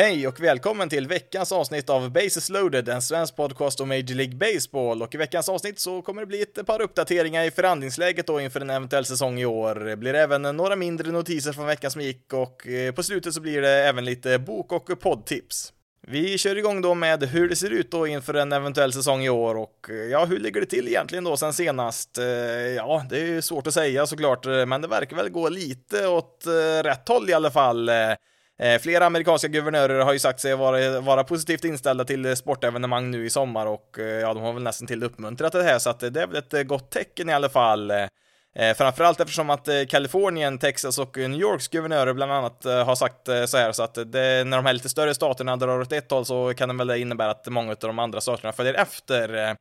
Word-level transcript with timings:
Hej 0.00 0.28
och 0.28 0.40
välkommen 0.40 0.88
till 0.88 1.06
veckans 1.06 1.52
avsnitt 1.52 1.90
av 1.90 2.12
Bases 2.12 2.48
loaded, 2.48 2.88
en 2.88 3.02
svensk 3.02 3.36
podcast 3.36 3.80
om 3.80 3.88
Major 3.88 4.14
League 4.14 4.34
Baseball. 4.34 5.02
Och 5.02 5.14
i 5.14 5.18
veckans 5.18 5.48
avsnitt 5.48 5.78
så 5.78 6.02
kommer 6.02 6.22
det 6.22 6.26
bli 6.26 6.42
ett 6.42 6.66
par 6.66 6.82
uppdateringar 6.82 7.44
i 7.44 7.50
förhandlingsläget 7.50 8.26
då 8.26 8.40
inför 8.40 8.60
en 8.60 8.70
eventuell 8.70 9.04
säsong 9.04 9.40
i 9.40 9.46
år. 9.46 9.74
Det 9.74 9.96
blir 9.96 10.14
även 10.14 10.42
några 10.42 10.76
mindre 10.76 11.12
notiser 11.12 11.52
från 11.52 11.66
veckan 11.66 11.90
som 11.90 12.00
gick 12.00 12.32
och 12.32 12.66
eh, 12.66 12.92
på 12.92 13.02
slutet 13.02 13.34
så 13.34 13.40
blir 13.40 13.62
det 13.62 13.70
även 13.70 14.04
lite 14.04 14.38
bok 14.38 14.72
och 14.72 15.00
poddtips. 15.00 15.72
Vi 16.06 16.38
kör 16.38 16.58
igång 16.58 16.82
då 16.82 16.94
med 16.94 17.22
hur 17.24 17.48
det 17.48 17.56
ser 17.56 17.70
ut 17.70 17.90
då 17.90 18.06
inför 18.06 18.34
en 18.34 18.52
eventuell 18.52 18.92
säsong 18.92 19.24
i 19.24 19.30
år 19.30 19.54
och 19.54 19.90
eh, 19.90 19.96
ja, 19.96 20.24
hur 20.24 20.38
ligger 20.38 20.60
det 20.60 20.66
till 20.66 20.88
egentligen 20.88 21.24
då 21.24 21.36
sen 21.36 21.52
senast? 21.52 22.18
Eh, 22.18 22.24
ja, 22.76 23.06
det 23.10 23.20
är 23.20 23.26
ju 23.26 23.42
svårt 23.42 23.66
att 23.66 23.74
säga 23.74 24.06
såklart, 24.06 24.46
men 24.46 24.82
det 24.82 24.88
verkar 24.88 25.16
väl 25.16 25.30
gå 25.30 25.48
lite 25.48 26.06
åt 26.06 26.44
rätt 26.82 27.08
håll 27.08 27.30
i 27.30 27.32
alla 27.32 27.50
fall. 27.50 27.90
Eh, 28.60 28.78
flera 28.78 29.06
amerikanska 29.06 29.48
guvernörer 29.48 30.00
har 30.00 30.12
ju 30.12 30.18
sagt 30.18 30.40
sig 30.40 30.56
vara, 30.56 31.00
vara 31.00 31.24
positivt 31.24 31.64
inställda 31.64 32.04
till 32.04 32.36
sportevenemang 32.36 33.10
nu 33.10 33.26
i 33.26 33.30
sommar 33.30 33.66
och 33.66 33.98
eh, 33.98 34.04
ja, 34.04 34.34
de 34.34 34.42
har 34.42 34.52
väl 34.52 34.62
nästan 34.62 34.86
till 34.86 35.02
uppmuntrat 35.02 35.52
det 35.52 35.62
här 35.62 35.78
så 35.78 35.90
att 35.90 36.02
eh, 36.02 36.10
det 36.10 36.22
är 36.22 36.26
väl 36.26 36.36
ett 36.36 36.68
gott 36.68 36.90
tecken 36.90 37.28
i 37.28 37.32
alla 37.32 37.48
fall. 37.48 37.92
framförallt 38.76 39.20
eftersom 39.20 39.50
att 39.50 39.68
Kalifornien, 39.88 40.58
Texas 40.58 40.98
och 40.98 41.16
New 41.16 41.40
Yorks 41.40 41.68
guvernörer 41.68 42.12
bland 42.12 42.32
annat 42.32 42.64
har 42.64 42.94
sagt 42.94 43.26
så 43.46 43.56
här 43.56 43.72
så 43.72 43.82
att 43.82 43.94
det, 43.94 44.44
när 44.44 44.56
de 44.56 44.66
här 44.66 44.72
lite 44.72 44.88
större 44.88 45.14
staterna 45.14 45.56
drar 45.56 45.80
åt 45.80 45.92
ett 45.92 46.10
håll 46.10 46.24
så 46.24 46.54
kan 46.54 46.68
det 46.68 46.84
väl 46.84 47.00
innebära 47.00 47.30
att 47.30 47.46
många 47.46 47.70
av 47.70 47.76
de 47.80 47.98
andra 47.98 48.20
staterna 48.20 48.52
följer 48.52 48.74
efter. 48.74 49.56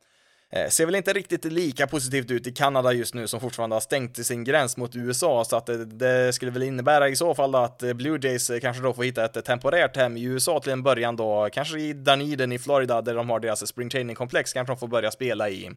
Eh, 0.52 0.68
ser 0.68 0.86
väl 0.86 0.96
inte 0.96 1.14
riktigt 1.14 1.46
lika 1.46 1.88
positivt 1.88 2.32
ut 2.32 2.48
i 2.48 2.52
Kanada 2.52 2.94
just 2.94 3.14
nu 3.14 3.28
som 3.28 3.40
fortfarande 3.40 3.76
har 3.76 3.82
stängt 3.82 4.26
sin 4.26 4.44
gräns 4.44 4.78
mot 4.78 4.96
USA 4.96 5.46
så 5.46 5.56
att 5.56 5.66
det, 5.66 5.86
det 5.86 6.34
skulle 6.34 6.52
väl 6.52 6.64
innebära 6.64 7.10
i 7.10 7.16
så 7.16 7.36
fall 7.36 7.56
att 7.56 7.84
eh, 7.84 7.94
Blue 7.94 8.20
Jays 8.22 8.50
eh, 8.50 8.60
kanske 8.60 8.84
då 8.84 8.94
får 8.94 9.04
hitta 9.04 9.26
ett 9.26 9.46
temporärt 9.46 9.98
hem 9.98 10.18
i 10.18 10.24
USA 10.24 10.60
till 10.60 10.72
en 10.72 10.84
början 10.84 11.16
då, 11.16 11.50
kanske 11.54 11.80
i 11.80 11.94
Dunedin 11.94 12.52
i 12.52 12.60
Florida 12.60 13.02
där 13.02 13.16
de 13.16 13.30
har 13.30 13.40
deras 13.40 13.68
spring 13.68 13.90
training 13.90 14.16
komplex 14.16 14.54
kanske 14.54 14.74
de 14.74 14.78
får 14.78 14.88
börja 14.88 15.12
spela 15.12 15.50
i. 15.50 15.70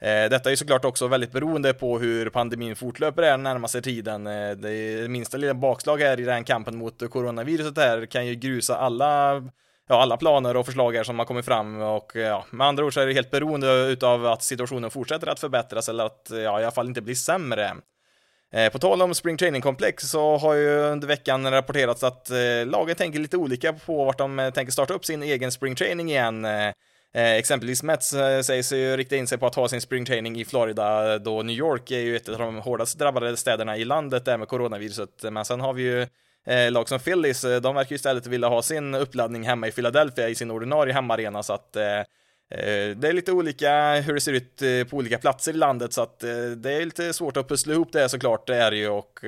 Detta 0.00 0.52
är 0.52 0.56
såklart 0.56 0.84
också 0.84 1.06
väldigt 1.08 1.32
beroende 1.32 1.74
på 1.74 1.98
hur 1.98 2.30
pandemin 2.30 2.76
fortlöper 2.76 3.22
den 3.22 3.42
närmaste 3.42 3.82
tiden. 3.82 4.24
Det 4.62 5.10
minsta 5.10 5.36
lilla 5.36 5.54
bakslag 5.54 5.98
här 5.98 6.20
i 6.20 6.24
den 6.24 6.44
kampen 6.44 6.78
mot 6.78 7.10
coronaviruset 7.10 7.76
här 7.76 8.06
kan 8.06 8.26
ju 8.26 8.34
grusa 8.34 8.76
alla 8.76 9.42
ja, 9.88 10.02
alla 10.02 10.16
planer 10.16 10.56
och 10.56 10.66
förslag 10.66 10.96
här 10.96 11.04
som 11.04 11.18
har 11.18 11.26
kommit 11.26 11.44
fram 11.44 11.80
och 11.80 12.12
ja, 12.14 12.44
med 12.50 12.66
andra 12.66 12.84
ord 12.84 12.94
så 12.94 13.00
är 13.00 13.06
det 13.06 13.12
helt 13.12 13.30
beroende 13.30 13.72
utav 13.72 14.26
att 14.26 14.42
situationen 14.42 14.90
fortsätter 14.90 15.26
att 15.26 15.40
förbättras 15.40 15.88
eller 15.88 16.04
att 16.04 16.26
ja, 16.30 16.60
i 16.60 16.64
alla 16.64 16.70
fall 16.70 16.88
inte 16.88 17.02
blir 17.02 17.14
sämre. 17.14 17.74
Eh, 18.52 18.72
på 18.72 18.78
tal 18.78 19.02
om 19.02 19.14
Spring 19.14 19.36
Training 19.36 19.62
Complex 19.62 20.10
så 20.10 20.36
har 20.36 20.54
ju 20.54 20.78
under 20.78 21.08
veckan 21.08 21.50
rapporterats 21.50 22.02
att 22.04 22.30
eh, 22.30 22.36
laget 22.36 22.66
lagen 22.72 22.96
tänker 22.96 23.18
lite 23.18 23.36
olika 23.36 23.72
på 23.72 24.04
vart 24.04 24.18
de 24.18 24.38
eh, 24.38 24.50
tänker 24.50 24.72
starta 24.72 24.94
upp 24.94 25.04
sin 25.04 25.22
egen 25.22 25.52
Spring 25.52 25.74
Training 25.74 26.10
igen. 26.10 26.46
Exempelvis 27.14 27.82
Mets 27.82 28.08
sägs 28.08 28.46
säger 28.46 28.62
sig 28.62 28.80
ju 28.80 28.96
rikta 28.96 29.16
in 29.16 29.26
sig 29.26 29.38
på 29.38 29.46
att 29.46 29.54
ha 29.54 29.68
sin 29.68 29.80
Spring 29.80 30.04
Training 30.04 30.40
i 30.40 30.44
Florida 30.44 31.18
då 31.18 31.42
New 31.42 31.56
York 31.56 31.90
är 31.90 31.98
ju 31.98 32.16
ett 32.16 32.28
av 32.28 32.38
de 32.38 32.56
hårdast 32.56 32.98
drabbade 32.98 33.36
städerna 33.36 33.76
i 33.76 33.84
landet 33.84 34.24
där 34.24 34.36
med 34.36 34.48
coronaviruset. 34.48 35.24
Men 35.30 35.44
sen 35.44 35.60
har 35.60 35.72
vi 35.72 35.82
ju 35.82 36.06
eh, 36.48 36.72
lag 36.72 36.88
som 36.88 36.98
Phillies, 36.98 37.44
eh, 37.44 37.60
de 37.60 37.74
verkar 37.74 37.90
ju 37.90 37.96
istället 37.96 38.26
vilja 38.26 38.48
ha 38.48 38.62
sin 38.62 38.94
uppladdning 38.94 39.42
hemma 39.42 39.68
i 39.68 39.72
Philadelphia 39.72 40.28
i 40.28 40.34
sin 40.34 40.50
ordinarie 40.50 40.94
hemmaarena 40.94 41.42
så 41.42 41.52
att 41.52 41.76
eh, 41.76 41.98
eh 42.50 42.96
det 42.96 43.08
är 43.08 43.12
lite 43.12 43.32
olika 43.32 43.94
hur 43.94 44.14
det 44.14 44.20
ser 44.20 44.32
ut 44.32 44.62
eh, 44.62 44.84
på 44.90 44.96
olika 44.96 45.18
platser 45.18 45.52
i 45.52 45.56
landet 45.56 45.92
så 45.92 46.02
att 46.02 46.18
det 46.56 46.72
är 46.72 46.84
lite 46.84 47.12
svårt 47.12 47.36
att 47.36 47.48
pussla 47.48 47.72
ihop 47.72 47.92
det 47.92 48.08
såklart, 48.08 48.46
det 48.46 48.56
är 48.56 48.70
det 48.70 48.76
ju 48.76 48.88
och 48.88 49.20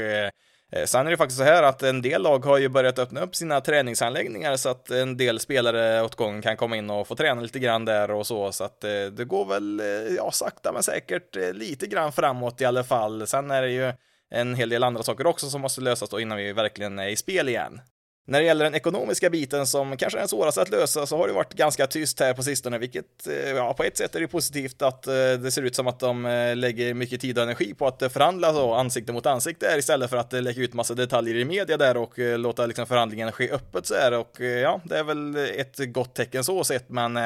Sen 0.85 1.07
är 1.07 1.11
det 1.11 1.17
faktiskt 1.17 1.39
så 1.39 1.45
här 1.45 1.63
att 1.63 1.83
en 1.83 2.03
del 2.03 2.23
lag 2.23 2.45
har 2.45 2.59
ju 2.59 2.69
börjat 2.69 2.99
öppna 2.99 3.21
upp 3.21 3.37
sina 3.37 3.61
träningsanläggningar 3.61 4.57
så 4.57 4.69
att 4.69 4.91
en 4.91 5.17
del 5.17 5.41
spelare 5.41 6.03
åt 6.03 6.15
gången 6.15 6.43
kan 6.43 6.57
komma 6.57 6.77
in 6.77 6.91
och 6.91 7.09
få 7.09 7.15
träna 7.15 7.41
lite 7.41 7.59
grann 7.59 7.85
där 7.85 8.11
och 8.11 8.27
så, 8.27 8.53
så 8.53 8.65
att 8.65 8.81
det 9.13 9.25
går 9.27 9.45
väl, 9.45 9.83
ja, 10.17 10.31
sakta 10.31 10.73
men 10.73 10.83
säkert 10.83 11.37
lite 11.53 11.87
grann 11.87 12.13
framåt 12.13 12.61
i 12.61 12.65
alla 12.65 12.85
fall. 12.85 13.27
Sen 13.27 13.51
är 13.51 13.63
det 13.63 13.71
ju 13.71 13.93
en 14.31 14.55
hel 14.55 14.69
del 14.69 14.85
andra 14.85 15.03
saker 15.03 15.27
också 15.27 15.51
som 15.51 15.61
måste 15.61 15.81
lösas 15.81 16.09
då 16.09 16.21
innan 16.21 16.39
vi 16.39 16.53
verkligen 16.53 16.99
är 16.99 17.09
i 17.09 17.17
spel 17.17 17.49
igen. 17.49 17.81
När 18.27 18.41
det 18.41 18.45
gäller 18.45 18.65
den 18.65 18.75
ekonomiska 18.75 19.31
biten 19.31 19.67
som 19.67 19.97
kanske 19.97 20.19
är 20.19 20.21
den 20.21 20.29
svåraste 20.29 20.63
att 20.63 20.71
lösa 20.71 21.07
så 21.07 21.17
har 21.17 21.27
det 21.27 21.33
varit 21.33 21.55
ganska 21.55 21.87
tyst 21.87 22.21
här 22.21 22.35
på 22.35 22.43
sistone, 22.43 22.79
vilket 22.79 23.27
eh, 23.27 23.51
ja, 23.51 23.75
på 23.75 23.83
ett 23.83 23.97
sätt 23.97 24.15
är 24.15 24.21
det 24.21 24.29
positivt 24.29 24.83
att 24.83 25.07
eh, 25.07 25.13
det 25.15 25.51
ser 25.51 25.63
ut 25.63 25.77
som 25.77 25.87
att 25.87 26.01
de 26.01 26.27
eh, 26.27 26.57
lägger 26.57 26.95
mycket 26.95 27.21
tid 27.21 27.39
och 27.39 27.45
energi 27.45 27.75
på 27.75 27.87
att 27.87 28.13
förhandla 28.13 28.53
så 28.53 28.75
ansikte 28.75 29.13
mot 29.13 29.27
ansikte 29.27 29.67
här 29.67 29.79
istället 29.79 30.11
för 30.11 30.17
att 30.17 30.33
lägga 30.33 30.63
ut 30.63 30.75
massa 30.75 30.95
detaljer 30.95 31.35
i 31.35 31.45
media 31.45 31.77
där 31.77 31.97
och 31.97 32.19
låta 32.19 32.67
liksom 32.67 32.87
förhandlingen 32.87 33.33
ske 33.33 33.51
öppet 33.51 33.87
så 33.87 33.95
här 33.95 34.13
och 34.13 34.41
ja, 34.41 34.81
det 34.85 34.99
är 34.99 35.05
väl 35.05 35.37
ett 35.37 35.93
gott 35.93 36.15
tecken 36.15 36.45
så 36.45 36.65
sett, 36.65 36.89
men 36.89 37.19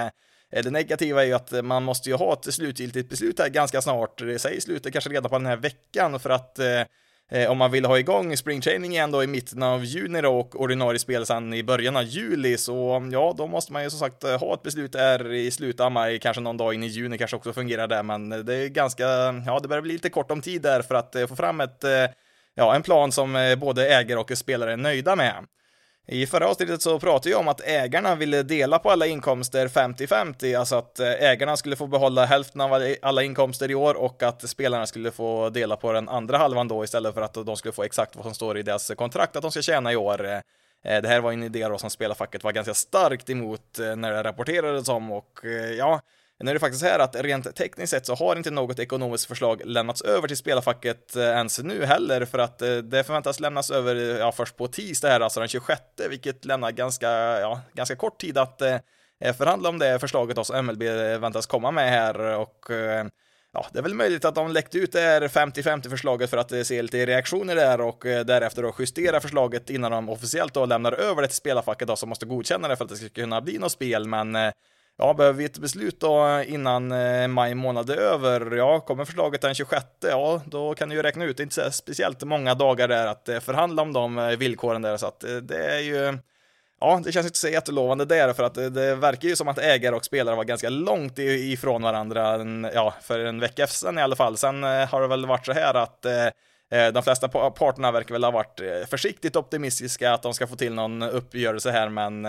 Eh, 0.53 0.63
det 0.63 0.71
negativa 0.71 1.23
är 1.23 1.27
ju 1.27 1.33
att 1.33 1.53
eh, 1.53 1.63
man 1.63 1.83
måste 1.83 2.09
ju 2.09 2.15
ha 2.15 2.33
ett 2.33 2.55
slutgiltigt 2.55 3.11
beslut 3.11 3.39
här 3.39 3.49
ganska 3.49 3.83
snart, 3.83 4.23
säg 4.37 4.61
slutet 4.61 4.93
kanske 4.93 5.11
redan 5.11 5.31
på 5.31 5.39
den 5.39 5.47
här 5.47 5.57
veckan 5.57 6.21
för 6.21 6.31
att 6.31 6.59
eh, 6.59 6.81
eh 7.31 7.51
om 7.51 7.59
man 7.59 7.71
vill 7.71 7.85
ha 7.85 7.99
igång 7.99 8.37
springtraining 8.37 8.93
igen 8.93 9.11
då 9.11 9.23
i 9.23 9.27
mitten 9.27 9.63
av 9.63 9.85
juni 9.85 10.21
då 10.21 10.39
och 10.39 10.61
ordinarie 10.61 10.99
spel 10.99 11.27
sen 11.27 11.55
i 11.55 11.63
början 11.63 11.97
av 11.97 12.03
juli 12.03 12.57
så 12.57 12.97
mm, 12.97 13.13
ja, 13.13 13.35
då 13.39 13.47
måste 13.47 13.73
man 13.73 13.83
ju 13.83 13.91
som 13.91 13.99
sagt 13.99 14.23
ha 14.23 14.55
ett 14.55 14.63
beslut 14.63 14.93
där 14.93 15.33
i 15.33 15.51
slutet 15.51 15.81
av 15.81 15.93
maj, 15.93 16.19
kanske 16.19 16.43
någon 16.43 16.57
dag 16.57 16.75
in 16.75 16.83
i 16.83 16.87
juni 16.87 17.19
kanske 17.19 17.37
också 17.37 17.53
fungerar 17.53 17.87
där, 17.87 18.03
men 18.03 18.29
det 18.29 18.55
är 18.55 18.69
ganska, 18.69 19.05
ja, 19.47 19.61
det 19.63 19.69
börjar 19.69 19.83
bli 19.83 19.93
lite 19.93 20.11
kort 20.11 20.31
om 20.31 20.41
tid 20.41 20.63
där 20.63 20.83
för 20.83 20.95
att 20.95 21.15
eh, 21.15 21.27
få 21.27 21.37
fram 21.37 21.61
ett, 21.61 21.85
eh, 21.85 22.07
ja, 22.55 22.75
en 22.75 22.83
plan 22.83 23.13
som 23.13 23.37
eh, 23.37 23.57
både 23.57 23.89
ägare 23.89 24.21
och 24.21 24.39
spelare 24.39 24.73
är 24.73 24.77
nöjda 24.77 25.17
med. 25.17 25.35
I 26.07 26.27
förra 26.27 26.49
avsnittet 26.49 26.83
så 26.83 26.99
pratade 26.99 27.31
jag 27.31 27.41
om 27.41 27.49
att 27.49 27.61
ägarna 27.61 28.15
ville 28.15 28.43
dela 28.43 28.79
på 28.79 28.91
alla 28.91 29.07
inkomster 29.07 29.69
50-50, 29.69 30.59
alltså 30.59 30.77
att 30.77 31.01
eh, 31.01 31.09
ägarna 31.09 31.57
skulle 31.57 31.77
få 31.77 31.87
behålla 31.87 32.25
hälften 32.25 32.61
av 32.61 32.95
alla 33.03 33.23
inkomster 33.23 33.71
i 33.71 33.75
år 33.75 33.95
och 33.95 34.23
att 34.23 34.49
spelarna 34.49 34.87
skulle 34.87 35.11
få 35.11 35.51
dela 35.51 35.77
på 35.77 35.93
den 35.93 36.09
andra 36.09 36.39
halvan 36.39 36.69
då 36.69 36.85
istället 36.85 37.15
för 37.15 37.23
att 37.23 37.35
de 37.35 37.57
skulle 37.57 37.73
få 37.73 37.83
exakt 37.83 38.17
vad 38.17 38.25
som 38.25 38.35
står 38.35 38.59
i 38.59 38.63
deras 38.63 38.93
kontrakt 38.97 39.37
att 39.37 39.43
de 39.43 39.51
ska 39.51 39.63
tjäna 39.63 39.93
i 39.93 39.97
år. 39.97 40.27
Eh, 40.27 41.01
det 41.03 41.09
här 41.09 41.21
var 41.21 41.33
en 41.33 41.43
idé 41.43 41.69
då 41.69 41.79
som 41.79 41.91
spelarfacket 41.91 42.45
var 42.45 42.53
ganska 42.53 42.75
starkt 42.75 43.31
emot 43.31 43.79
eh, 43.79 43.97
när 43.97 44.13
det 44.13 44.23
rapporterades 44.23 44.89
om 44.89 45.13
och 45.13 45.41
ja, 45.79 46.01
nu 46.41 46.51
är 46.51 46.55
det 46.55 46.61
faktiskt 46.61 46.85
här 46.85 46.99
att 46.99 47.17
rent 47.17 47.57
tekniskt 47.57 47.91
sett 47.91 48.07
så 48.07 48.15
har 48.15 48.37
inte 48.37 48.51
något 48.51 48.79
ekonomiskt 48.79 49.27
förslag 49.27 49.63
lämnats 49.65 50.03
över 50.03 50.29
till 50.29 50.37
spelarfacket 50.37 51.17
eh, 51.17 51.23
ens 51.23 51.59
nu 51.59 51.85
heller, 51.85 52.25
för 52.25 52.39
att 52.39 52.63
eh, 52.63 52.77
det 52.77 53.05
förväntas 53.05 53.41
lämnas 53.41 53.71
över 53.71 53.97
eh, 53.97 54.03
ja, 54.03 54.33
först 54.33 54.57
på 54.57 54.69
tisdag 54.69 55.09
här, 55.09 55.21
alltså 55.21 55.41
den 55.41 55.49
26, 55.49 55.81
vilket 56.09 56.45
lämnar 56.45 56.71
ganska, 56.71 57.11
ja, 57.41 57.61
ganska 57.73 57.97
kort 57.97 58.21
tid 58.21 58.39
att 58.39 58.63
eh, 58.63 58.79
förhandla 59.39 59.69
om 59.69 59.79
det 59.79 59.99
förslaget 59.99 60.37
då 60.37 60.45
som 60.45 60.67
MLB 60.67 60.83
väntas 61.21 61.47
komma 61.47 61.71
med 61.71 61.91
här. 61.91 62.21
Och 62.21 62.67
ja, 63.53 63.67
det 63.73 63.79
är 63.79 63.83
väl 63.83 63.95
möjligt 63.95 64.25
att 64.25 64.35
de 64.35 64.53
läckte 64.53 64.79
ut 64.79 64.93
det 64.93 65.01
här 65.01 65.29
50-50 65.29 65.91
förslaget 65.91 66.31
för 66.31 66.37
att 66.37 66.67
se 66.67 66.83
lite 66.83 67.07
reaktioner 67.07 67.57
där 67.57 67.81
och 67.81 68.01
därefter 68.05 68.63
då 68.63 68.75
justera 68.79 69.21
förslaget 69.21 69.71
innan 69.71 69.91
de 69.91 70.09
officiellt 70.09 70.55
då 70.55 70.67
lämnar 70.67 70.93
över 70.93 71.23
det 71.23 71.29
till 71.29 71.37
spelarfacket 71.37 71.89
då 71.89 71.97
som 71.97 72.09
måste 72.09 72.27
godkänna 72.27 72.69
det 72.69 72.77
för 72.77 72.85
att 72.85 72.91
det 72.91 72.97
ska 72.97 73.09
kunna 73.09 73.41
bli 73.41 73.59
något 73.59 73.73
spel, 73.73 74.07
men 74.07 74.37
Ja, 74.97 75.15
behöver 75.15 75.39
vi 75.39 75.45
ett 75.45 75.59
beslut 75.59 76.01
då 76.01 76.27
eh, 76.27 76.53
innan 76.53 76.93
eh, 76.93 77.29
maj 77.29 77.55
månad 77.55 77.91
är 77.91 77.97
över? 77.97 78.57
Ja, 78.57 78.81
kommer 78.81 79.05
förslaget 79.05 79.41
den 79.41 79.55
26? 79.55 79.85
Ja, 80.01 80.43
då 80.47 80.75
kan 80.75 80.89
du 80.89 80.95
ju 80.95 81.03
räkna 81.03 81.25
ut, 81.25 81.37
det 81.37 81.41
är 81.41 81.45
inte 81.45 81.73
speciellt 81.73 82.23
många 82.23 82.55
dagar 82.55 82.89
där 82.89 83.07
att 83.07 83.29
eh, 83.29 83.41
förhandla 83.41 83.83
om 83.83 83.93
de 83.93 84.37
villkoren 84.39 84.83
där, 84.83 84.97
så 84.97 85.07
att 85.07 85.25
det 85.43 85.65
är 85.65 85.81
ju 85.81 86.19
Ja, 86.81 87.01
det 87.05 87.13
känns 87.13 87.27
inte 87.27 87.39
så 87.39 87.49
jättelovande 87.49 88.05
där, 88.05 88.33
för 88.33 88.43
att 88.43 88.55
det 88.55 88.95
verkar 88.95 89.29
ju 89.29 89.37
som 89.37 89.49
att 89.49 89.59
ägare 89.59 89.95
och 89.95 90.05
spelare 90.05 90.37
var 90.37 90.45
ganska 90.45 90.69
långt 90.69 91.19
ifrån 91.19 91.83
varandra, 91.83 92.39
ja, 92.75 92.95
för 93.03 93.21
en 93.21 93.41
vecka 93.41 93.67
sedan 93.67 93.99
i 93.99 94.03
alla 94.03 94.17
fall. 94.17 94.37
Sen 94.37 94.63
har 94.63 95.01
det 95.01 95.07
väl 95.07 95.27
varit 95.27 95.47
så 95.47 95.53
här 95.53 95.75
att 95.75 96.07
de 96.93 97.03
flesta 97.03 97.29
parterna 97.29 97.93
verkar 97.93 98.13
väl 98.13 98.25
ha 98.25 98.31
varit 98.31 98.61
försiktigt 98.91 99.37
optimistiska 99.37 100.13
att 100.13 100.23
de 100.23 100.35
ska 100.35 100.47
få 100.47 100.57
till 100.57 100.75
någon 100.75 101.03
uppgörelse 101.03 101.71
här, 101.71 101.89
men 101.89 102.27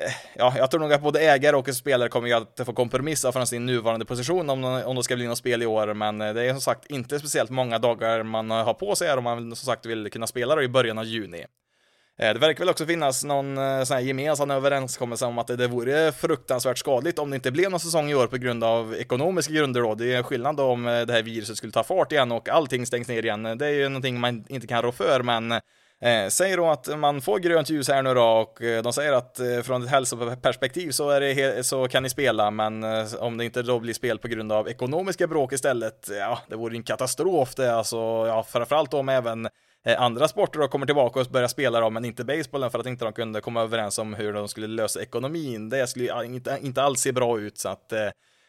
Eh, 0.00 0.12
ja, 0.34 0.54
jag 0.56 0.70
tror 0.70 0.80
nog 0.80 0.92
att 0.92 1.02
både 1.02 1.20
ägare 1.20 1.56
och 1.56 1.74
spelare 1.74 2.08
kommer 2.08 2.34
att 2.34 2.60
få 2.64 2.72
kompromissa 2.72 3.32
från 3.32 3.46
sin 3.46 3.66
nuvarande 3.66 4.04
position 4.04 4.50
om, 4.50 4.64
om 4.64 4.96
det 4.96 5.02
ska 5.02 5.16
bli 5.16 5.26
något 5.26 5.38
spel 5.38 5.62
i 5.62 5.66
år, 5.66 5.94
men 5.94 6.20
eh, 6.20 6.34
det 6.34 6.42
är 6.42 6.52
som 6.52 6.60
sagt 6.60 6.86
inte 6.86 7.18
speciellt 7.18 7.50
många 7.50 7.78
dagar 7.78 8.22
man 8.22 8.50
har 8.50 8.74
på 8.74 8.94
sig 8.94 9.08
här 9.08 9.16
om 9.16 9.24
man 9.24 9.56
som 9.56 9.66
sagt 9.66 9.86
vill 9.86 10.10
kunna 10.10 10.26
spela 10.26 10.54
då 10.54 10.62
i 10.62 10.68
början 10.68 10.98
av 10.98 11.04
juni. 11.04 11.44
Eh, 12.18 12.32
det 12.32 12.38
verkar 12.38 12.58
väl 12.58 12.68
också 12.68 12.86
finnas 12.86 13.24
någon 13.24 13.56
sån 13.86 13.96
här 13.96 14.00
gemensam 14.00 14.50
överenskommelse 14.50 15.26
om 15.26 15.38
att 15.38 15.46
det 15.46 15.66
vore 15.66 16.12
fruktansvärt 16.12 16.78
skadligt 16.78 17.18
om 17.18 17.30
det 17.30 17.36
inte 17.36 17.50
blev 17.50 17.70
någon 17.70 17.80
säsong 17.80 18.10
i 18.10 18.14
år 18.14 18.26
på 18.26 18.36
grund 18.36 18.64
av 18.64 18.94
ekonomiska 18.94 19.52
grunder 19.52 19.80
då. 19.80 19.94
Det 19.94 20.12
är 20.12 20.16
en 20.16 20.24
skillnad 20.24 20.56
då 20.56 20.64
om 20.64 20.84
det 20.84 21.12
här 21.12 21.22
viruset 21.22 21.56
skulle 21.56 21.72
ta 21.72 21.84
fart 21.84 22.12
igen 22.12 22.32
och 22.32 22.48
allting 22.48 22.86
stängs 22.86 23.08
ner 23.08 23.24
igen. 23.24 23.42
Det 23.42 23.66
är 23.66 23.70
ju 23.70 23.88
någonting 23.88 24.20
man 24.20 24.44
inte 24.48 24.66
kan 24.66 24.82
rå 24.82 24.92
för, 24.92 25.22
men 25.22 25.60
Eh, 26.00 26.28
säger 26.28 26.56
då 26.56 26.66
att 26.66 26.98
man 26.98 27.20
får 27.20 27.38
grönt 27.38 27.70
ljus 27.70 27.88
här 27.88 28.02
nu 28.02 28.14
då 28.14 28.22
och 28.22 28.62
eh, 28.62 28.82
de 28.82 28.92
säger 28.92 29.12
att 29.12 29.40
eh, 29.40 29.60
från 29.62 29.82
ett 29.82 29.90
hälsoperspektiv 29.90 30.90
så, 30.90 31.10
är 31.10 31.20
det 31.20 31.66
så 31.66 31.88
kan 31.88 32.02
ni 32.02 32.08
spela, 32.08 32.50
men 32.50 32.84
eh, 32.84 33.14
om 33.18 33.36
det 33.36 33.44
inte 33.44 33.62
då 33.62 33.80
blir 33.80 33.94
spel 33.94 34.18
på 34.18 34.28
grund 34.28 34.52
av 34.52 34.68
ekonomiska 34.68 35.26
bråk 35.26 35.52
istället, 35.52 36.08
ja, 36.10 36.38
det 36.48 36.56
vore 36.56 36.76
en 36.76 36.82
katastrof 36.82 37.54
det, 37.54 37.74
alltså, 37.74 37.96
ja, 38.26 38.42
framförallt 38.48 38.94
om 38.94 39.08
även 39.08 39.48
eh, 39.86 40.02
andra 40.02 40.28
sporter 40.28 40.58
då 40.58 40.68
kommer 40.68 40.86
tillbaka 40.86 41.20
och 41.20 41.26
börjar 41.26 41.48
spela 41.48 41.80
då, 41.80 41.90
men 41.90 42.04
inte 42.04 42.24
basebollen 42.24 42.70
för 42.70 42.78
att 42.78 42.86
inte 42.86 43.04
de 43.04 43.12
kunde 43.12 43.40
komma 43.40 43.62
överens 43.62 43.98
om 43.98 44.14
hur 44.14 44.32
de 44.32 44.48
skulle 44.48 44.66
lösa 44.66 45.02
ekonomin. 45.02 45.68
Det 45.68 45.86
skulle 45.86 46.24
inte, 46.24 46.58
inte 46.62 46.82
alls 46.82 47.00
se 47.00 47.12
bra 47.12 47.40
ut, 47.40 47.58
så 47.58 47.68
att 47.68 47.92
Eh, 47.92 48.08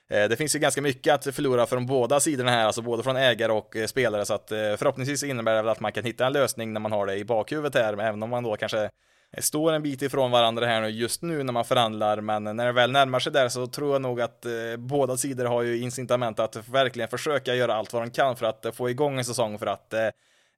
Eh, 0.09 0.29
det 0.29 0.35
finns 0.35 0.55
ju 0.55 0.59
ganska 0.59 0.81
mycket 0.81 1.13
att 1.13 1.35
förlora 1.35 1.65
från 1.65 1.85
båda 1.85 2.19
sidorna 2.19 2.51
här, 2.51 2.65
alltså 2.65 2.81
både 2.81 3.03
från 3.03 3.17
ägare 3.17 3.51
och 3.51 3.75
eh, 3.75 3.87
spelare, 3.87 4.25
så 4.25 4.33
att 4.33 4.51
eh, 4.51 4.57
förhoppningsvis 4.57 5.23
innebär 5.23 5.55
det 5.55 5.61
väl 5.61 5.69
att 5.69 5.79
man 5.79 5.91
kan 5.91 6.03
hitta 6.03 6.25
en 6.25 6.33
lösning 6.33 6.73
när 6.73 6.79
man 6.79 6.91
har 6.91 7.05
det 7.05 7.15
i 7.15 7.25
bakhuvudet 7.25 7.75
här, 7.75 7.93
även 7.93 8.23
om 8.23 8.29
man 8.29 8.43
då 8.43 8.55
kanske 8.55 8.89
står 9.37 9.73
en 9.73 9.83
bit 9.83 10.01
ifrån 10.01 10.31
varandra 10.31 10.65
här 10.65 10.81
nu 10.81 10.89
just 10.89 11.21
nu 11.21 11.43
när 11.43 11.53
man 11.53 11.65
förhandlar, 11.65 12.21
men 12.21 12.43
när 12.43 12.65
det 12.65 12.71
väl 12.71 12.91
närmar 12.91 13.19
sig 13.19 13.31
där 13.33 13.49
så 13.49 13.67
tror 13.67 13.91
jag 13.91 14.01
nog 14.01 14.21
att 14.21 14.45
båda 14.77 15.17
sidor 15.17 15.45
har 15.45 15.61
ju 15.61 15.77
incitament 15.77 16.39
att 16.39 16.69
verkligen 16.69 17.09
försöka 17.09 17.55
göra 17.55 17.75
allt 17.75 17.93
vad 17.93 18.01
de 18.01 18.09
kan 18.09 18.35
för 18.35 18.45
att 18.45 18.65
få 18.73 18.89
igång 18.89 19.17
en 19.17 19.25
säsong 19.25 19.59
för 19.59 19.65
att 19.65 19.93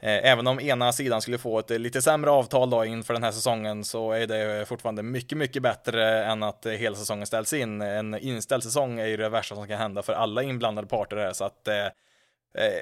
Eh, 0.01 0.31
även 0.31 0.48
om 0.48 0.60
ena 0.60 0.92
sidan 0.92 1.22
skulle 1.22 1.38
få 1.38 1.60
ett 1.60 1.72
eh, 1.72 1.80
lite 1.80 2.01
sämre 2.01 2.31
avtal 2.31 2.69
då 2.69 2.86
inför 2.86 3.13
den 3.13 3.24
här 3.24 3.31
säsongen 3.31 3.84
så 3.84 4.12
är 4.12 4.28
det 4.28 4.60
eh, 4.60 4.66
fortfarande 4.66 5.04
mycket, 5.04 5.38
mycket 5.38 5.63
bättre 5.63 6.24
än 6.24 6.44
att 6.44 6.66
hela 6.66 6.96
säsongen 6.96 7.28
ställs 7.28 7.54
in. 7.54 7.81
En 7.81 8.18
inställd 8.18 8.63
säsong 8.63 9.00
är 9.00 9.06
ju 9.06 9.18
det 9.18 9.30
värsta 9.30 9.56
som 9.56 9.68
kan 9.68 9.78
hända 9.78 10.01
för 10.01 10.13
alla 10.13 10.44
inblandade 10.44 10.88
parter 10.88 11.18
här 11.18 11.34
så 11.34 11.44
att 11.44 11.68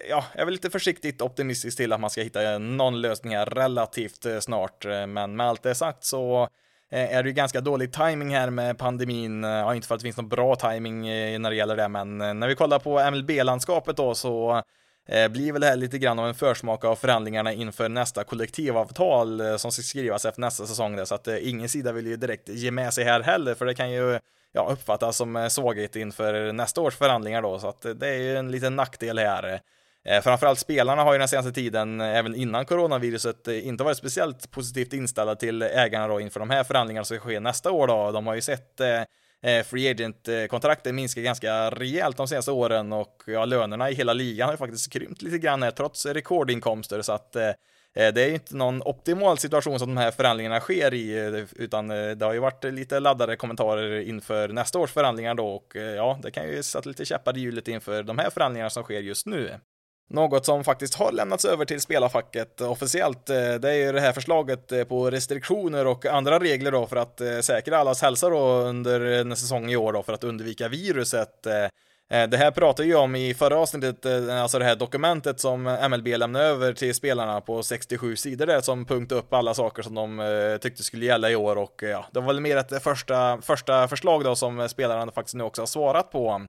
ja, 0.10 0.24
jag 0.34 0.42
är 0.42 0.46
väl 0.46 0.52
lite 0.52 0.69
försiktigt 0.69 1.22
optimistisk 1.22 1.78
till 1.78 1.94
att 1.94 2.00
man 2.00 2.10
ska 2.10 2.22
hitta 2.22 2.58
någon 2.58 3.02
lösning 3.02 3.36
här 3.36 3.46
relativt 3.46 4.25
snart, 4.40 4.86
men 4.86 5.36
med 5.36 5.48
allt 5.48 5.64
det 5.64 5.75
sagt 5.75 6.04
så 6.04 6.50
är 6.90 7.24
det 7.24 7.30
ju 7.30 7.34
ganska 7.34 7.62
dålig 7.62 7.94
timing 7.94 8.36
här 8.36 8.50
med 8.50 8.78
pandemin. 8.78 9.44
Ja, 9.44 9.75
inte 9.75 9.88
för 9.88 9.96
att 9.96 10.02
det 10.02 10.06
finns 10.06 10.18
någon 10.18 10.30
bra 10.30 10.56
timing 10.56 11.02
när 11.42 11.50
det 11.50 11.56
gäller 11.56 11.75
det, 11.75 11.88
men 11.88 12.18
när 12.18 12.48
vi 12.48 12.56
kollar 12.56 12.80
på 12.80 13.12
MLB-landskapet 13.12 13.98
då 13.98 14.16
så 14.16 14.64
Eh, 15.09 15.27
blir 15.27 15.51
väl 15.51 15.62
det 15.62 15.68
här 15.68 15.75
lite 15.75 15.98
grann 15.98 16.19
av 16.19 16.27
en 16.27 16.36
försmak 16.36 16.86
av 16.86 16.95
förhandlingarna 16.95 17.54
inför 17.54 17.89
nästa 17.89 18.24
kollektivavtal 18.24 19.42
eh, 19.42 19.57
som 19.57 19.71
ska 19.71 19.81
skrivas 19.81 20.25
efter 20.25 20.42
nästa 20.42 20.65
säsong 20.65 20.95
där, 20.95 21.06
så 21.06 21.15
att 21.15 21.27
eh, 21.27 21.50
ingen 21.50 21.69
sida 21.69 21.92
vill 21.92 22.07
ju 22.07 22.15
direkt 22.15 22.50
ge 22.50 22.71
med 22.71 22.94
sig 22.94 23.04
här 23.04 23.21
heller, 23.21 23.56
för 23.56 23.65
det 23.65 23.75
kan 23.75 23.92
ju 23.92 24.19
ja, 24.51 24.69
uppfattas 24.71 25.18
som 25.18 25.48
svaghet 25.51 25.95
inför 25.95 26.51
nästa 26.54 26.81
års 26.81 26.95
förhandlingar 26.95 27.42
då, 27.42 27.59
så 27.59 27.68
att 27.68 27.86
det 27.95 28.07
är 28.07 28.18
ju 28.18 28.38
en 28.38 28.51
liten 28.51 28.75
nackdel 28.75 29.19
här. 29.19 29.62
Framförallt 30.24 30.59
spelarna 30.59 31.04
har 31.04 31.13
ju 31.13 31.19
den 31.19 31.27
senaste 31.27 31.51
tiden, 31.51 32.01
även 32.01 32.36
innan 32.36 32.65
coronaviruset, 32.65 33.48
inte 33.48 33.83
varit 33.83 33.98
speciellt 33.98 34.51
positivt 34.51 34.94
inställda 34.94 35.36
till 35.36 35.62
ägarna 35.62 36.07
då 36.07 36.19
inför 36.19 36.39
de 36.39 36.50
här 36.50 36.63
förhandlingarna 36.63 37.06
som 37.06 37.18
ska 37.18 37.27
ske 37.27 37.39
nästa 37.39 37.71
år 37.71 37.88
då. 37.88 38.12
De 38.12 38.27
har 38.27 38.36
ju 38.36 38.42
sett 38.42 38.81
Eh, 39.44 39.63
free 39.63 39.89
agent-kontrakten 39.89 40.95
minskar 40.95 41.22
ganska 41.22 41.69
rejält 41.69 42.18
de 42.18 42.28
senaste 42.28 42.51
åren 42.51 42.94
och 42.94 43.24
ja, 43.25 43.45
lönerna 43.45 43.89
i 43.89 43.94
hela 43.94 44.13
ligan 44.13 44.45
har 44.45 44.54
ju 44.54 44.57
faktiskt 44.57 44.94
krympt 44.94 45.22
lite 45.22 45.38
grann 45.38 45.63
här, 45.63 45.72
trots 45.72 46.06
rekordinkomster 46.06 47.01
så 47.01 47.12
att 47.12 47.36
eh, 47.36 47.48
eh, 47.95 48.13
det 48.13 48.24
är 48.24 48.28
ju 48.28 48.34
inte 48.34 48.56
någon 48.56 48.81
optimal 48.81 49.38
situation 49.38 49.80
som 49.80 49.95
de 49.95 50.01
här 50.01 50.12
förhandlingarna 50.12 50.60
sker 50.60 50.94
i, 50.94 51.45
utan 51.56 51.88
det 51.88 52.22
har 52.22 52.34
ju 52.34 52.39
varit 52.39 52.63
lite 52.63 53.00
laddade 53.00 53.36
kommentarer 53.36 54.01
inför 54.01 54.48
nästa 54.50 54.80
års 54.80 54.92
förhandlingar 54.92 55.36
då 55.36 55.48
och 55.48 55.75
ja, 55.75 56.19
det 56.24 56.31
kan 56.31 56.48
ju 56.48 56.63
sätta 56.63 56.90
lite 56.90 57.06
käppar 57.06 57.38
i 57.38 57.40
hjulet 57.42 57.68
inför 57.68 58.04
de 58.04 58.18
här 58.18 58.30
förhandlingarna 58.30 58.69
som 58.69 58.83
sker 58.83 59.00
just 59.00 59.25
nu. 59.25 59.51
Något 60.09 60.45
som 60.45 60.63
faktiskt 60.63 60.95
har 60.95 61.12
lämnats 61.12 61.45
över 61.45 61.65
till 61.65 61.81
spelarfacket 61.81 62.62
officiellt, 62.62 63.30
eh, 63.30 63.54
det 63.54 63.69
är 63.69 63.74
ju 63.74 63.92
det 63.92 64.01
här 64.01 64.13
förslaget 64.13 64.71
eh, 64.71 64.83
på 64.83 65.12
restriktioner 65.12 65.88
och 65.88 66.06
andra 66.06 66.39
regler 66.39 66.71
då 66.71 66.88
för 66.88 66.95
att 66.95 67.21
eh, 67.21 67.39
säkra 67.39 67.77
allas 67.77 68.01
hälsa 68.01 68.30
då 68.30 68.48
under 68.48 69.01
en 69.01 69.36
säsong 69.36 69.71
i 69.71 69.75
år 69.75 69.94
då 69.94 70.04
för 70.04 70.13
att 70.13 70.24
undvika 70.24 70.68
viruset. 70.68 71.48
Det 72.09 72.38
här 72.38 72.51
pratade 72.51 72.88
ju 72.88 72.95
om 72.95 73.15
i 73.15 73.33
förra 73.33 73.57
avsnittet, 73.57 74.06
alltså 74.31 74.59
det 74.59 74.65
här 74.65 74.75
dokumentet 74.75 75.39
som 75.39 75.63
MLB 75.63 76.07
lämnade 76.07 76.45
över 76.45 76.74
till 76.74 76.95
spelarna 76.95 77.42
på 77.42 77.63
67 77.63 78.15
sidor 78.15 78.45
där 78.45 78.62
som 78.62 78.86
punktade 78.86 79.21
upp 79.21 79.33
alla 79.33 79.54
saker 79.54 79.83
som 79.83 79.95
de 79.95 80.59
tyckte 80.62 80.83
skulle 80.83 81.06
gälla 81.06 81.30
i 81.31 81.36
år 81.36 81.56
och 81.56 81.83
ja, 81.83 82.06
det 82.12 82.19
var 82.19 82.27
väl 82.27 82.39
mer 82.39 82.57
ett 82.57 82.83
första, 82.83 83.42
första 83.42 83.88
förslag 83.88 84.24
då 84.24 84.36
som 84.36 84.69
spelarna 84.69 85.12
faktiskt 85.12 85.36
nu 85.36 85.44
också 85.44 85.62
har 85.62 85.68
svarat 85.68 86.12
på. 86.12 86.42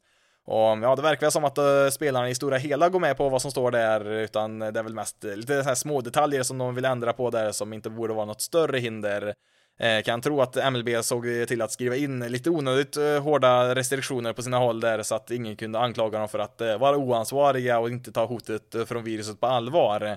Och 0.50 0.78
ja, 0.82 0.96
det 0.96 1.02
verkar 1.02 1.20
väl 1.20 1.32
som 1.32 1.44
att 1.44 1.58
uh, 1.58 1.88
spelarna 1.90 2.30
i 2.30 2.34
stora 2.34 2.56
hela 2.56 2.88
går 2.88 3.00
med 3.00 3.16
på 3.16 3.28
vad 3.28 3.42
som 3.42 3.50
står 3.50 3.70
där, 3.70 4.10
utan 4.10 4.62
eh, 4.62 4.72
det 4.72 4.78
är 4.78 4.82
väl 4.82 4.94
mest 4.94 5.24
eh, 5.24 5.36
lite 5.36 5.62
så 5.62 5.68
här 5.68 5.74
små 5.74 6.00
detaljer 6.00 6.42
som 6.42 6.58
de 6.58 6.74
vill 6.74 6.84
ändra 6.84 7.12
på 7.12 7.30
där 7.30 7.52
som 7.52 7.72
inte 7.72 7.90
borde 7.90 8.14
vara 8.14 8.24
något 8.24 8.40
större 8.40 8.78
hinder. 8.78 9.34
Eh, 9.80 10.02
kan 10.02 10.20
tro 10.20 10.40
att 10.40 10.72
MLB 10.72 10.88
såg 11.04 11.26
till 11.48 11.62
att 11.62 11.72
skriva 11.72 11.96
in 11.96 12.20
lite 12.20 12.50
onödigt 12.50 12.96
uh, 12.96 13.18
hårda 13.18 13.74
restriktioner 13.74 14.32
på 14.32 14.42
sina 14.42 14.58
håll 14.58 14.80
där 14.80 15.02
så 15.02 15.14
att 15.14 15.30
ingen 15.30 15.56
kunde 15.56 15.78
anklaga 15.78 16.18
dem 16.18 16.28
för 16.28 16.38
att 16.38 16.60
uh, 16.60 16.78
vara 16.78 16.96
oansvariga 16.96 17.78
och 17.78 17.90
inte 17.90 18.12
ta 18.12 18.24
hotet 18.24 18.76
från 18.86 19.04
viruset 19.04 19.40
på 19.40 19.46
allvar. 19.46 20.16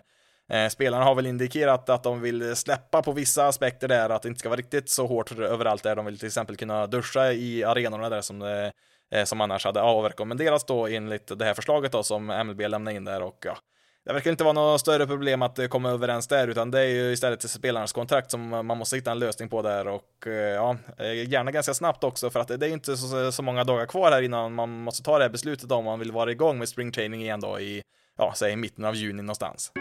Spelarna 0.69 1.03
har 1.03 1.15
väl 1.15 1.25
indikerat 1.25 1.89
att 1.89 2.03
de 2.03 2.21
vill 2.21 2.55
släppa 2.55 3.01
på 3.01 3.11
vissa 3.11 3.47
aspekter 3.47 3.87
där, 3.87 4.09
att 4.09 4.21
det 4.21 4.27
inte 4.27 4.39
ska 4.39 4.49
vara 4.49 4.59
riktigt 4.59 4.89
så 4.89 5.07
hårt 5.07 5.31
överallt 5.31 5.83
där. 5.83 5.95
De 5.95 6.05
vill 6.05 6.19
till 6.19 6.27
exempel 6.27 6.55
kunna 6.55 6.87
duscha 6.87 7.31
i 7.31 7.63
arenorna 7.63 8.09
där 8.09 8.21
som 8.21 8.39
det 8.39 8.71
eh, 9.11 9.23
som 9.23 9.41
annars 9.41 9.65
hade 9.65 9.81
avrekommenderats 9.81 10.65
då 10.65 10.87
enligt 10.87 11.39
det 11.39 11.45
här 11.45 11.53
förslaget 11.53 11.91
då 11.91 12.03
som 12.03 12.25
MLB 12.25 12.61
lämnade 12.61 12.97
in 12.97 13.05
där 13.05 13.21
och 13.21 13.45
ja, 13.45 13.57
det 14.05 14.13
verkar 14.13 14.31
inte 14.31 14.43
vara 14.43 14.53
något 14.53 14.81
större 14.81 15.07
problem 15.07 15.41
att 15.41 15.59
eh, 15.59 15.67
komma 15.67 15.89
överens 15.89 16.27
där, 16.27 16.47
utan 16.47 16.71
det 16.71 16.79
är 16.79 16.87
ju 16.87 17.11
istället 17.11 17.49
spelarnas 17.49 17.93
kontrakt 17.93 18.31
som 18.31 18.49
man 18.49 18.77
måste 18.77 18.95
hitta 18.95 19.11
en 19.11 19.19
lösning 19.19 19.49
på 19.49 19.61
där 19.61 19.87
och 19.87 20.27
eh, 20.27 20.33
ja, 20.33 20.77
eh, 20.97 21.29
gärna 21.29 21.51
ganska 21.51 21.73
snabbt 21.73 22.03
också 22.03 22.29
för 22.29 22.39
att 22.39 22.47
det 22.47 22.67
är 22.67 22.71
inte 22.71 22.97
så, 22.97 23.31
så 23.31 23.43
många 23.43 23.63
dagar 23.63 23.85
kvar 23.85 24.11
här 24.11 24.21
innan 24.21 24.53
man 24.53 24.69
måste 24.69 25.03
ta 25.03 25.17
det 25.17 25.23
här 25.23 25.29
beslutet 25.29 25.71
om 25.71 25.85
man 25.85 25.99
vill 25.99 26.11
vara 26.11 26.31
igång 26.31 26.57
med 26.57 26.69
springtraining 26.69 27.21
igen 27.21 27.39
då 27.39 27.59
i, 27.59 27.83
ja, 28.17 28.33
säg 28.35 28.55
mitten 28.55 28.85
av 28.85 28.95
juni 28.95 29.21
någonstans. 29.21 29.71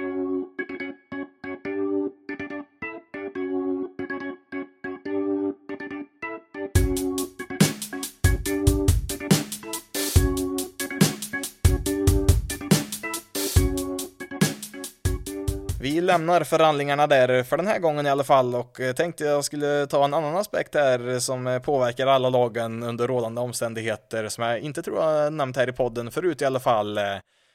Vi 16.01 16.07
lämnar 16.07 16.45
förhandlingarna 16.45 17.07
där 17.07 17.43
för 17.43 17.57
den 17.57 17.67
här 17.67 17.79
gången 17.79 18.07
i 18.07 18.11
alla 18.11 18.25
fall 18.25 18.55
och 18.55 18.81
eh, 18.81 18.93
tänkte 18.93 19.25
jag 19.25 19.45
skulle 19.45 19.87
ta 19.87 20.05
en 20.05 20.15
annan 20.15 20.37
aspekt 20.37 20.75
här 20.75 21.19
som 21.19 21.47
eh, 21.47 21.59
påverkar 21.59 22.07
alla 22.07 22.29
lagen 22.31 22.83
under 22.83 23.07
rådande 23.07 23.41
omständigheter 23.41 24.29
som 24.29 24.45
jag 24.45 24.59
inte 24.61 24.83
tror 24.83 25.03
jag 25.03 25.33
nämnt 25.33 25.57
här 25.57 25.69
i 25.69 25.73
podden 25.73 26.11
förut 26.11 26.43
i 26.43 26.45
alla 26.45 26.61
fall. 26.61 26.99
Eh, 26.99 27.05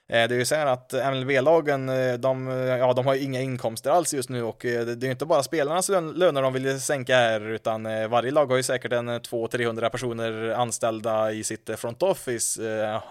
det 0.07 0.17
är 0.17 0.33
ju 0.33 0.45
så 0.45 0.55
här 0.55 0.65
att 0.65 0.93
MLB-lagen, 0.93 1.87
de, 2.21 2.47
ja, 2.79 2.93
de 2.93 3.05
har 3.05 3.13
ju 3.13 3.21
inga 3.21 3.41
inkomster 3.41 3.89
alls 3.89 4.13
just 4.13 4.29
nu 4.29 4.43
och 4.43 4.57
det 4.61 5.03
är 5.03 5.05
ju 5.05 5.11
inte 5.11 5.25
bara 5.25 5.43
spelarnas 5.43 5.89
löner 5.89 6.41
de 6.41 6.53
vill 6.53 6.81
sänka 6.81 7.15
här 7.15 7.49
utan 7.49 7.83
varje 8.09 8.31
lag 8.31 8.45
har 8.45 8.57
ju 8.57 8.63
säkert 8.63 8.93
en 8.93 9.09
200-300 9.09 9.89
personer 9.89 10.49
anställda 10.49 11.31
i 11.31 11.43
sitt 11.43 11.69
front 11.79 12.03
office. 12.03 12.61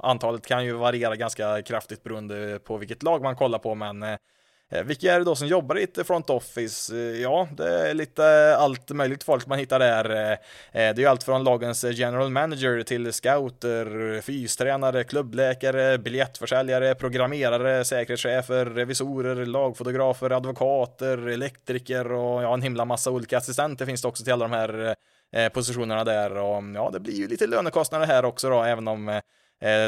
Antalet 0.00 0.46
kan 0.46 0.64
ju 0.64 0.72
variera 0.72 1.16
ganska 1.16 1.62
kraftigt 1.62 2.02
beroende 2.02 2.58
på 2.64 2.76
vilket 2.76 3.02
lag 3.02 3.22
man 3.22 3.36
kollar 3.36 3.58
på 3.58 3.74
men 3.74 4.04
Eh, 4.72 4.82
vilka 4.84 5.14
är 5.14 5.18
det 5.18 5.24
då 5.24 5.34
som 5.34 5.46
jobbar 5.46 5.78
i 5.78 5.82
ett 5.82 6.06
front 6.06 6.30
office? 6.30 6.96
Eh, 6.96 7.22
ja, 7.22 7.48
det 7.56 7.90
är 7.90 7.94
lite 7.94 8.56
allt 8.56 8.90
möjligt 8.90 9.22
folk 9.22 9.46
man 9.46 9.58
hittar 9.58 9.78
där. 9.78 10.10
Eh, 10.10 10.38
det 10.72 10.78
är 10.80 10.98
ju 10.98 11.06
allt 11.06 11.22
från 11.22 11.44
lagens 11.44 11.84
general 11.84 12.30
manager 12.30 12.82
till 12.82 13.12
scouter, 13.12 14.20
fystränare, 14.20 15.04
klubbläkare, 15.04 15.98
biljettförsäljare, 15.98 16.94
programmerare, 16.94 17.84
säkerhetschefer, 17.84 18.66
revisorer, 18.66 19.46
lagfotografer, 19.46 20.30
advokater, 20.30 21.28
elektriker 21.28 22.12
och 22.12 22.42
ja, 22.42 22.54
en 22.54 22.62
himla 22.62 22.84
massa 22.84 23.10
olika 23.10 23.38
assistenter 23.38 23.86
finns 23.86 24.02
det 24.02 24.08
också 24.08 24.24
till 24.24 24.32
alla 24.32 24.48
de 24.48 24.52
här 24.52 24.94
positionerna 25.48 26.04
där 26.04 26.36
och 26.36 26.62
ja, 26.74 26.90
det 26.92 27.00
blir 27.00 27.14
ju 27.14 27.28
lite 27.28 27.46
lönekostnader 27.46 28.06
här 28.06 28.24
också 28.24 28.50
då, 28.50 28.62
även 28.62 28.88
om 28.88 29.20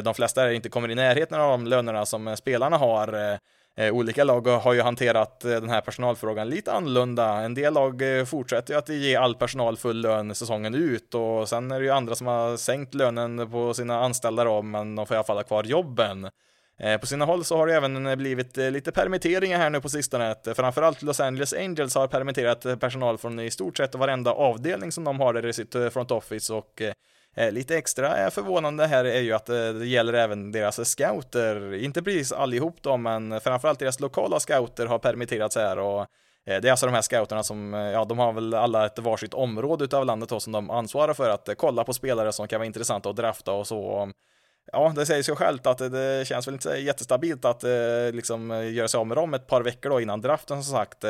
de 0.05 0.15
flesta 0.15 0.53
inte 0.53 0.69
kommer 0.69 0.91
i 0.91 0.95
närheten 0.95 1.41
av 1.41 1.51
de 1.51 1.67
lönerna 1.67 2.07
som 2.07 2.37
spelarna 2.37 2.77
har. 2.77 3.39
Eh, 3.77 3.95
olika 3.95 4.25
lag 4.25 4.47
har 4.47 4.73
ju 4.73 4.83
hanterat 4.83 5.45
eh, 5.45 5.51
den 5.51 5.69
här 5.69 5.81
personalfrågan 5.81 6.49
lite 6.49 6.73
annorlunda. 6.73 7.33
En 7.33 7.55
del 7.55 7.75
lag 7.75 8.19
eh, 8.19 8.25
fortsätter 8.25 8.75
ju 8.75 8.79
att 8.79 8.89
ge 8.89 9.17
all 9.17 9.35
personal 9.35 9.77
full 9.77 10.01
lön 10.01 10.35
säsongen 10.35 10.75
ut 10.75 11.15
och 11.15 11.49
sen 11.49 11.71
är 11.71 11.79
det 11.79 11.85
ju 11.85 11.93
andra 11.93 12.15
som 12.15 12.27
har 12.27 12.57
sänkt 12.57 12.95
lönen 12.95 13.51
på 13.51 13.75
sina 13.75 14.01
anställda 14.05 14.45
då, 14.45 14.63
men 14.63 14.95
de 14.95 15.07
får 15.07 15.15
i 15.15 15.19
alla 15.19 15.25
fall 15.25 15.37
ha 15.37 15.45
kvar 15.45 15.65
jobben. 15.65 16.31
Eh, 16.79 17.01
på 17.01 17.07
sina 17.07 17.25
håll 17.25 17.45
så 17.45 17.57
har 17.57 17.67
det 17.67 17.75
även 17.75 18.07
eh, 18.07 18.17
blivit 18.17 18.59
eh, 18.59 18.71
lite 18.71 18.93
permitteringar 18.93 19.59
här 19.59 19.71
nu 19.71 19.81
på 19.81 19.89
sistone. 19.89 20.35
Eh, 20.47 20.55
framförallt 20.55 21.03
Los 21.03 21.21
Angeles 21.21 21.53
Angels 21.53 21.95
har 21.95 22.07
permitterat 22.07 22.65
eh, 22.65 22.77
personal 22.77 23.19
från 23.19 23.41
i 23.41 23.51
stort 23.51 23.77
sett 23.77 23.95
varenda 23.95 24.33
avdelning 24.33 24.93
som 24.93 25.05
de 25.05 25.21
har 25.21 25.35
där 25.35 25.47
i 25.47 25.53
sitt 25.53 25.73
front 25.93 26.11
office 26.11 26.53
och 26.53 26.83
Eh, 27.37 27.53
lite 27.53 27.77
extra 27.77 28.17
är 28.17 28.31
förvånande 28.31 28.87
här 28.87 29.05
är 29.05 29.21
ju 29.21 29.33
att 29.33 29.49
eh, 29.49 29.69
det 29.69 29.87
gäller 29.87 30.13
även 30.13 30.53
deras 30.53 30.89
scouter, 30.89 31.75
inte 31.75 32.03
precis 32.03 32.33
allihop 32.33 32.77
då, 32.83 32.97
men 32.97 33.41
framförallt 33.41 33.79
deras 33.79 34.01
lokala 34.01 34.41
scouter 34.41 34.87
har 34.87 34.99
permitterats 34.99 35.57
här 35.57 35.79
och 35.79 36.01
eh, 36.01 36.61
det 36.61 36.69
är 36.69 36.71
alltså 36.71 36.87
de 36.87 36.93
här 36.93 37.03
scouterna 37.03 37.43
som, 37.43 37.73
ja, 37.73 38.05
de 38.05 38.19
har 38.19 38.33
väl 38.33 38.55
alla 38.55 38.87
ett 38.87 38.99
varsitt 38.99 39.35
område 39.35 39.85
utav 39.85 40.07
landet 40.07 40.29
då 40.29 40.41
som 40.41 40.53
de 40.53 40.71
ansvarar 40.71 41.15
för 41.15 41.31
att 41.31 41.49
kolla 41.57 41.85
på 41.85 41.93
spelare 41.93 42.33
som 42.33 42.49
kan 42.49 42.59
vara 42.59 42.67
intressanta 42.67 43.11
att 43.11 43.17
drafta 43.17 43.53
och 43.53 43.67
så 43.67 44.13
ja, 44.73 44.93
det 44.97 45.07
säger 45.07 45.23
sig 45.23 45.37
självt 45.37 45.67
att 45.67 45.79
det 45.79 46.29
känns 46.29 46.47
väl 46.49 46.55
inte 46.55 46.71
jättestabilt 46.71 47.45
att 47.45 47.65
liksom 48.13 48.51
göra 48.73 48.89
sig 48.89 48.99
av 48.99 49.07
med 49.07 49.17
dem 49.17 49.35
ett 49.35 49.47
par 49.47 49.63
veckor 49.63 49.91
då 49.91 50.01
innan 50.01 50.21
draften 50.21 50.65
som 50.65 50.79
sagt. 50.79 51.05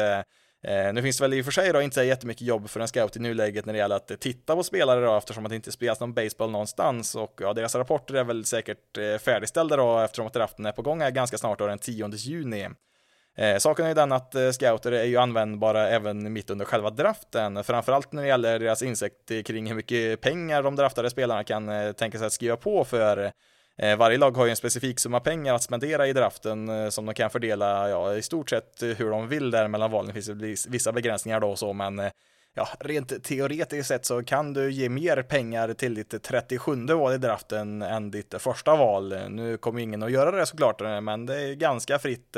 Eh, 0.67 0.93
nu 0.93 1.03
finns 1.03 1.19
det 1.19 1.25
väl 1.25 1.35
i 1.35 1.41
och 1.41 1.45
för 1.45 1.53
sig 1.53 1.73
då 1.73 1.83
inte 1.83 2.03
jättemycket 2.03 2.47
jobb 2.47 2.69
för 2.69 2.81
en 2.81 2.89
scout 2.89 3.17
i 3.17 3.21
nuläget 3.21 3.67
när 3.67 3.73
det 3.73 3.79
gäller 3.79 3.97
att 3.97 4.11
eh, 4.11 4.17
titta 4.17 4.57
på 4.57 4.63
spelare 4.63 5.01
då 5.01 5.17
eftersom 5.17 5.47
att 5.47 5.51
det 5.51 5.57
inte 5.57 5.73
spelas 5.73 6.01
någon 6.01 6.15
baseball 6.15 6.51
någonstans 6.51 7.15
och 7.15 7.39
ja, 7.41 7.53
deras 7.53 7.75
rapporter 7.75 8.15
är 8.15 8.25
väl 8.25 8.45
säkert 8.45 8.99
eh, 8.99 9.19
färdigställda 9.19 9.77
då 9.77 9.99
eftersom 9.99 10.27
att 10.27 10.33
draften 10.33 10.67
är 10.67 10.73
på 10.73 10.83
gång 10.83 11.01
här 11.01 11.11
ganska 11.11 11.39
snart 11.39 11.59
då 11.59 11.67
den 11.67 11.79
10 11.79 12.11
juni. 12.15 12.69
Eh, 13.37 13.59
saken 13.59 13.85
är 13.85 13.89
ju 13.89 13.95
den 13.95 14.13
att 14.13 14.35
eh, 14.35 14.51
scouter 14.51 14.93
är 14.93 15.05
ju 15.05 15.17
användbara 15.17 15.89
även 15.89 16.33
mitt 16.33 16.51
under 16.51 16.65
själva 16.65 16.91
draften, 16.91 17.65
framförallt 17.65 18.13
när 18.13 18.23
det 18.23 18.29
gäller 18.29 18.59
deras 18.59 18.83
insikt 18.83 19.47
kring 19.47 19.67
hur 19.67 19.75
mycket 19.75 20.21
pengar 20.21 20.63
de 20.63 20.77
draftade 20.77 21.11
spelarna 21.11 21.45
kan 21.45 21.69
eh, 21.69 21.93
tänka 21.93 22.19
sig 22.19 22.27
att 22.27 22.33
skriva 22.33 22.57
på 22.57 22.85
för. 22.85 23.33
Eh, 23.78 23.97
varje 23.97 24.18
lag 24.18 24.37
har 24.37 24.45
ju 24.45 24.50
en 24.50 24.56
specifik 24.56 25.00
summa 25.00 25.21
pengar 25.21 25.54
att 25.54 25.62
spendera 25.62 26.06
i 26.06 26.12
draften 26.12 26.68
eh, 26.68 26.88
som 26.88 27.06
de 27.06 27.14
kan 27.14 27.30
fördela 27.30 27.88
ja, 27.88 28.14
i 28.14 28.23
stort 28.23 28.50
sett 28.50 28.83
eh, 28.83 28.88
hur 28.88 29.11
de 29.11 29.28
vill 29.28 29.50
där 29.50 29.68
mellan 29.68 29.90
valen. 29.90 30.14
Det 30.14 30.23
finns 30.23 30.66
vissa 30.66 30.92
begränsningar 30.92 31.40
då 31.40 31.50
och 31.50 31.59
så, 31.59 31.73
men 31.73 32.11
ja, 32.54 32.68
rent 32.80 33.25
teoretiskt 33.25 33.88
sett 33.88 34.06
så 34.06 34.23
kan 34.23 34.52
du 34.52 34.71
ge 34.71 34.88
mer 34.88 35.23
pengar 35.23 35.75
till 35.75 35.95
ditt 35.95 36.23
37 36.23 36.87
val 36.87 37.14
i 37.14 37.18
draften 37.18 37.83
än 37.83 38.11
ditt 38.11 38.35
första 38.38 38.76
val. 38.76 39.14
Nu 39.28 39.56
kommer 39.56 39.80
ingen 39.80 40.02
att 40.02 40.12
göra 40.12 40.30
det 40.30 40.47
såklart, 40.47 40.80
men 40.80 41.26
det 41.26 41.40
är 41.40 41.54
ganska 41.54 41.99
fritt 41.99 42.37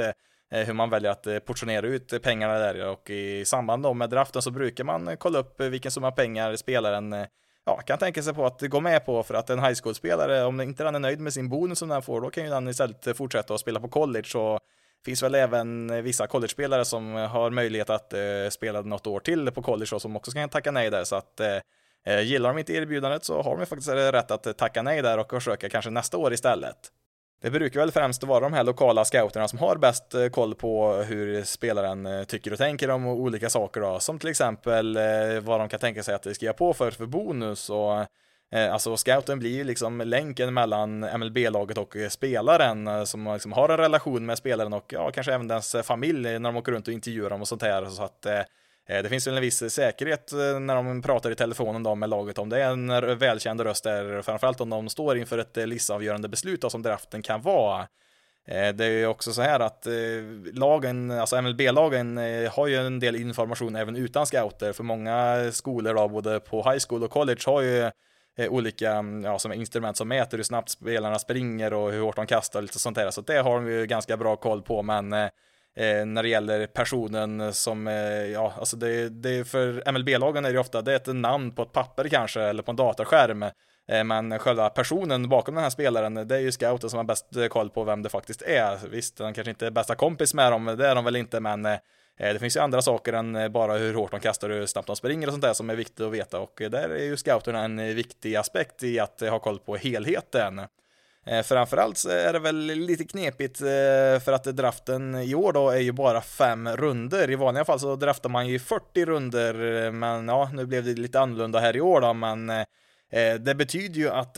hur 0.51 0.73
man 0.73 0.91
väljer 0.91 1.11
att 1.11 1.45
portionera 1.45 1.87
ut 1.87 2.23
pengarna 2.23 2.59
där 2.59 2.87
och 2.87 3.11
i 3.11 3.45
samband 3.45 3.97
med 3.97 4.11
draften 4.11 4.43
så 4.43 4.51
brukar 4.51 4.85
man 4.85 5.17
kolla 5.17 5.39
upp 5.39 5.61
vilken 5.61 5.91
summa 5.91 6.11
pengar 6.11 6.57
spelaren 6.57 7.27
ja, 7.69 7.77
kan 7.77 7.99
tänka 7.99 8.23
sig 8.23 8.35
på 8.35 8.47
att 8.47 8.61
gå 8.61 8.81
med 8.81 9.07
på 9.07 9.23
för 9.23 9.35
att 9.35 9.51
en 9.51 9.59
high 9.59 9.79
school-spelare, 9.83 10.45
om 10.45 10.61
inte 10.61 10.85
den 10.85 10.95
är 10.95 10.99
nöjd 10.99 11.21
med 11.21 11.33
sin 11.33 11.49
bonus 11.49 11.79
som 11.79 11.89
den 11.89 12.03
får, 12.03 12.21
då 12.21 12.31
kan 12.31 12.45
ju 12.45 12.51
den 12.51 12.69
istället 12.69 13.17
fortsätta 13.17 13.55
att 13.55 13.61
spela 13.61 13.81
på 13.81 13.89
college 13.89 14.39
och 14.39 14.61
finns 15.05 15.23
väl 15.23 15.35
även 15.35 16.03
vissa 16.03 16.27
college-spelare 16.27 16.85
som 16.85 17.13
har 17.15 17.51
möjlighet 17.51 17.91
att 17.91 18.13
eh, 18.13 18.21
spela 18.51 18.81
något 18.81 19.07
år 19.07 19.21
till 19.21 19.51
på 19.51 19.63
college 19.63 19.95
och 19.95 20.03
som 20.03 20.17
också 20.17 20.31
kan 20.31 20.49
tacka 20.49 20.71
nej 20.71 20.91
där 20.91 21.05
så 21.05 21.17
att 21.17 21.41
eh, 21.41 21.59
eh 22.07 22.21
gillar 22.21 22.49
de 22.49 22.59
inte 22.59 22.73
erbjudandet 22.73 23.25
så 23.25 23.43
har 23.43 23.57
de 23.57 23.67
faktiskt 23.67 23.89
rätt 23.89 24.31
att 24.31 24.59
tacka 24.59 24.83
nej 24.83 25.03
där 25.03 25.19
och 25.19 25.31
försöka 25.31 25.69
kanske 25.69 25.91
nästa 25.91 26.17
år 26.17 26.33
istället. 26.33 26.93
Det 27.41 27.51
brukar 27.51 27.81
väl 27.81 27.93
främst 27.93 28.23
vara 28.23 28.41
de 28.41 28.53
här 28.53 28.65
lokala 28.65 29.05
scouterna 29.05 29.49
som 29.49 29.59
har 29.59 29.77
bäst 29.77 30.15
eh, 30.15 30.29
koll 30.29 30.55
på 30.55 30.93
hur 30.93 31.43
spelaren 31.45 32.07
eh, 32.07 32.25
tycker 32.25 32.53
och 32.53 32.59
tänker 32.59 32.91
om 32.91 33.07
olika 33.07 33.51
saker 33.51 33.81
då, 33.81 34.01
som 34.01 34.19
till 34.19 34.31
exempel 34.31 34.97
eh, 34.97 35.41
vad 35.43 35.61
de 35.61 35.69
kan 35.69 35.81
tänka 35.81 36.03
sig 36.03 36.15
att 36.15 36.23
det 36.23 36.35
skriva 36.35 36.53
på 36.53 36.75
för, 36.75 36.91
för 36.91 37.07
bonus 37.07 37.71
och 37.71 38.07
Alltså 38.73 38.97
scouten 38.97 39.39
blir 39.39 39.51
ju 39.51 39.65
liksom 39.65 39.99
länken 40.01 40.55
mellan 40.55 41.01
MLB-laget 41.01 41.79
och 41.79 41.97
spelaren 42.11 43.07
som 43.07 43.33
liksom 43.33 43.53
har 43.53 43.69
en 43.69 43.77
relation 43.77 44.27
med 44.27 44.39
spelaren 44.39 44.73
och 44.73 44.93
ja, 44.93 45.11
kanske 45.11 45.35
även 45.35 45.49
dens 45.49 45.77
familj 45.83 46.23
när 46.23 46.41
de 46.41 46.57
åker 46.57 46.73
runt 46.73 46.89
och 46.89 46.95
intervjuar 46.95 47.31
dem 47.31 47.41
och 47.41 47.49
sånt 47.49 47.63
här. 47.63 47.87
Så 47.87 48.03
att 48.03 48.27
Eh, 48.89 49.03
det 49.03 49.09
finns 49.09 49.27
väl 49.27 49.37
en 49.37 49.41
viss 49.41 49.73
säkerhet 49.73 50.33
eh, 50.33 50.61
när 50.61 50.75
de 50.75 51.03
pratar 51.03 51.31
i 51.31 51.35
telefonen 51.35 51.83
då 51.83 51.95
med 51.95 52.11
laget 52.11 52.39
om 52.39 52.49
det 52.49 52.63
är 52.63 52.71
en 52.71 53.19
välkänd 53.19 53.61
röst 53.61 53.85
där, 53.85 54.23
framförallt 54.23 54.61
om 54.61 54.71
de 54.71 54.89
står 54.89 55.19
inför 55.19 55.39
ett 55.39 55.57
eh, 55.57 55.67
livsavgörande 55.67 56.29
beslut 56.29 56.61
då, 56.61 56.71
som 56.71 56.83
draften 56.83 57.23
kan 57.23 57.43
vara. 57.43 57.89
Det 58.75 58.85
är 58.85 58.91
ju 58.91 59.07
också 59.07 59.33
så 59.33 59.43
här 59.43 59.61
att 59.61 59.87
lagen, 60.53 61.11
alltså 61.11 61.43
MLB-lagen 61.43 62.17
har 62.51 62.67
ju 62.67 62.77
en 62.77 63.01
del 63.01 63.17
information 63.17 63.77
även 63.77 63.97
utan 63.97 64.27
scouter, 64.27 64.73
för 64.73 64.85
många 64.85 65.37
skolor 65.53 65.95
då, 65.95 66.09
både 66.09 66.41
på 66.41 66.71
high 66.71 66.85
school 66.89 67.05
och 67.05 67.11
college 67.11 67.41
har 67.47 67.63
ju 67.63 67.91
olika 68.49 68.93
mm, 68.93 69.25
ja, 69.25 69.39
som 69.39 69.53
instrument 69.53 69.97
som 69.97 70.09
mäter 70.09 70.37
hur 70.37 70.45
snabbt 70.45 70.71
spelarna 70.71 71.19
springer 71.19 71.73
och 71.73 71.93
hur 71.93 72.01
hårt 72.01 72.17
de 72.17 72.27
kastar 72.27 72.59
och 72.59 72.63
lite 72.63 72.79
sånt 72.79 72.97
där. 72.97 73.11
Så 73.11 73.21
det 73.21 73.39
har 73.39 73.55
de 73.55 73.71
ju 73.71 73.87
ganska 73.87 74.17
bra 74.17 74.37
koll 74.37 74.63
på, 74.63 74.83
men 74.83 75.13
eh, 75.79 76.07
när 76.07 76.23
det 76.23 76.29
gäller 76.29 76.67
personen 76.67 77.55
som, 77.55 77.89
eh, 77.89 78.25
ja, 78.25 78.53
alltså 78.59 78.77
det, 78.77 79.09
det 79.09 79.49
för 79.49 79.93
MLB-lagen 79.93 80.45
är 80.45 80.53
det 80.53 80.59
ofta, 80.59 80.83
det 80.83 80.93
är 80.93 80.97
ett 80.97 81.17
namn 81.17 81.51
på 81.51 81.63
ett 81.63 81.73
papper 81.73 82.09
kanske, 82.09 82.43
eller 82.43 82.63
på 82.63 82.71
en 82.71 82.77
datorskärm. 82.77 83.43
Eh, 83.89 84.05
men 84.05 84.39
själva 84.39 84.71
personen 84.71 85.29
bakom 85.29 85.55
den 85.55 85.65
här 85.65 85.71
spelaren, 85.71 86.15
det 86.29 86.37
är 86.37 86.41
ju 86.41 86.53
scouten 86.53 86.91
som 86.91 86.97
har 86.97 87.05
bäst 87.05 87.27
koll 87.51 87.71
på 87.71 87.85
vem 87.85 88.03
det 88.03 88.09
faktiskt 88.09 88.43
är. 88.43 88.79
Visst, 88.91 89.19
han 89.19 89.35
kanske 89.35 89.51
inte 89.51 89.67
är 89.67 89.71
bästa 89.71 89.95
kompis 89.95 90.35
med 90.35 90.53
dem, 90.53 90.65
det 90.79 90.87
är 90.87 90.95
de 90.95 91.05
väl 91.05 91.17
inte, 91.17 91.41
men 91.41 91.67
eh, 91.67 91.79
det 92.17 92.39
finns 92.39 92.57
ju 92.57 92.61
andra 92.61 92.83
saker 92.83 93.13
än 93.13 93.53
bara 93.53 93.77
hur 93.77 93.95
hårt 93.95 94.11
de 94.11 94.21
kastar 94.21 94.51
och 94.51 94.57
hur 94.57 94.67
snabbt 94.67 94.87
de 94.87 94.97
springer 94.97 95.27
och 95.27 95.33
sånt 95.33 95.45
där 95.45 95.53
som 95.53 95.71
är 95.71 95.75
viktigt 95.75 96.01
att 96.01 96.13
veta 96.13 96.41
och 96.41 96.63
där 96.71 96.89
är 96.89 97.05
ju 97.05 97.17
scouterna 97.17 97.65
en 97.65 97.95
viktig 97.95 98.37
aspekt 98.37 98.83
i 98.83 99.01
att 99.01 99.21
ha 99.21 99.39
koll 99.39 99.59
på 99.59 99.77
helheten. 99.77 100.61
Eh, 101.31 101.43
framförallt 101.43 101.99
så 101.99 102.09
är 102.09 102.33
det 102.33 102.39
väl 102.39 102.57
lite 102.57 103.05
knepigt 103.05 103.61
eh, 103.61 104.21
för 104.25 104.33
att 104.33 104.45
draften 104.45 105.15
i 105.15 105.35
år 105.35 105.53
då 105.53 105.71
är 105.71 105.81
ju 105.81 105.93
bara 105.93 106.21
fem 106.21 106.69
runder. 106.69 107.31
I 107.31 107.35
vanliga 107.35 107.65
fall 107.65 107.81
så 107.81 107.97
draftar 107.97 108.29
man 108.29 108.49
ju 108.49 108.59
40 108.59 109.05
runder, 109.05 109.85
eh, 109.85 109.93
men 109.93 110.29
ja, 110.29 110.51
nu 110.55 110.67
blev 110.67 110.85
det 110.85 110.95
lite 110.95 111.21
annorlunda 111.21 111.59
här 111.59 111.77
i 111.77 111.81
år 111.81 112.01
då, 112.01 112.13
men 112.15 112.51
eh, 112.51 113.35
det 113.41 113.55
betyder 113.55 114.01
ju 114.01 114.09
att 114.11 114.35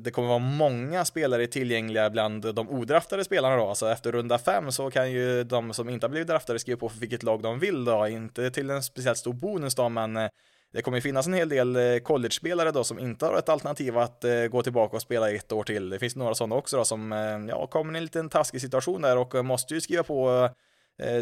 det 0.00 0.10
kommer 0.10 0.28
vara 0.28 0.38
många 0.38 1.04
spelare 1.04 1.46
tillgängliga 1.46 2.10
bland 2.10 2.54
de 2.54 2.68
odraftade 2.70 3.24
spelarna 3.24 3.56
då, 3.56 3.68
alltså 3.68 3.90
efter 3.90 4.12
runda 4.12 4.38
fem 4.38 4.72
så 4.72 4.90
kan 4.90 5.10
ju 5.10 5.44
de 5.44 5.72
som 5.72 5.88
inte 5.88 6.06
har 6.06 6.10
blivit 6.10 6.28
draftade 6.28 6.58
skriva 6.58 6.78
på 6.78 6.88
för 6.88 6.98
vilket 6.98 7.22
lag 7.22 7.42
de 7.42 7.58
vill 7.58 7.84
då, 7.84 8.08
inte 8.08 8.50
till 8.50 8.70
en 8.70 8.82
speciellt 8.82 9.18
stor 9.18 9.32
bonus 9.32 9.74
då, 9.74 9.88
men 9.88 10.18
det 10.74 10.82
kommer 10.82 10.98
ju 10.98 11.02
finnas 11.02 11.26
en 11.26 11.34
hel 11.34 11.48
del 11.48 11.76
eh, 11.76 11.98
college-spelare 11.98 12.70
då 12.70 12.84
som 12.84 12.98
inte 12.98 13.26
har 13.26 13.38
ett 13.38 13.48
alternativ 13.48 13.98
att 13.98 14.24
eh, 14.24 14.44
gå 14.44 14.62
tillbaka 14.62 14.96
och 14.96 15.02
spela 15.02 15.30
ett 15.30 15.52
år 15.52 15.64
till. 15.64 15.90
Det 15.90 15.98
finns 15.98 16.16
några 16.16 16.34
sådana 16.34 16.54
också 16.54 16.76
då 16.76 16.84
som 16.84 17.12
eh, 17.12 17.18
ja, 17.48 17.66
kommer 17.66 17.94
i 17.94 17.96
en 17.96 18.02
liten 18.02 18.28
taskig 18.28 18.60
situation 18.60 19.02
där 19.02 19.16
och 19.16 19.44
måste 19.44 19.74
ju 19.74 19.80
skriva 19.80 20.02
på 20.02 20.48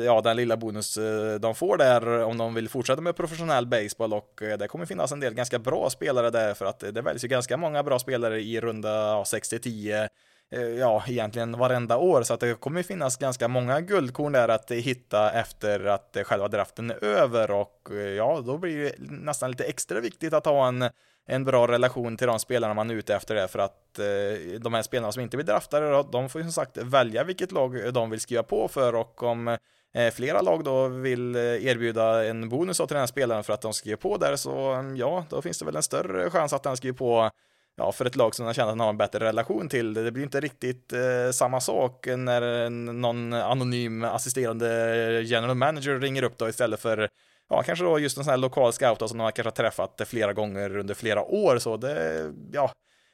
ja, 0.05 0.21
den 0.21 0.37
lilla 0.37 0.57
bonus 0.57 0.99
de 1.41 1.55
får 1.55 1.77
där 1.77 2.23
om 2.23 2.39
de 2.39 2.55
vill 2.55 2.69
fortsätta 2.69 3.01
med 3.01 3.17
professionell 3.17 3.67
baseball 3.67 4.13
och 4.13 4.43
det 4.59 4.69
kommer 4.69 4.87
finnas 4.87 5.13
en 5.13 5.21
del 5.21 5.35
ganska 5.35 5.59
bra 5.59 5.91
spelare 5.91 6.31
där 6.31 6.55
för 6.55 6.67
att 6.67 6.81
det 6.81 7.03
väljs 7.03 7.25
ju 7.25 7.29
ganska 7.29 7.57
många 7.57 7.83
bra 7.83 7.99
spelare 7.99 8.41
i 8.41 8.61
runda 8.61 8.89
ja, 8.89 9.25
6-10 9.27 10.09
Eh, 10.53 10.61
ja, 10.63 11.05
egentligen 11.07 11.59
varenda 11.59 11.97
år, 11.97 12.23
så 12.23 12.35
att 12.35 12.41
det 12.41 12.61
kommer 12.61 12.83
finnas 12.83 13.17
ganska 13.17 13.49
många 13.49 13.81
guldkorn 13.81 14.33
där 14.33 14.49
att 14.49 14.71
hitta 14.71 15.33
efter 15.33 15.85
att 15.85 16.17
själva 16.25 16.49
draften 16.49 16.91
är 16.91 17.05
över. 17.05 17.51
Och 17.51 17.89
eh, 17.91 17.97
ja, 17.97 18.43
då 18.47 18.59
blir 18.59 18.85
det 18.85 18.95
nästan 18.99 19.51
lite 19.51 19.65
extra 19.65 20.01
viktigt 20.01 20.33
att 20.33 20.47
ha 20.47 20.69
en, 20.69 20.89
en 21.27 21.45
bra 21.45 21.69
relation 21.69 22.17
till 22.17 22.27
de 22.27 22.39
spelarna 22.39 22.75
man 22.75 22.91
är 22.91 22.95
ute 22.95 23.15
efter 23.15 23.35
det 23.35 23.49
för 23.49 23.59
att 23.59 23.99
eh, 23.99 24.61
de 24.61 24.75
här 24.75 24.83
spelarna 24.83 25.13
som 25.13 25.23
inte 25.23 25.37
blir 25.37 25.47
draftade, 25.47 26.05
de 26.13 26.29
får 26.29 26.41
ju 26.41 26.45
som 26.45 26.53
sagt 26.53 26.77
välja 26.77 27.25
vilket 27.25 27.53
lag 27.53 27.95
de 27.95 28.11
vill 28.11 28.21
skriva 28.21 28.43
på 28.43 28.69
för. 28.69 28.95
Och 28.95 29.23
om 29.23 29.49
eh, 29.95 30.11
flera 30.13 30.41
lag 30.41 30.65
då 30.65 30.89
vill 30.89 31.37
eh, 31.37 31.43
erbjuda 31.43 32.25
en 32.25 32.49
bonus 32.49 32.77
till 32.77 32.87
den 32.89 32.99
här 32.99 33.07
spelaren 33.07 33.45
för 33.45 33.53
att 33.53 33.63
de 33.63 33.73
skriver 33.73 33.97
på 33.97 34.17
där 34.17 34.37
så 34.37 34.73
mm, 34.73 34.97
ja, 34.97 35.25
då 35.31 35.43
finns 35.43 35.59
det 35.59 35.65
väl 35.65 35.77
en 35.77 35.83
större 35.83 36.31
chans 36.31 36.53
att 36.53 36.63
den 36.63 36.77
skriver 36.77 36.99
på 36.99 37.31
ja, 37.77 37.93
för 37.93 38.05
ett 38.05 38.17
lag 38.17 38.35
som 38.35 38.45
man 38.45 38.55
känner 38.55 38.71
att 38.71 38.77
man 38.77 38.85
har 38.85 38.93
en 38.93 38.97
bättre 38.97 39.25
relation 39.25 39.69
till. 39.69 39.95
Det 39.95 40.13
blir 40.13 40.23
inte 40.23 40.41
riktigt 40.41 40.93
eh, 40.93 41.31
samma 41.33 41.61
sak 41.61 42.07
när 42.07 42.71
någon 42.71 43.33
anonym 43.33 44.05
assisterande 44.05 45.23
general 45.23 45.57
manager 45.57 46.01
ringer 46.01 46.23
upp 46.23 46.39
då 46.39 46.49
istället 46.49 46.81
för 46.81 47.09
ja, 47.49 47.63
kanske 47.63 47.85
då 47.85 47.99
just 47.99 48.19
en 48.19 48.25
sån 48.25 48.31
här 48.31 48.39
lokal 48.39 48.73
scout 48.73 48.99
som 48.99 49.19
de 49.19 49.25
har 49.25 49.51
träffat 49.51 50.01
flera 50.07 50.33
gånger 50.33 50.77
under 50.77 50.95
flera 50.95 51.23
år 51.23 51.59
så 51.59 51.77
det, 51.77 52.33
ja, 52.53 52.73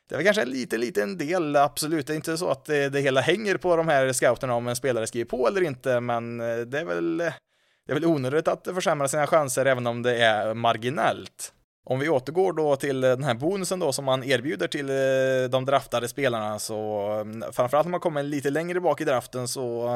det 0.09 0.15
är 0.15 0.17
väl 0.17 0.25
kanske 0.25 0.43
en 0.43 0.51
liten, 0.51 0.81
liten 0.81 1.19
del, 1.19 1.57
absolut. 1.57 2.07
Det 2.07 2.13
är 2.13 2.17
inte 2.17 2.39
så 2.39 2.51
att 2.51 2.65
det, 2.65 2.89
det 2.89 3.01
hela 3.01 3.21
hänger 3.21 3.57
på 3.57 3.77
de 3.77 3.89
här 3.89 4.13
scouterna 4.13 4.55
om 4.55 4.69
en 4.69 4.77
spelare 4.77 5.07
skriver 5.07 5.29
på 5.29 5.49
eller 5.49 5.63
inte, 5.63 6.01
men 6.01 6.41
eh, 6.41 6.57
det 6.57 6.81
är 6.81 6.85
väl, 6.85 7.17
det 7.17 7.93
är 7.93 7.95
väl 7.95 8.05
onödigt 8.05 8.49
att 8.49 8.69
försämra 8.75 9.09
sina 9.09 9.27
chanser 9.27 9.67
även 9.67 9.87
om 9.87 10.03
det 10.03 10.17
är 10.25 10.55
marginellt. 10.55 11.53
Om 11.91 11.99
vi 11.99 12.09
återgår 12.09 12.53
då 12.53 12.77
till 12.77 13.01
den 13.01 13.25
här 13.25 13.35
bonusen 13.35 13.79
då 13.79 13.93
som 13.93 14.05
man 14.05 14.25
erbjuder 14.25 14.69
till 14.69 14.91
eh, 14.91 15.51
de 15.51 15.65
draftade 15.65 16.09
spelarna 16.09 16.59
så 16.59 17.09
mm, 17.21 17.53
framförallt 17.53 17.87
när 17.87 17.91
man 17.91 18.01
kommer 18.01 18.23
lite 18.23 18.51
längre 18.51 18.81
bak 18.81 19.01
i 19.01 19.05
draften 19.05 19.49
så 19.49 19.95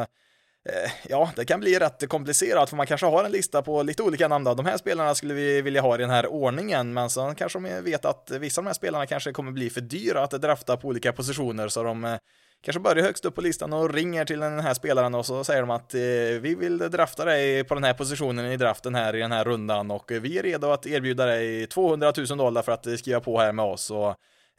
eh, 0.69 0.91
ja, 1.09 1.33
det 1.37 1.45
kan 1.45 1.61
bli 1.61 1.79
rätt 1.79 2.09
komplicerat 2.09 2.71
för 2.71 2.77
man 2.77 2.87
kanske 2.87 3.07
har 3.07 3.25
en 3.25 3.33
lista 3.33 3.63
på 3.63 3.83
lite 3.83 4.03
olika 4.03 4.29
namn 4.29 4.45
då. 4.45 4.55
De 4.55 4.67
här 4.67 4.77
spelarna 4.77 5.15
skulle 5.15 5.35
vi 5.35 5.63
vilja 5.63 5.81
ha 5.81 5.95
i 5.95 5.99
den 5.99 6.11
här 6.11 6.27
ordningen, 6.27 6.93
men 6.93 7.11
sen 7.11 7.35
kanske 7.35 7.59
de 7.59 7.81
vet 7.81 8.05
att 8.05 8.31
vissa 8.31 8.61
av 8.61 8.65
de 8.65 8.69
här 8.69 8.75
spelarna 8.75 9.07
kanske 9.07 9.33
kommer 9.33 9.53
bli 9.53 9.71
för 9.71 9.81
dyra 9.81 10.23
att 10.23 10.31
drafta 10.31 10.77
på 10.77 10.89
olika 10.89 11.13
positioner 11.13 11.69
så 11.69 11.83
de 11.83 12.05
eh, 12.05 12.17
kanske 12.63 12.81
börjar 12.81 13.05
högst 13.05 13.25
upp 13.25 13.35
på 13.35 13.41
listan 13.41 13.73
och 13.73 13.95
ringer 13.95 14.25
till 14.25 14.41
den 14.41 14.61
här 14.61 14.75
spelaren 14.75 15.15
och 15.15 15.27
så 15.27 15.45
säger 15.45 15.61
de 15.61 15.71
att 15.71 15.95
eh, 15.95 16.01
vi 16.41 16.57
vill 16.59 16.79
drafta 16.79 17.25
dig 17.25 17.65
på 17.65 17.75
den 17.75 17.85
här 17.85 17.95
positionen 17.95 18.53
i 18.53 18.57
draften 18.57 18.95
här 18.95 19.17
i 19.17 19.21
den 19.21 19.33
här 19.33 19.45
rundan 19.45 19.91
och 19.91 20.11
vi 20.11 20.39
är 20.39 20.43
redo 20.43 20.71
att 20.71 20.87
erbjuda 20.87 21.27
dig 21.27 21.67
200 21.67 22.13
000 22.29 22.39
dollar 22.39 22.63
för 22.63 22.73
att 22.73 22.99
skriva 22.99 23.21
på 23.21 23.41
här 23.41 23.53
med 23.53 23.65
oss 23.65 23.91
och 23.91 24.09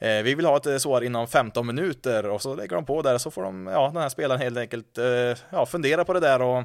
eh, 0.00 0.22
vi 0.22 0.34
vill 0.34 0.46
ha 0.46 0.56
ett 0.56 0.82
svar 0.82 1.00
inom 1.00 1.26
15 1.26 1.66
minuter 1.66 2.26
och 2.26 2.42
så 2.42 2.54
lägger 2.54 2.76
de 2.76 2.84
på 2.84 3.02
där 3.02 3.18
så 3.18 3.30
får 3.30 3.42
de, 3.42 3.66
ja, 3.66 3.90
den 3.92 4.02
här 4.02 4.08
spelaren 4.08 4.40
helt 4.40 4.58
enkelt, 4.58 4.98
eh, 4.98 5.38
ja, 5.50 5.66
fundera 5.66 6.04
på 6.04 6.12
det 6.12 6.20
där 6.20 6.42
och 6.42 6.64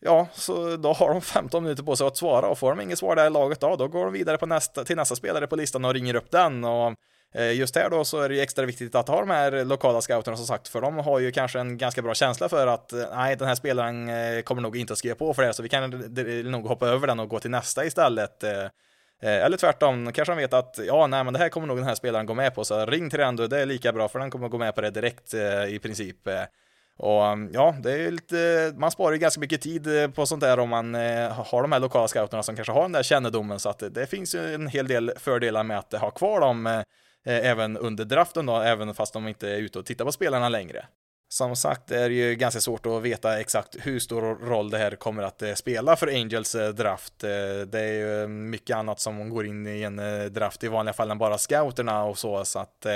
Ja, 0.00 0.28
så 0.32 0.76
då 0.76 0.92
har 0.92 1.08
de 1.08 1.20
15 1.20 1.62
minuter 1.62 1.82
på 1.82 1.96
sig 1.96 2.06
att 2.06 2.16
svara 2.16 2.48
och 2.48 2.58
får 2.58 2.70
de 2.70 2.80
inget 2.80 2.98
svar 2.98 3.16
där 3.16 3.26
i 3.26 3.30
laget 3.30 3.60
då, 3.60 3.76
då 3.76 3.88
går 3.88 4.04
de 4.04 4.12
vidare 4.12 4.38
på 4.38 4.46
nästa, 4.46 4.84
till 4.84 4.96
nästa 4.96 5.16
spelare 5.16 5.46
på 5.46 5.56
listan 5.56 5.84
och 5.84 5.94
ringer 5.94 6.14
upp 6.14 6.30
den 6.30 6.64
och 6.64 6.94
eh, 7.34 7.52
just 7.52 7.76
här 7.76 7.90
då 7.90 8.04
så 8.04 8.20
är 8.20 8.28
det 8.28 8.34
ju 8.34 8.40
extra 8.40 8.64
viktigt 8.66 8.94
att 8.94 9.08
ha 9.08 9.20
de 9.20 9.30
här 9.30 9.64
lokala 9.64 10.00
scouterna 10.00 10.36
som 10.36 10.46
sagt, 10.46 10.68
för 10.68 10.80
de 10.80 10.98
har 10.98 11.18
ju 11.18 11.32
kanske 11.32 11.60
en 11.60 11.78
ganska 11.78 12.02
bra 12.02 12.14
känsla 12.14 12.48
för 12.48 12.66
att 12.66 12.92
eh, 12.92 13.04
nej, 13.14 13.36
den 13.36 13.48
här 13.48 13.54
spelaren 13.54 14.08
eh, 14.08 14.42
kommer 14.42 14.62
nog 14.62 14.76
inte 14.76 14.92
att 14.92 14.98
skriva 14.98 15.14
på 15.14 15.34
för 15.34 15.42
det, 15.42 15.54
så 15.54 15.62
vi 15.62 15.68
kan 15.68 15.90
nog 16.44 16.66
hoppa 16.66 16.88
över 16.88 17.06
den 17.06 17.20
och 17.20 17.28
gå 17.28 17.40
till 17.40 17.50
nästa 17.50 17.84
istället. 17.84 18.44
Eller 19.22 19.56
tvärtom, 19.56 20.12
kanske 20.12 20.32
han 20.32 20.38
vet 20.38 20.52
att 20.52 20.78
ja, 20.86 21.06
nej, 21.06 21.24
men 21.24 21.32
det 21.32 21.38
här 21.38 21.48
kommer 21.48 21.66
nog 21.66 21.76
den 21.76 21.86
här 21.86 21.94
spelaren 21.94 22.26
gå 22.26 22.34
med 22.34 22.54
på, 22.54 22.64
så 22.64 22.86
ring 22.86 23.10
till 23.10 23.18
den 23.18 23.36
då, 23.36 23.46
det 23.46 23.60
är 23.60 23.66
lika 23.66 23.92
bra 23.92 24.08
för 24.08 24.18
den 24.18 24.30
kommer 24.30 24.48
gå 24.48 24.58
med 24.58 24.74
på 24.74 24.80
det 24.80 24.90
direkt 24.90 25.34
i 25.68 25.78
princip. 25.82 26.28
Och 26.96 27.22
um, 27.22 27.50
ja, 27.52 27.76
det 27.82 27.92
är 27.92 28.10
lite, 28.10 28.72
man 28.76 28.90
sparar 28.90 29.12
ju 29.12 29.18
ganska 29.18 29.40
mycket 29.40 29.60
tid 29.60 30.02
eh, 30.02 30.10
på 30.10 30.26
sånt 30.26 30.40
där 30.40 30.58
om 30.58 30.68
man 30.68 30.94
eh, 30.94 31.32
har 31.32 31.62
de 31.62 31.72
här 31.72 31.80
lokala 31.80 32.08
scouterna 32.08 32.42
som 32.42 32.56
kanske 32.56 32.72
har 32.72 32.82
den 32.82 32.92
där 32.92 33.02
kännedomen, 33.02 33.60
så 33.60 33.68
att 33.68 33.82
det 33.94 34.06
finns 34.06 34.34
ju 34.34 34.54
en 34.54 34.66
hel 34.66 34.88
del 34.88 35.12
fördelar 35.16 35.62
med 35.62 35.78
att 35.78 35.92
ha 35.92 36.10
kvar 36.10 36.40
dem 36.40 36.66
eh, 36.66 36.82
även 37.24 37.76
under 37.76 38.04
draften 38.04 38.46
då, 38.46 38.56
även 38.56 38.94
fast 38.94 39.12
de 39.12 39.28
inte 39.28 39.50
är 39.50 39.56
ute 39.56 39.78
och 39.78 39.86
tittar 39.86 40.04
på 40.04 40.12
spelarna 40.12 40.48
längre. 40.48 40.86
Som 41.28 41.56
sagt 41.56 41.86
det 41.86 41.98
är 41.98 42.10
ju 42.10 42.34
ganska 42.34 42.60
svårt 42.60 42.86
att 42.86 43.02
veta 43.02 43.40
exakt 43.40 43.76
hur 43.80 43.98
stor 43.98 44.22
roll 44.22 44.70
det 44.70 44.78
här 44.78 44.90
kommer 44.90 45.22
att 45.22 45.42
spela 45.54 45.96
för 45.96 46.06
Angels 46.06 46.56
draft. 46.74 47.18
Det 47.66 47.80
är 47.80 47.92
ju 47.92 48.28
mycket 48.28 48.76
annat 48.76 49.00
som 49.00 49.30
går 49.30 49.46
in 49.46 49.66
i 49.66 49.82
en 49.82 49.96
draft 50.32 50.64
i 50.64 50.68
vanliga 50.68 50.92
fall 50.92 51.10
än 51.10 51.18
bara 51.18 51.38
scouterna 51.38 52.04
och 52.04 52.18
så, 52.18 52.44
så 52.44 52.58
att 52.58 52.86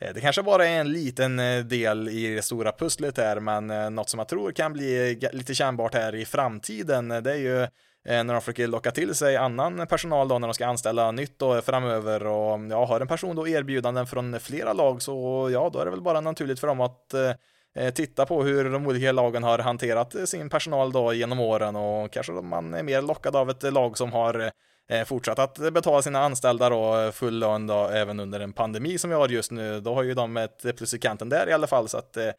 Eh, 0.00 0.14
det 0.14 0.20
kanske 0.20 0.42
bara 0.42 0.66
är 0.66 0.80
en 0.80 0.92
liten 0.92 1.38
eh, 1.38 1.64
del 1.64 2.08
i 2.08 2.34
det 2.34 2.42
stora 2.42 2.72
pusslet 2.72 3.16
här, 3.16 3.40
men 3.40 3.70
eh, 3.70 3.90
något 3.90 4.08
som 4.08 4.18
jag 4.18 4.28
tror 4.28 4.52
kan 4.52 4.72
bli 4.72 5.18
lite 5.32 5.54
kännbart 5.54 5.94
här 5.94 6.14
i 6.14 6.24
framtiden, 6.24 7.08
det 7.08 7.32
är 7.32 7.36
ju 7.36 7.66
när 8.04 8.32
de 8.32 8.40
försöker 8.40 8.66
locka 8.66 8.90
till 8.90 9.14
sig 9.14 9.36
annan 9.36 9.86
personal 9.86 10.28
då 10.28 10.38
när 10.38 10.48
de 10.48 10.54
ska 10.54 10.66
anställa 10.66 11.10
nytt 11.10 11.38
då 11.38 11.62
framöver 11.62 12.26
och 12.26 12.54
mm, 12.54 12.70
ja, 12.70 12.84
har 12.86 13.00
en 13.00 13.08
person 13.08 13.36
då 13.36 13.48
erbjudanden 13.48 14.06
från 14.06 14.40
flera 14.40 14.72
lag 14.72 15.02
så 15.02 15.48
ja, 15.52 15.70
då 15.72 15.78
är 15.78 15.84
det 15.84 15.90
väl 15.90 16.00
bara 16.00 16.20
naturligt 16.20 16.60
för 16.60 16.66
dem 16.66 16.80
att 16.80 17.14
eh, 17.14 17.32
eh 17.74 17.94
titta 17.94 18.26
på 18.26 18.42
hur 18.42 18.70
de 18.70 18.86
olika 18.86 19.12
lagen 19.12 19.42
har 19.42 19.58
hanterat 19.58 20.28
sin 20.28 20.50
personal 20.50 20.92
då 20.92 21.12
genom 21.12 21.40
åren 21.40 21.76
och 21.76 22.12
kanske 22.12 22.32
man 22.32 22.74
är 22.74 22.82
mer 22.82 23.02
lockad 23.02 23.36
av 23.36 23.50
ett 23.50 23.72
lag 23.72 23.98
som 23.98 24.12
har 24.12 24.40
eh, 24.40 24.50
Eh, 24.90 25.04
fortsatt 25.04 25.38
att 25.38 25.72
betala 25.72 26.02
sina 26.02 26.20
anställda 26.20 26.68
då 26.68 27.00
eh, 27.00 27.10
full 27.10 27.38
lön 27.38 27.66
då 27.66 27.88
även 27.88 28.20
under 28.20 28.40
en 28.40 28.52
pandemi 28.52 28.98
som 28.98 29.10
vi 29.10 29.16
har 29.16 29.28
just 29.28 29.50
nu. 29.50 29.80
Då 29.80 29.94
har 29.94 30.02
ju 30.02 30.14
de 30.14 30.36
ett 30.36 30.76
plus 30.76 30.94
i 30.94 30.98
kanten 30.98 31.28
där 31.28 31.48
i 31.48 31.52
alla 31.52 31.66
fall 31.66 31.88
så 31.88 31.98
att 31.98 32.16
eh, 32.16 32.30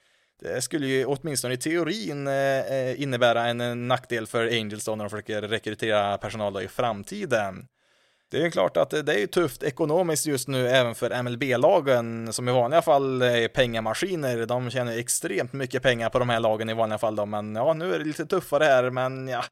det 0.41 0.61
skulle 0.61 0.87
ju 0.87 1.05
åtminstone 1.05 1.53
i 1.53 1.57
teorin 1.57 2.27
innebära 2.97 3.47
en 3.47 3.87
nackdel 3.87 4.27
för 4.27 4.47
Angels 4.47 4.85
då 4.85 4.95
när 4.95 5.03
de 5.03 5.09
försöker 5.09 5.41
rekrytera 5.41 6.17
personal 6.17 6.53
då 6.53 6.61
i 6.61 6.67
framtiden. 6.67 7.67
Det 8.31 8.37
är 8.37 8.41
ju 8.41 8.51
klart 8.51 8.77
att 8.77 8.89
det 8.89 9.13
är 9.13 9.19
ju 9.19 9.27
tufft 9.27 9.63
ekonomiskt 9.63 10.25
just 10.25 10.47
nu 10.47 10.67
även 10.67 10.95
för 10.95 11.23
MLB-lagen 11.23 12.33
som 12.33 12.49
i 12.49 12.51
vanliga 12.51 12.81
fall 12.81 13.21
är 13.21 13.47
pengamaskiner. 13.47 14.45
De 14.45 14.69
tjänar 14.69 14.97
extremt 14.97 15.53
mycket 15.53 15.83
pengar 15.83 16.09
på 16.09 16.19
de 16.19 16.29
här 16.29 16.39
lagen 16.39 16.69
i 16.69 16.73
vanliga 16.73 16.97
fall 16.97 17.15
då, 17.15 17.25
men 17.25 17.55
ja, 17.55 17.73
nu 17.73 17.93
är 17.93 17.99
det 17.99 18.05
lite 18.05 18.25
tuffare 18.25 18.63
här, 18.63 18.89
men 18.89 19.27
ja, 19.27 19.43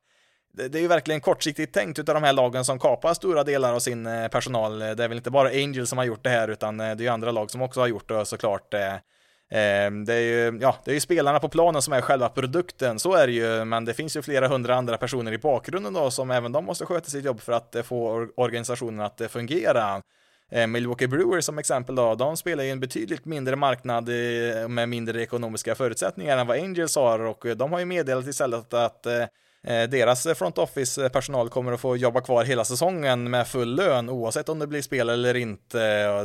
det, 0.51 0.75
är 0.75 0.82
ju 0.82 0.88
verkligen 0.88 1.22
kortsiktigt 1.22 1.74
tänkt 1.74 2.00
utav 2.00 2.15
de 2.15 2.24
här 2.24 2.34
lagen 2.34 2.65
som 2.65 2.79
kapar 2.79 3.13
stora 3.13 3.44
delar 3.44 3.74
av 3.74 3.79
sin 3.79 4.06
eh, 4.06 4.27
personal. 4.27 4.82
Eh, 4.82 4.91
det 4.91 5.03
är 5.03 5.08
väl 5.08 5.18
inte 5.18 5.32
bara 5.32 5.50
Angels 5.50 5.89
som 5.89 5.98
har 5.98 6.06
gjort 6.06 6.24
det 6.24 6.29
här, 6.29 6.48
utan 6.48 6.79
eh, 6.79 6.96
det 6.96 7.01
är 7.01 7.06
ju 7.06 7.08
andra 7.08 7.32
lag 7.32 7.51
som 7.51 7.62
också 7.62 7.79
har 7.79 7.88
gjort 7.88 8.10
det 8.10 8.25
såklart. 8.25 8.72
Det 8.72 10.14
är 10.14 10.20
ju, 10.20 10.59
ja, 10.62 10.75
det 10.85 10.92
är 10.92 10.96
ju 10.96 11.00
spelarna 11.00 11.40
på 11.40 11.50
planen 11.50 11.81
som 11.81 11.94
är 11.94 12.01
själva 12.01 12.29
produkten, 12.29 13.00
så 13.00 13.14
är 13.14 13.27
det 13.27 13.33
ju, 13.33 13.66
men 13.66 13.85
det 13.85 13.94
finns 13.94 14.18
ju 14.18 14.22
flera 14.22 14.48
hundra 14.48 14.75
andra 14.75 14.98
personer 14.98 15.31
i 15.31 15.38
bakgrunden 15.38 15.94
då 15.94 16.12
som 16.12 16.31
även 16.31 16.51
de 16.51 16.66
måste 16.66 16.85
sköta 16.85 17.09
sitt 17.09 17.25
jobb 17.25 17.42
för 17.42 17.53
att 17.53 17.75
få 17.83 18.27
organisationen 18.35 19.00
att 19.00 19.22
fungera. 19.29 20.01
Milwaukee 20.68 21.07
Brewers 21.07 21.46
som 21.46 21.57
exempel 21.57 21.96
då, 21.96 22.16
de 22.16 22.38
spelar 22.38 22.64
ju 22.64 22.70
en 22.70 22.79
betydligt 22.79 23.25
mindre 23.25 23.55
marknad 23.55 24.09
med 24.70 24.90
mindre 24.90 25.24
ekonomiska 25.24 25.75
förutsättningar 25.75 26.38
än 26.38 26.48
vad 26.48 26.59
Angels 26.59 26.96
har 26.96 27.20
och 27.20 27.46
de 27.55 27.72
har 27.72 27.79
ju 27.79 27.85
meddelat 27.85 28.27
istället 28.27 28.74
att 28.74 29.07
Eh, 29.67 29.83
deras 29.83 30.27
front 30.37 30.57
office 30.57 31.05
eh, 31.05 31.09
personal 31.09 31.50
kommer 31.50 31.72
att 31.72 31.79
få 31.79 31.98
jobba 31.98 32.22
kvar 32.22 32.43
hela 32.43 32.65
säsongen 32.65 33.29
med 33.29 33.48
full 33.48 33.75
lön 33.75 34.09
oavsett 34.09 34.50
om 34.50 34.59
det 34.59 34.67
blir 34.67 34.81
spel 34.81 35.09
eller 35.09 35.35
inte. 35.35 35.77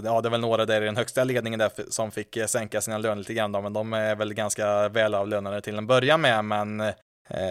Ja, 0.04 0.20
det 0.20 0.28
är 0.28 0.30
väl 0.30 0.40
några 0.40 0.66
där 0.66 0.82
i 0.82 0.84
den 0.84 0.96
högsta 0.96 1.24
ledningen 1.24 1.58
där 1.58 1.70
som 1.88 2.10
fick 2.10 2.36
eh, 2.36 2.46
sänka 2.46 2.80
sina 2.80 2.98
löner 2.98 3.16
lite 3.16 3.34
grann 3.34 3.52
då, 3.52 3.60
men 3.60 3.72
de 3.72 3.92
är 3.92 4.16
väl 4.16 4.34
ganska 4.34 4.88
välavlönade 4.88 5.60
till 5.60 5.78
en 5.78 5.86
början 5.86 6.20
med, 6.20 6.44
men 6.44 6.92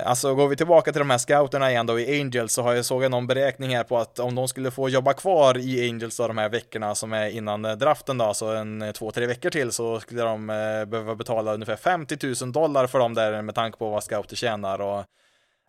Alltså 0.06 0.36
går 0.36 0.48
vi 0.48 0.56
tillbaka 0.56 0.92
till 0.92 1.00
de 1.00 1.10
här 1.10 1.18
scouterna 1.18 1.72
igen 1.72 1.86
då 1.86 2.00
i 2.00 2.22
Angels 2.22 2.54
så 2.54 2.62
har 2.62 2.74
jag 2.74 2.86
såg 2.86 3.12
någon 3.12 3.28
beräkning 3.28 3.76
här 3.76 3.84
på 3.84 3.98
att 3.98 4.20
om 4.20 4.36
de 4.36 4.48
skulle 4.48 4.72
få 4.72 4.90
jobba 4.90 5.14
kvar 5.14 5.58
i 5.58 5.90
Angels 5.90 6.18
då 6.18 6.28
de 6.28 6.38
här 6.38 6.50
veckorna 6.50 6.96
som 6.96 7.14
är 7.14 7.30
innan 7.30 7.62
draften 7.62 8.18
då, 8.18 8.34
så 8.34 8.52
en 8.52 8.94
två, 8.94 9.12
tre 9.12 9.26
veckor 9.26 9.50
till 9.50 9.72
så 9.72 10.00
skulle 10.00 10.22
de 10.22 10.48
behöva 10.88 11.16
betala 11.16 11.54
ungefär 11.54 11.76
50 11.76 12.44
000 12.44 12.52
dollar 12.52 12.88
för 12.88 13.00
dem 13.00 13.14
där 13.14 13.42
med 13.42 13.56
tanke 13.56 13.78
på 13.78 13.90
vad 13.90 14.04
scouter 14.04 14.36
tjänar 14.36 14.82
och 14.82 15.06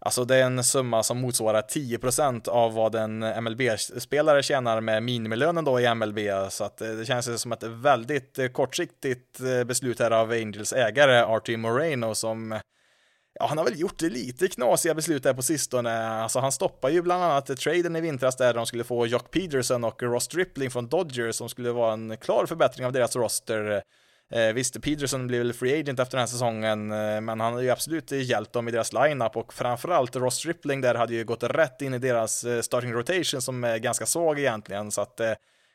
Alltså 0.05 0.25
det 0.25 0.37
är 0.37 0.45
en 0.45 0.65
summa 0.65 1.03
som 1.03 1.21
motsvarar 1.21 1.63
10% 1.63 2.49
av 2.49 2.75
vad 2.75 2.95
en 2.95 3.19
MLB-spelare 3.19 4.43
tjänar 4.43 4.81
med 4.81 5.03
minimilönen 5.03 5.65
då 5.65 5.81
i 5.81 5.95
MLB, 5.95 6.19
så 6.51 6.65
att 6.65 6.81
eh, 6.81 6.89
det 6.89 7.07
känns 7.07 7.43
som 7.43 7.53
ett 7.53 7.63
väldigt 7.63 8.39
eh, 8.39 8.49
kortsiktigt 8.49 9.41
eh, 9.41 9.65
beslut 9.65 10.01
här 10.01 10.11
av 10.11 10.31
Angels 10.31 10.73
ägare 10.73 11.23
Artie 11.23 11.57
Moreno 11.57 12.15
som 12.15 12.61
Ja, 13.41 13.47
han 13.47 13.59
har 13.59 13.65
väl 13.65 13.81
gjort 13.81 14.03
lite 14.03 14.49
knasiga 14.49 14.95
beslut 14.95 15.23
där 15.23 15.35
på 15.35 15.43
sistone. 15.43 16.09
Alltså, 16.09 16.39
han 16.39 16.53
stoppar 16.53 16.89
ju 16.89 17.03
bland 17.03 17.25
annat 17.25 17.57
traden 17.57 17.97
i 17.97 18.01
vintras 18.01 18.37
där 18.37 18.55
de 18.55 18.67
skulle 18.67 18.85
få 18.85 19.07
Jock 19.07 19.31
Peterson 19.31 19.85
och 19.85 20.03
Ross 20.03 20.29
Drippling 20.29 20.71
från 20.71 20.89
Dodgers 20.89 21.37
som 21.37 21.49
skulle 21.49 21.71
vara 21.71 21.93
en 21.93 22.17
klar 22.17 22.47
förbättring 22.47 22.87
av 22.87 22.93
deras 22.93 23.17
roster. 23.17 23.83
Eh, 24.33 24.53
visst, 24.53 24.83
Peterson 24.83 25.27
blev 25.27 25.39
väl 25.39 25.53
free 25.53 25.81
agent 25.81 26.01
efter 26.01 26.17
den 26.17 26.23
här 26.23 26.27
säsongen, 26.27 26.93
eh, 26.93 27.21
men 27.21 27.41
han 27.41 27.55
har 27.55 27.61
ju 27.61 27.71
absolut 27.71 28.11
hjälpt 28.11 28.53
dem 28.53 28.69
i 28.69 28.71
deras 28.71 28.93
lineup 28.93 29.37
och 29.37 29.55
framförallt 29.55 30.17
Ross 30.17 30.35
Stripling 30.35 30.81
där 30.81 30.95
hade 30.95 31.15
ju 31.15 31.25
gått 31.25 31.43
rätt 31.43 31.83
in 31.83 31.95
i 31.95 31.99
deras 31.99 32.45
eh, 32.45 32.61
starting 32.61 32.93
rotation 32.93 33.43
som 33.43 33.65
är 33.65 33.79
ganska 33.79 34.07
svag 34.07 34.39
egentligen, 34.39 34.91
så 34.91 35.01
att 35.01 35.21
eh, 35.21 35.31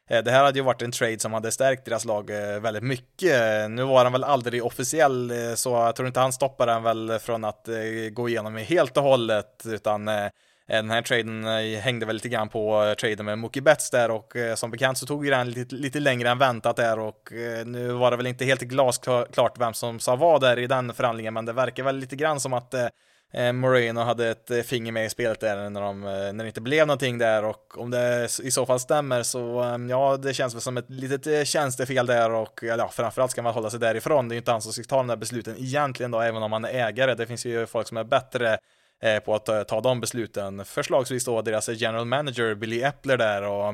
eh 0.09 0.23
det 0.23 0.31
här 0.31 0.43
hade 0.43 0.59
ju 0.59 0.65
varit 0.65 0.81
en 0.81 0.91
trade 0.91 1.19
som 1.19 1.33
hade 1.33 1.51
stärkt 1.51 1.85
deras 1.85 2.05
lag 2.05 2.29
eh, 2.29 2.59
väldigt 2.59 2.83
mycket. 2.83 3.69
Nu 3.69 3.83
var 3.83 4.03
han 4.03 4.13
väl 4.13 4.23
aldrig 4.23 4.65
officiell, 4.65 5.31
eh, 5.31 5.53
så 5.55 5.69
jag 5.69 5.95
tror 5.95 6.07
inte 6.07 6.19
han 6.19 6.33
stoppade 6.33 6.71
den 6.71 6.83
väl 6.83 7.19
från 7.19 7.43
att 7.43 7.67
eh, 7.67 8.09
gå 8.11 8.29
igenom 8.29 8.55
helt 8.55 8.97
och 8.97 9.03
hållet, 9.03 9.63
utan 9.65 10.07
Eh, 10.07 10.29
Eh, 10.69 10.75
den 10.75 10.89
här 10.89 11.01
traden 11.01 11.45
eh, 11.45 11.79
hängde 11.79 12.05
väl 12.05 12.15
lite 12.15 12.29
grann 12.29 12.49
på 12.49 12.83
eh, 12.83 12.93
traden 12.93 13.25
med 13.25 13.37
Mookie 13.37 13.61
Betts 13.61 13.89
där 13.89 14.11
och 14.11 14.33
som 14.55 14.71
bekant 14.71 14.97
så 14.97 15.05
tog 15.05 15.25
ju 15.25 15.31
den 15.31 15.49
lite, 15.49 15.75
lite 15.75 15.99
längre 15.99 16.29
än 16.29 16.37
väntat 16.37 16.75
där 16.75 16.99
och 16.99 17.31
nu 17.65 17.91
var 17.91 18.11
det 18.11 18.17
väl 18.17 18.27
inte 18.27 18.45
helt 18.45 18.61
glasklart 18.61 19.59
vem 19.59 19.73
som 19.73 19.99
sa 19.99 20.15
vad 20.15 20.41
där 20.41 20.59
i 20.59 20.67
den 20.67 20.93
förhandlingen 20.93 21.33
men 21.33 21.45
det 21.45 21.53
verkar 21.53 21.83
väl 21.83 21.97
lite 21.97 22.15
grann 22.15 22.39
som 22.39 22.53
att 22.53 22.73
Moreno 23.53 24.01
hade 24.01 24.29
ett 24.29 24.65
finger 24.65 24.91
med 24.91 25.05
i 25.05 25.09
spelet 25.09 25.39
där 25.39 25.69
när, 25.69 25.81
de, 25.81 26.01
när 26.01 26.33
det 26.33 26.47
inte 26.47 26.61
blev 26.61 26.87
någonting 26.87 27.17
där 27.17 27.45
och 27.45 27.77
om 27.77 27.91
det 27.91 28.29
i 28.43 28.51
så 28.51 28.65
fall 28.65 28.79
stämmer 28.79 29.23
så 29.23 29.75
ja, 29.89 30.17
det 30.17 30.33
känns 30.33 30.53
väl 30.53 30.61
som 30.61 30.77
ett 30.77 30.89
litet 30.89 31.47
tjänstefel 31.47 32.05
där 32.05 32.31
och 32.31 32.59
ja, 32.61 32.89
framförallt 32.93 33.31
ska 33.31 33.41
man 33.41 33.53
hålla 33.53 33.69
sig 33.69 33.79
därifrån. 33.79 34.27
Det 34.27 34.33
är 34.33 34.35
ju 34.35 34.39
inte 34.39 34.51
han 34.51 34.61
som 34.61 34.73
ska 34.73 34.83
ta 34.83 34.97
de 34.97 35.07
där 35.07 35.15
besluten 35.15 35.55
egentligen 35.57 36.11
då, 36.11 36.21
även 36.21 36.43
om 36.43 36.51
man 36.51 36.65
är 36.65 36.69
ägare. 36.69 37.15
Det 37.15 37.27
finns 37.27 37.45
ju 37.45 37.65
folk 37.65 37.87
som 37.87 37.97
är 37.97 38.03
bättre 38.03 38.57
Eh, 39.01 39.19
på 39.19 39.35
att 39.35 39.49
eh, 39.49 39.63
ta 39.63 39.81
de 39.81 39.99
besluten. 39.99 40.65
Förslagsvis 40.65 41.25
då 41.25 41.41
deras 41.41 41.69
general 41.69 42.05
manager 42.05 42.55
Billy 42.55 42.81
Epler 42.81 43.17
där 43.17 43.43
och 43.43 43.73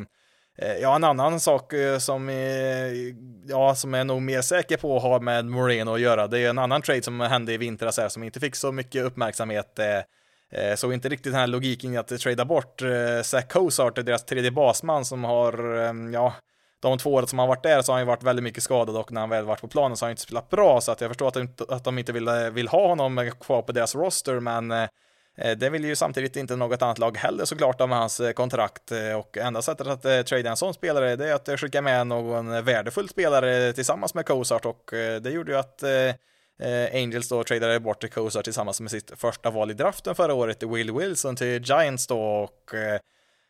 eh, 0.57 0.77
Ja, 0.81 0.95
en 0.95 1.03
annan 1.03 1.39
sak 1.39 1.73
som 1.99 2.29
är, 2.29 2.93
ja, 3.47 3.75
som 3.75 3.93
är 3.93 4.03
nog 4.03 4.21
mer 4.21 4.41
säker 4.41 4.77
på 4.77 4.97
att 4.97 5.03
ha 5.03 5.19
med 5.19 5.45
Moreno 5.45 5.93
att 5.93 6.01
göra, 6.01 6.27
det 6.27 6.39
är 6.39 6.49
en 6.49 6.57
annan 6.57 6.81
trade 6.81 7.01
som 7.01 7.19
hände 7.19 7.53
i 7.53 7.57
vintras 7.57 7.97
här 7.97 8.09
som 8.09 8.23
inte 8.23 8.39
fick 8.39 8.55
så 8.55 8.71
mycket 8.71 9.03
uppmärksamhet. 9.05 9.79
Så 10.75 10.91
inte 10.91 11.09
riktigt 11.09 11.31
den 11.31 11.39
här 11.39 11.47
logiken 11.47 11.93
i 11.93 11.97
att 11.97 12.19
trada 12.19 12.45
bort 12.45 12.81
Zach 13.23 13.47
Cozart, 13.47 13.95
deras 13.95 14.25
tredje 14.25 14.51
basman 14.51 15.05
som 15.05 15.23
har, 15.23 15.53
ja, 16.13 16.33
de 16.79 16.97
två 16.97 17.13
åren 17.13 17.27
som 17.27 17.39
han 17.39 17.47
varit 17.47 17.63
där 17.63 17.81
så 17.81 17.91
har 17.91 17.97
han 17.97 18.01
ju 18.01 18.07
varit 18.07 18.23
väldigt 18.23 18.43
mycket 18.43 18.63
skadad 18.63 18.97
och 18.97 19.11
när 19.11 19.21
han 19.21 19.29
väl 19.29 19.45
varit 19.45 19.61
på 19.61 19.67
planen 19.67 19.97
så 19.97 20.05
har 20.05 20.07
han 20.07 20.11
inte 20.11 20.21
spelat 20.21 20.49
bra 20.49 20.81
så 20.81 20.91
att 20.91 21.01
jag 21.01 21.09
förstår 21.09 21.27
att 21.27 21.33
de 21.33 21.43
inte, 21.43 21.65
att 21.69 21.83
de 21.83 21.99
inte 21.99 22.13
vill, 22.13 22.29
vill 22.51 22.67
ha 22.67 22.87
honom 22.87 23.31
kvar 23.41 23.61
på 23.61 23.71
deras 23.71 23.95
roster 23.95 24.39
men 24.39 24.87
Eh, 25.37 25.57
det 25.57 25.69
vill 25.69 25.85
ju 25.85 25.95
samtidigt 25.95 26.35
inte 26.35 26.55
något 26.55 26.81
annat 26.81 26.97
lag 26.97 27.17
heller 27.17 27.45
såklart 27.45 27.79
med 27.79 27.97
hans 27.97 28.19
eh, 28.19 28.31
kontrakt 28.31 28.91
eh, 28.91 29.13
och 29.13 29.37
enda 29.37 29.61
sättet 29.61 29.87
att 29.87 30.27
trada 30.27 30.49
en 30.49 30.57
sån 30.57 30.73
spelare 30.73 31.15
det 31.15 31.29
är 31.29 31.33
att 31.33 31.59
skicka 31.59 31.81
med 31.81 32.07
någon 32.07 32.63
värdefull 32.65 33.09
spelare 33.09 33.73
tillsammans 33.73 34.13
med 34.13 34.25
Cozart 34.25 34.65
och 34.65 34.89
det 35.21 35.29
gjorde 35.29 35.51
ju 35.51 35.57
att 35.57 35.83
Angels 36.93 37.29
då 37.29 37.43
tradade 37.43 37.79
bort 37.79 38.13
Cozart 38.13 38.43
tillsammans 38.43 38.81
med 38.81 38.91
sitt 38.91 39.11
första 39.15 39.49
val 39.49 39.71
i 39.71 39.73
draften 39.73 40.15
förra 40.15 40.33
året, 40.33 40.63
Will 40.63 40.91
Wilson 40.91 41.35
till 41.35 41.63
Giants 41.63 42.07
då 42.07 42.19
och 42.19 42.71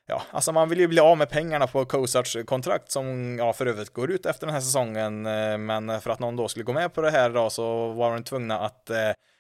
ja, 0.08 0.22
alltså 0.32 0.52
man 0.52 0.70
vill 0.70 0.80
ju 0.80 0.88
bli 0.88 1.00
av 1.00 1.18
med 1.18 1.30
pengarna 1.30 1.68
på 1.68 1.86
Cozarts 1.86 2.38
kontrakt 2.46 2.92
som 2.92 3.38
ja, 3.40 3.54
för 3.54 3.66
övrigt 3.66 3.94
går 3.94 4.12
ut 4.12 4.26
efter 4.26 4.48
den 4.48 4.54
här 4.54 4.62
säsongen. 4.62 5.22
Men 5.66 6.02
för 6.02 6.10
att 6.10 6.20
någon 6.20 6.36
då 6.36 6.48
skulle 6.48 6.66
gå 6.66 6.74
med 6.74 6.94
på 6.94 7.02
det 7.02 7.12
här 7.12 7.30
då 7.30 7.50
så 7.50 7.88
var 7.88 8.12
de 8.12 8.24
tvungna 8.24 8.60
att 8.60 8.92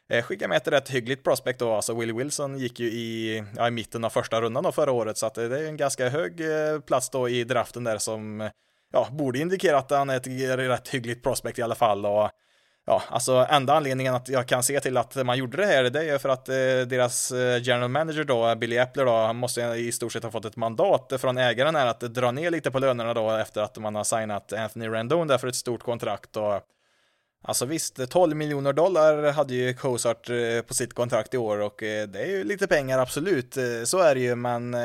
Eh, 0.10 0.24
skicka 0.24 0.48
med 0.48 0.58
ett 0.58 0.68
rätt 0.68 0.90
hyggligt 0.90 1.24
prospect 1.24 1.60
då. 1.60 1.74
Alltså 1.74 1.94
Will 1.94 2.14
Wilson 2.14 2.58
gick 2.58 2.80
ju 2.80 2.86
i, 2.86 3.44
ja, 3.58 3.68
i 3.68 3.72
mitten 3.72 4.04
av 4.04 4.10
första 4.10 4.42
rundan 4.42 4.64
då 4.64 4.72
förra 4.72 4.92
året 4.92 5.18
så 5.18 5.26
att 5.26 5.38
eh, 5.38 5.44
det 5.44 5.60
är 5.60 5.68
en 5.68 5.78
ganska 5.78 6.10
hög 6.10 6.42
eh, 6.42 6.80
plats 6.80 7.10
då 7.10 7.30
i 7.30 7.44
draften 7.44 7.84
där 7.84 7.98
som 7.98 8.50
ja, 8.94 9.08
borde 9.12 9.40
indikera 9.40 9.78
att 9.78 9.92
han 9.92 10.10
är 10.10 10.18
ett 10.18 10.28
rätt 10.60 10.88
hyggligt 10.88 11.24
prospect 11.24 11.60
i 11.60 11.62
alla 11.62 11.76
fall. 11.76 12.06
Och 12.06 12.30
ja, 12.86 13.04
alltså 13.10 13.48
enda 13.50 13.74
anledningen 13.74 14.16
att 14.16 14.30
jag 14.30 14.48
kan 14.48 14.64
se 14.64 14.80
till 14.80 14.98
att 14.98 15.26
man 15.26 15.38
gjorde 15.38 15.58
det 15.58 15.66
här, 15.66 15.84
det 15.84 16.10
är 16.10 16.18
för 16.18 16.30
att 16.30 16.50
eh, 16.50 16.56
deras 16.88 17.32
general 17.62 17.90
manager 17.90 18.24
då, 18.24 18.56
Billy 18.56 18.78
Appler 18.78 19.06
då, 19.06 19.12
han 19.12 19.36
måste 19.36 19.62
i 19.62 19.92
stort 19.92 20.12
sett 20.12 20.24
ha 20.24 20.32
fått 20.32 20.46
ett 20.46 20.56
mandat 20.56 21.14
från 21.20 21.38
ägaren 21.38 21.76
här 21.76 21.88
att 21.88 22.00
dra 22.00 22.32
ner 22.32 22.52
lite 22.52 22.72
på 22.72 22.80
lönerna 22.80 23.14
då 23.14 23.32
efter 23.32 23.62
att 23.62 23.78
man 23.78 23.96
har 23.96 24.04
signat 24.04 24.54
Anthony 24.54 24.88
Rendon 24.88 25.28
där 25.28 25.38
för 25.38 25.48
ett 25.48 25.56
stort 25.56 25.84
kontrakt 25.84 26.38
och 26.38 26.62
Alltså 27.48 27.66
visst, 27.66 28.10
12 28.10 28.36
miljoner 28.36 28.74
dollar 28.74 29.32
hade 29.32 29.54
ju 29.54 29.74
Cozart 29.74 30.30
eh, 30.30 30.62
på 30.68 30.74
sitt 30.74 30.94
kontrakt 30.94 31.34
i 31.34 31.38
år 31.38 31.58
och 31.58 31.84
eh, 31.84 32.08
det 32.08 32.20
är 32.20 32.26
ju 32.26 32.44
lite 32.44 32.68
pengar 32.68 33.00
absolut, 33.00 33.58
eh, 33.58 33.84
så 33.84 34.00
är 34.00 34.16
det 34.16 34.22
ju, 34.22 34.36
men 34.36 34.76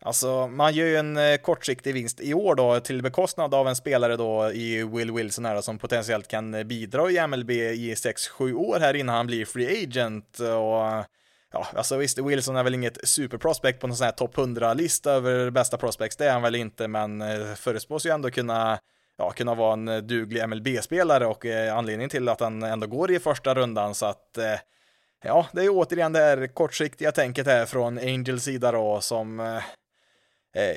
Alltså, 0.00 0.46
man 0.46 0.74
gör 0.74 0.86
ju 0.86 0.96
en 0.96 1.38
kortsiktig 1.38 1.94
vinst 1.94 2.20
i 2.20 2.34
år 2.34 2.54
då 2.54 2.80
till 2.80 3.02
bekostnad 3.02 3.54
av 3.54 3.68
en 3.68 3.76
spelare 3.76 4.16
då 4.16 4.52
i 4.52 4.84
Will 4.84 5.12
Wilson 5.12 5.44
här 5.44 5.60
som 5.60 5.78
potentiellt 5.78 6.28
kan 6.28 6.68
bidra 6.68 7.10
i 7.10 7.26
MLB 7.26 7.50
i 7.50 7.94
6-7 7.94 8.52
år 8.52 8.80
här 8.80 8.94
innan 8.94 9.14
han 9.14 9.26
blir 9.26 9.44
free 9.44 9.84
agent. 9.84 10.38
Och 10.38 11.04
ja, 11.52 11.66
alltså 11.74 11.96
visst, 11.96 12.18
Wilson 12.18 12.56
är 12.56 12.64
väl 12.64 12.74
inget 12.74 13.08
superprospect 13.08 13.80
på 13.80 13.86
någon 13.86 13.96
sån 13.96 14.04
här 14.04 14.12
topp 14.12 14.36
100-lista 14.36 15.12
över 15.12 15.50
bästa 15.50 15.76
prospects, 15.76 16.16
det 16.16 16.26
är 16.26 16.32
han 16.32 16.42
väl 16.42 16.54
inte, 16.54 16.88
men 16.88 17.22
förutspås 17.56 18.06
ju 18.06 18.10
ändå 18.10 18.30
kunna 18.30 18.78
ja, 19.18 19.30
kunna 19.30 19.54
vara 19.54 19.72
en 19.72 19.88
eh, 19.88 19.98
duglig 19.98 20.48
MLB-spelare 20.48 21.26
och 21.26 21.46
eh, 21.46 21.76
anledningen 21.76 22.10
till 22.10 22.28
att 22.28 22.40
han 22.40 22.62
ändå 22.62 22.86
går 22.86 23.10
i 23.10 23.18
första 23.18 23.54
rundan 23.54 23.94
så 23.94 24.06
att 24.06 24.38
eh, 24.38 24.58
ja, 25.24 25.46
det 25.52 25.64
är 25.64 25.68
återigen 25.68 26.12
det 26.12 26.18
här 26.18 26.46
kortsiktiga 26.46 27.12
tänket 27.12 27.46
här 27.46 27.66
från 27.66 27.98
Angels 27.98 28.44
sida 28.44 28.72
då 28.72 29.00
som 29.00 29.60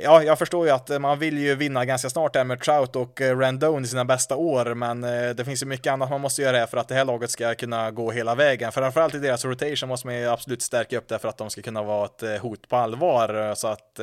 ja, 0.03 0.23
jag 0.23 0.39
förstår 0.39 0.65
ju 0.65 0.71
att 0.71 1.01
man 1.01 1.19
vill 1.19 1.37
ju 1.37 1.55
vinna 1.55 1.85
ganska 1.85 2.09
snart 2.09 2.35
här 2.35 2.43
med 2.43 2.61
Trout 2.61 2.95
och 2.95 3.21
Randone 3.21 3.85
i 3.85 3.87
sina 3.87 4.05
bästa 4.05 4.35
år, 4.35 4.73
men 4.73 5.01
det 5.35 5.45
finns 5.45 5.63
ju 5.63 5.67
mycket 5.67 5.93
annat 5.93 6.09
man 6.09 6.21
måste 6.21 6.41
göra 6.41 6.57
här 6.57 6.65
för 6.65 6.77
att 6.77 6.87
det 6.87 6.95
här 6.95 7.05
laget 7.05 7.31
ska 7.31 7.55
kunna 7.55 7.91
gå 7.91 8.11
hela 8.11 8.35
vägen. 8.35 8.71
Framförallt 8.71 9.15
i 9.15 9.19
deras 9.19 9.45
rotation 9.45 9.89
måste 9.89 10.07
man 10.07 10.15
ju 10.15 10.27
absolut 10.27 10.61
stärka 10.61 10.97
upp 10.97 11.07
det 11.07 11.19
för 11.19 11.29
att 11.29 11.37
de 11.37 11.49
ska 11.49 11.61
kunna 11.61 11.83
vara 11.83 12.05
ett 12.05 12.41
hot 12.41 12.67
på 12.69 12.75
allvar, 12.75 13.55
så 13.55 13.67
att 13.67 13.99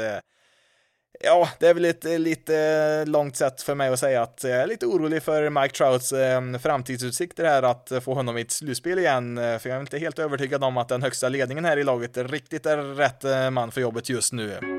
Ja, 1.20 1.48
det 1.58 1.68
är 1.68 1.74
väl 1.74 1.84
ett 1.84 2.04
eh, 2.04 2.18
lite 2.18 2.56
eh, 2.56 3.10
långt 3.10 3.36
sätt 3.36 3.62
för 3.62 3.74
mig 3.74 3.88
att 3.88 3.98
säga 3.98 4.22
att 4.22 4.40
jag 4.44 4.52
är 4.52 4.66
lite 4.66 4.86
orolig 4.86 5.22
för 5.22 5.50
Mike 5.50 5.74
Trouts 5.74 6.12
eh, 6.12 6.58
framtidsutsikter 6.58 7.44
här 7.44 7.62
att 7.62 7.92
få 8.04 8.14
honom 8.14 8.38
i 8.38 8.40
ett 8.40 8.50
slutspel 8.50 8.98
igen, 8.98 9.36
för 9.36 9.68
jag 9.68 9.76
är 9.76 9.80
inte 9.80 9.98
helt 9.98 10.18
övertygad 10.18 10.64
om 10.64 10.76
att 10.76 10.88
den 10.88 11.02
högsta 11.02 11.28
ledningen 11.28 11.64
här 11.64 11.76
i 11.76 11.84
laget 11.84 12.16
riktigt 12.16 12.66
är 12.66 12.76
rätt 12.76 13.52
man 13.52 13.70
för 13.70 13.80
jobbet 13.80 14.08
just 14.08 14.32
nu. 14.32 14.77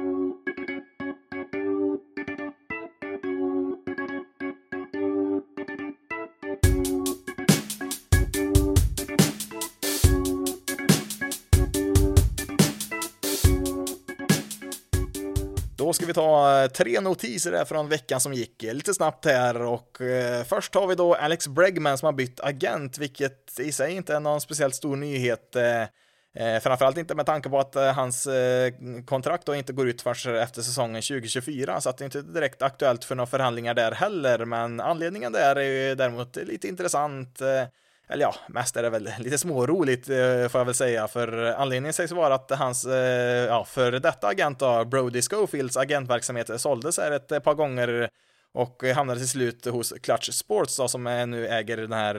Då 15.89 15.93
ska 15.93 16.05
vi 16.05 16.13
ta 16.13 16.61
eh, 16.63 16.67
tre 16.69 16.99
notiser 16.99 17.51
här 17.51 17.65
från 17.65 17.89
veckan 17.89 18.19
som 18.19 18.33
gick 18.33 18.63
eh, 18.63 18.73
lite 18.73 18.93
snabbt 18.93 19.25
här 19.25 19.61
och 19.61 20.01
eh, 20.01 20.43
först 20.43 20.75
har 20.75 20.87
vi 20.87 20.95
då 20.95 21.15
Alex 21.15 21.47
Bregman 21.47 21.97
som 21.97 22.05
har 22.05 22.13
bytt 22.13 22.39
agent, 22.39 22.97
vilket 22.97 23.59
i 23.59 23.71
sig 23.71 23.93
inte 23.93 24.15
är 24.15 24.19
någon 24.19 24.41
speciellt 24.41 24.75
stor 24.75 24.95
nyhet. 24.95 25.55
Eh, 25.55 25.81
eh 26.35 26.59
framförallt 26.61 26.97
inte 26.97 27.15
med 27.15 27.25
tanke 27.25 27.49
på 27.49 27.59
att 27.59 27.75
eh, 27.75 27.93
hans 27.93 28.27
eh, 28.27 28.73
kontrakt 29.05 29.45
då 29.45 29.55
inte 29.55 29.73
går 29.73 29.89
ut 29.89 30.01
förrän 30.01 30.35
efter 30.35 30.61
säsongen 30.61 31.01
2024, 31.01 31.81
så 31.81 31.89
att 31.89 31.97
det 31.97 32.05
inte 32.05 32.19
är 32.19 32.23
direkt 32.23 32.61
aktuellt 32.61 33.05
för 33.05 33.15
några 33.15 33.27
förhandlingar 33.27 33.73
där 33.73 33.91
heller. 33.91 34.45
Men 34.45 34.79
anledningen 34.79 35.31
där 35.31 35.55
är 35.55 35.87
ju 35.89 35.95
däremot 35.95 36.35
lite 36.35 36.67
intressant 36.67 37.41
eller 38.09 38.21
ja, 38.21 38.35
mest 38.47 38.77
är 38.77 38.83
det 38.83 38.89
väl 38.89 39.09
lite 39.19 39.37
småroligt 39.37 40.09
eh, 40.09 40.47
får 40.49 40.59
jag 40.59 40.65
väl 40.65 40.73
säga, 40.73 41.07
för 41.07 41.43
anledningen 41.43 41.93
sägs 41.93 42.11
vara 42.11 42.35
att 42.35 42.51
hans 42.51 42.85
eh, 42.85 43.45
ja, 43.45 43.65
för 43.65 43.91
detta 43.91 44.27
agent 44.27 44.59
då, 44.59 44.85
Brody 44.85 45.21
Schofields 45.21 45.77
agentverksamhet 45.77 46.61
såldes 46.61 46.97
här 46.97 47.11
ett 47.11 47.43
par 47.43 47.53
gånger 47.53 48.09
och 48.53 48.83
hamnade 48.83 49.19
till 49.19 49.29
slut 49.29 49.65
hos 49.65 49.93
Clutch 50.01 50.29
Sports 50.29 50.77
då, 50.77 50.87
som 50.87 51.03
nu 51.03 51.47
äger 51.47 51.77
den 51.77 51.91
här 51.91 52.15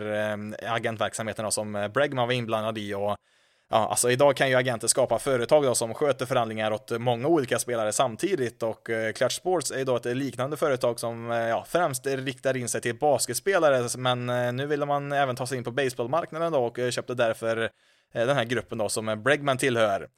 agentverksamheten 0.66 1.44
då, 1.44 1.50
som 1.50 1.90
Bregman 1.94 2.28
var 2.28 2.34
inblandad 2.34 2.78
i 2.78 2.94
och 2.94 3.16
ja, 3.70 3.88
alltså 3.88 4.10
idag 4.10 4.36
kan 4.36 4.48
ju 4.48 4.54
agenter 4.54 4.88
skapa 4.88 5.18
företag 5.18 5.64
då, 5.64 5.74
som 5.74 5.94
sköter 5.94 6.26
förhandlingar 6.26 6.72
åt 6.72 6.90
många 6.90 7.26
olika 7.26 7.58
spelare 7.58 7.92
samtidigt 7.92 8.62
och 8.62 8.90
eh, 8.90 9.12
Clutch 9.12 9.36
Sports 9.36 9.70
är 9.70 9.78
ju 9.78 9.84
då 9.84 9.96
ett 9.96 10.04
liknande 10.04 10.56
företag 10.56 11.00
som 11.00 11.30
eh, 11.30 11.38
ja, 11.38 11.64
främst 11.68 12.06
riktar 12.06 12.56
in 12.56 12.68
sig 12.68 12.80
till 12.80 12.98
basketspelare, 12.98 13.88
men 13.98 14.28
eh, 14.28 14.52
nu 14.52 14.66
ville 14.66 14.86
man 14.86 15.12
även 15.12 15.36
ta 15.36 15.46
sig 15.46 15.58
in 15.58 15.64
på 15.64 15.70
baseballmarknaden 15.70 16.52
då 16.52 16.64
och 16.64 16.78
köpte 16.92 17.14
därför 17.14 17.70
den 18.12 18.36
här 18.36 18.44
gruppen 18.44 18.78
då 18.78 18.88
som 18.88 19.22
Bregman 19.22 19.58
tillhör. 19.58 20.08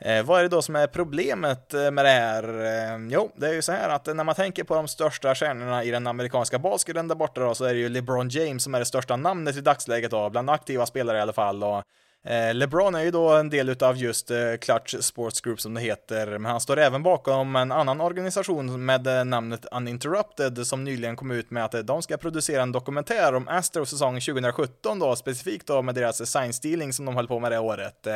Eh, 0.00 0.24
vad 0.24 0.38
är 0.38 0.42
det 0.42 0.48
då 0.48 0.62
som 0.62 0.76
är 0.76 0.86
problemet 0.86 1.72
med 1.72 2.04
det 2.04 2.08
här? 2.08 2.44
Eh, 2.44 3.08
jo, 3.10 3.32
det 3.36 3.48
är 3.48 3.52
ju 3.52 3.62
så 3.62 3.72
här 3.72 3.88
att 3.88 4.06
när 4.06 4.24
man 4.24 4.34
tänker 4.34 4.64
på 4.64 4.74
de 4.74 4.88
största 4.88 5.34
stjärnorna 5.34 5.84
i 5.84 5.90
den 5.90 6.06
amerikanska 6.06 6.58
basketen 6.58 7.08
där 7.08 7.14
borta 7.14 7.40
då, 7.40 7.54
så 7.54 7.64
är 7.64 7.74
det 7.74 7.80
ju 7.80 7.88
LeBron 7.88 8.28
James 8.28 8.62
som 8.62 8.74
är 8.74 8.78
det 8.78 8.84
största 8.84 9.16
namnet 9.16 9.56
i 9.56 9.60
dagsläget 9.60 10.10
då, 10.10 10.30
bland 10.30 10.50
aktiva 10.50 10.86
spelare 10.86 11.18
i 11.18 11.20
alla 11.20 11.32
fall. 11.32 11.64
Och 11.64 11.82
Eh, 12.26 12.54
LeBron 12.54 12.94
är 12.94 13.02
ju 13.02 13.10
då 13.10 13.28
en 13.28 13.50
del 13.50 13.68
utav 13.68 13.96
just 13.96 14.30
eh, 14.30 14.56
Clutch 14.60 14.94
Sports 15.00 15.40
Group 15.40 15.60
som 15.60 15.74
det 15.74 15.80
heter, 15.80 16.26
men 16.38 16.50
han 16.50 16.60
står 16.60 16.78
även 16.78 17.02
bakom 17.02 17.56
en 17.56 17.72
annan 17.72 18.00
organisation 18.00 18.84
med 18.84 19.06
eh, 19.06 19.24
namnet 19.24 19.66
Uninterrupted 19.72 20.66
som 20.66 20.84
nyligen 20.84 21.16
kom 21.16 21.30
ut 21.30 21.50
med 21.50 21.64
att 21.64 21.86
de 21.86 22.02
ska 22.02 22.16
producera 22.16 22.62
en 22.62 22.72
dokumentär 22.72 23.34
om 23.34 23.48
Astros 23.48 23.90
säsong 23.90 24.20
2017 24.20 24.98
då, 24.98 25.16
specifikt 25.16 25.66
då 25.66 25.82
med 25.82 25.94
deras 25.94 26.30
sign 26.30 26.52
stealing 26.52 26.92
som 26.92 27.04
de 27.04 27.16
höll 27.16 27.28
på 27.28 27.38
med 27.38 27.52
det 27.52 27.58
året. 27.58 28.06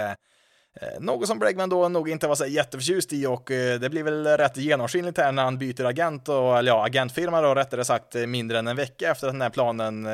Något 0.98 1.26
som 1.26 1.38
Bregman 1.38 1.68
då 1.68 1.88
nog 1.88 2.08
inte 2.08 2.28
var 2.28 2.34
så 2.34 2.46
jätteförtjust 2.46 3.12
i 3.12 3.26
och 3.26 3.44
det 3.80 3.90
blir 3.90 4.02
väl 4.02 4.26
rätt 4.26 4.56
genomskinligt 4.56 5.18
här 5.18 5.32
när 5.32 5.44
han 5.44 5.58
byter 5.58 5.84
agent 5.84 6.28
och, 6.28 6.58
eller 6.58 6.72
ja, 6.72 6.86
agentfirma 6.86 7.40
då 7.40 7.54
rättare 7.54 7.84
sagt 7.84 8.14
mindre 8.14 8.58
än 8.58 8.68
en 8.68 8.76
vecka 8.76 9.10
efter 9.10 9.26
att 9.26 9.32
den 9.32 9.42
här 9.42 9.50
planen 9.50 10.04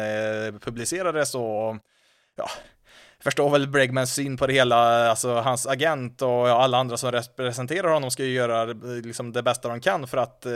publicerades 0.61 1.35
och 1.35 1.77
ja, 2.37 2.49
förstår 3.27 3.51
väl 3.51 3.69
Bregmans 3.69 4.15
syn 4.15 4.37
på 4.37 4.47
det 4.47 4.53
hela, 4.53 5.11
alltså 5.11 5.35
hans 5.35 5.67
agent 5.67 6.23
och 6.23 6.49
alla 6.49 6.79
andra 6.79 6.97
som 6.97 7.13
representerar 7.13 7.89
honom 7.89 8.11
ska 8.11 8.25
ju 8.25 8.33
göra 8.33 8.65
liksom 9.05 9.33
det 9.33 9.43
bästa 9.43 9.69
de 9.69 9.81
kan 9.81 10.07
för 10.07 10.19
att 10.19 10.47
eh, 10.47 10.53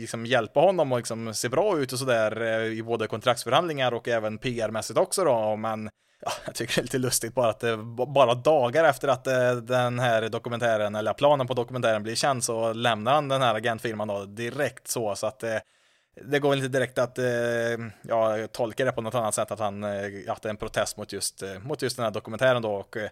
liksom 0.00 0.26
hjälpa 0.26 0.60
honom 0.60 0.92
och 0.92 0.98
liksom 0.98 1.34
se 1.34 1.48
bra 1.48 1.78
ut 1.78 1.92
och 1.92 1.98
sådär 1.98 2.40
eh, 2.42 2.78
i 2.78 2.82
både 2.82 3.06
kontraktsförhandlingar 3.06 3.94
och 3.94 4.08
även 4.08 4.38
PR-mässigt 4.38 4.98
också 4.98 5.24
då, 5.24 5.56
men 5.56 5.90
ja, 6.20 6.30
jag 6.46 6.54
tycker 6.54 6.74
det 6.74 6.80
är 6.80 6.82
lite 6.82 6.98
lustigt 6.98 7.34
bara 7.34 7.50
att 7.50 7.60
det 7.60 7.76
bara 8.14 8.34
dagar 8.34 8.84
efter 8.84 9.08
att 9.08 9.26
eh, 9.26 9.52
den 9.52 9.98
här 9.98 10.28
dokumentären, 10.28 10.94
eller 10.94 11.12
planen 11.12 11.46
på 11.46 11.54
dokumentären 11.54 12.02
blir 12.02 12.14
känd 12.14 12.44
så 12.44 12.72
lämnar 12.72 13.14
han 13.14 13.28
den 13.28 13.42
här 13.42 13.54
agentfirman 13.54 14.08
då 14.08 14.24
direkt 14.24 14.88
så, 14.88 15.14
så 15.14 15.26
att 15.26 15.42
eh, 15.42 15.56
det 16.24 16.38
går 16.38 16.50
väl 16.50 16.58
inte 16.58 16.78
direkt 16.78 16.98
att 16.98 17.18
eh, 17.18 17.26
ja, 18.02 18.46
tolka 18.52 18.84
det 18.84 18.92
på 18.92 19.00
något 19.00 19.14
annat 19.14 19.34
sätt 19.34 19.50
att, 19.50 19.58
han, 19.58 19.84
eh, 19.84 20.10
att 20.28 20.42
det 20.42 20.48
är 20.48 20.50
en 20.50 20.56
protest 20.56 20.96
mot 20.96 21.12
just, 21.12 21.42
eh, 21.42 21.58
mot 21.58 21.82
just 21.82 21.96
den 21.96 22.04
här 22.04 22.10
dokumentären 22.10 22.62
då. 22.62 22.72
Och, 22.72 22.96
eh, 22.96 23.10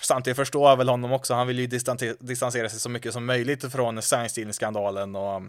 samtidigt 0.00 0.36
förstår 0.36 0.70
jag 0.70 0.76
väl 0.76 0.88
honom 0.88 1.12
också. 1.12 1.34
Han 1.34 1.46
vill 1.46 1.58
ju 1.58 1.66
distansera 2.20 2.68
sig 2.68 2.80
så 2.80 2.88
mycket 2.88 3.12
som 3.12 3.26
möjligt 3.26 3.72
från 3.72 4.02
science 4.02 4.52
skandalen 4.52 5.16
och 5.16 5.42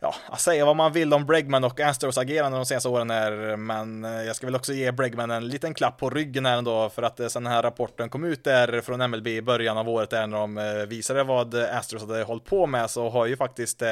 ja, 0.00 0.14
att 0.28 0.40
säga 0.40 0.64
vad 0.64 0.76
man 0.76 0.92
vill 0.92 1.14
om 1.14 1.26
Bregman 1.26 1.64
och 1.64 1.80
Astros 1.80 2.18
agerande 2.18 2.58
de 2.58 2.66
senaste 2.66 2.88
åren 2.88 3.10
här, 3.10 3.56
men 3.56 4.04
eh, 4.04 4.22
jag 4.22 4.36
ska 4.36 4.46
väl 4.46 4.56
också 4.56 4.72
ge 4.72 4.92
Bregman 4.92 5.30
en 5.30 5.48
liten 5.48 5.74
klapp 5.74 5.98
på 5.98 6.10
ryggen 6.10 6.46
här 6.46 6.58
ändå, 6.58 6.90
för 6.90 7.02
att 7.02 7.20
eh, 7.20 7.28
sen 7.28 7.44
den 7.44 7.52
här 7.52 7.62
rapporten 7.62 8.08
kom 8.08 8.24
ut 8.24 8.44
där 8.44 8.80
från 8.80 9.10
MLB 9.10 9.26
i 9.26 9.42
början 9.42 9.78
av 9.78 9.88
året 9.88 10.10
där 10.10 10.26
när 10.26 10.38
de 10.38 10.86
visade 10.88 11.24
vad 11.24 11.54
Astros 11.54 12.02
hade 12.02 12.22
hållit 12.22 12.44
på 12.44 12.66
med 12.66 12.90
så 12.90 13.08
har 13.08 13.26
ju 13.26 13.36
faktiskt 13.36 13.82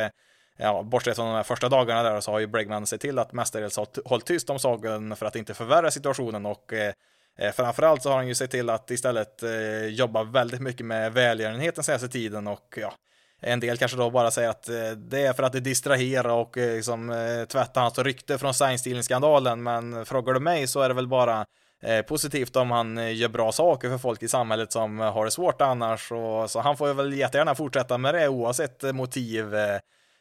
ja, 0.59 0.83
bortsett 0.83 1.17
från 1.17 1.27
de 1.27 1.35
här 1.35 1.43
första 1.43 1.69
dagarna 1.69 2.03
där 2.03 2.21
så 2.21 2.31
har 2.31 2.39
ju 2.39 2.47
Bregman 2.47 2.87
sett 2.87 3.01
till 3.01 3.19
att 3.19 3.33
mestadels 3.33 3.79
hållit 4.05 4.27
tyst 4.27 4.51
om 4.51 4.59
saken 4.59 5.17
för 5.17 5.27
att 5.27 5.37
inte 5.37 5.55
förvärra 5.55 5.91
situationen 5.91 6.47
och 6.47 6.73
eh, 6.73 6.93
Eh, 7.39 7.53
framförallt 7.53 8.03
så 8.03 8.09
har 8.09 8.17
han 8.17 8.29
ju 8.29 8.35
sett 8.35 8.51
till 8.51 8.71
att 8.71 8.91
istället 8.91 9.43
eh, 9.43 9.87
jobba 9.87 10.23
väldigt 10.23 10.61
mycket 10.61 10.87
med 10.87 11.13
välgörenhet 11.13 11.75
den 11.75 11.85
senaste 11.85 12.09
tiden 12.09 12.47
och 12.47 12.79
ja, 12.81 12.93
en 13.41 13.61
del 13.61 13.77
kanske 13.77 13.97
då 13.97 14.11
bara 14.11 14.31
säger 14.31 14.49
att 14.49 14.69
eh, 14.69 14.91
det 14.91 15.27
är 15.27 15.33
för 15.33 15.43
att 15.43 15.53
det 15.53 15.61
distraherar 15.61 16.31
och 16.31 16.59
eh, 16.59 16.75
liksom, 16.75 17.11
eh, 17.11 17.45
tvätta 17.45 17.81
hans 17.81 17.99
rykte 17.99 18.39
från 18.39 18.55
Seinstein-skandalen, 18.55 19.63
men 19.63 20.07
frågar 20.07 20.35
du 20.35 20.41
mig 20.41 20.67
så 20.67 20.81
är 20.81 20.89
det 20.89 20.95
väl 20.95 21.09
bara 21.09 21.47
eh, 21.83 22.03
positivt 22.03 22.57
om 22.57 22.71
han 22.71 22.99
eh, 22.99 23.17
gör 23.17 23.29
bra 23.29 23.53
saker 23.53 23.89
för 23.89 23.99
folk 23.99 24.23
i 24.23 24.29
samhället 24.29 24.73
som 24.73 24.99
har 24.99 25.25
det 25.25 25.31
svårt 25.31 25.61
annars. 25.61 26.13
Och, 26.13 26.51
så 26.51 26.61
han 26.61 26.77
får 26.77 26.95
väl 26.95 27.13
jättegärna 27.13 27.55
fortsätta 27.55 27.99
med 27.99 28.15
det 28.15 28.29
oavsett 28.29 28.83
motiv. 28.95 29.55
Eh, 29.55 29.79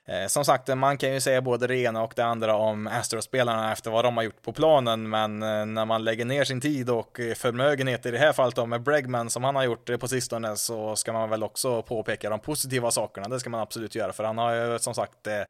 Eh, 0.10 0.28
som 0.28 0.46
sagt, 0.46 0.78
man 0.78 0.98
kan 0.98 1.14
ju 1.14 1.20
säga 1.22 1.42
både 1.42 1.68
det 1.68 1.78
ena 1.78 2.04
och 2.04 2.14
det 2.16 2.26
andra 2.26 2.56
om 2.56 2.88
Astros-spelarna 2.88 3.72
efter 3.72 3.92
vad 3.92 4.06
de 4.06 4.18
har 4.18 4.24
gjort 4.24 4.42
på 4.42 4.54
planen, 4.54 5.10
men 5.10 5.44
eh, 5.44 5.66
när 5.66 5.86
man 5.86 6.04
lägger 6.04 6.26
ner 6.26 6.44
sin 6.44 6.62
tid 6.62 6.90
och 6.90 7.20
eh, 7.20 7.34
förmögenhet 7.34 8.06
i 8.06 8.12
det 8.12 8.18
här 8.18 8.34
fallet 8.34 8.56
då 8.56 8.66
med 8.66 8.82
Bregman 8.82 9.30
som 9.30 9.44
han 9.44 9.56
har 9.56 9.64
gjort 9.64 9.90
eh, 9.90 9.98
på 9.98 10.08
sistone 10.08 10.56
så 10.56 10.96
ska 10.96 11.14
man 11.14 11.30
väl 11.30 11.44
också 11.44 11.82
påpeka 11.82 12.30
de 12.30 12.40
positiva 12.40 12.92
sakerna. 12.92 13.28
Det 13.28 13.40
ska 13.40 13.50
man 13.50 13.62
absolut 13.62 13.96
göra, 13.96 14.14
för 14.14 14.24
han 14.24 14.38
har 14.38 14.54
ju 14.54 14.80
som 14.80 14.94
sagt 14.94 15.28
eh, 15.28 15.42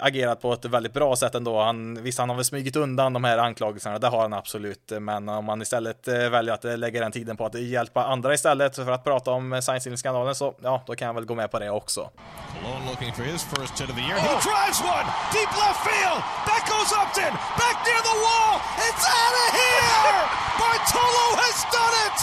agerat 0.00 0.40
på 0.40 0.52
ett 0.52 0.64
väldigt 0.64 0.92
bra 0.92 1.16
sätt 1.16 1.34
ändå. 1.34 1.62
Han, 1.62 2.02
visst, 2.02 2.18
han 2.18 2.28
har 2.28 2.36
väl 2.36 2.44
smugit 2.44 2.76
undan 2.76 3.12
de 3.12 3.24
här 3.24 3.38
anklagelserna, 3.38 3.98
det 3.98 4.08
har 4.08 4.22
han 4.22 4.32
absolut, 4.32 4.92
men 5.00 5.28
om 5.28 5.44
man 5.44 5.62
istället 5.62 6.08
eh, 6.08 6.28
väljer 6.30 6.54
att 6.54 6.64
eh, 6.64 6.76
lägga 6.76 7.00
den 7.00 7.12
tiden 7.12 7.36
på 7.36 7.46
att 7.46 7.54
hjälpa 7.54 8.04
andra 8.04 8.34
istället 8.34 8.76
för 8.76 8.90
att 8.90 9.04
prata 9.04 9.30
om 9.30 9.62
science 9.62 9.96
så 10.34 10.54
ja, 10.62 10.82
då 10.86 10.94
kan 10.94 11.06
jag 11.06 11.14
väl 11.14 11.24
gå 11.24 11.34
med 11.34 11.50
på 11.50 11.58
det 11.58 11.70
också. 11.70 12.10
Malone 12.62 12.86
looking 12.90 13.12
for 13.12 13.22
his 13.22 13.42
first 13.42 13.80
hit 13.80 13.90
of 13.90 13.96
the 13.96 14.02
year. 14.02 14.18
He 14.18 14.34
drives 14.50 14.78
one 14.80 15.06
deep 15.34 15.50
left 15.62 15.80
field. 15.88 16.20
That 16.48 16.62
goes 16.70 16.90
Upton 17.00 17.32
back 17.58 17.76
near 17.86 18.02
the 18.10 18.18
wall. 18.24 18.54
It's 18.86 19.04
out 19.20 19.34
of 19.42 19.48
here. 19.62 20.20
Bartolo 20.60 21.26
has 21.42 21.58
done 21.78 21.96
it. 22.06 22.18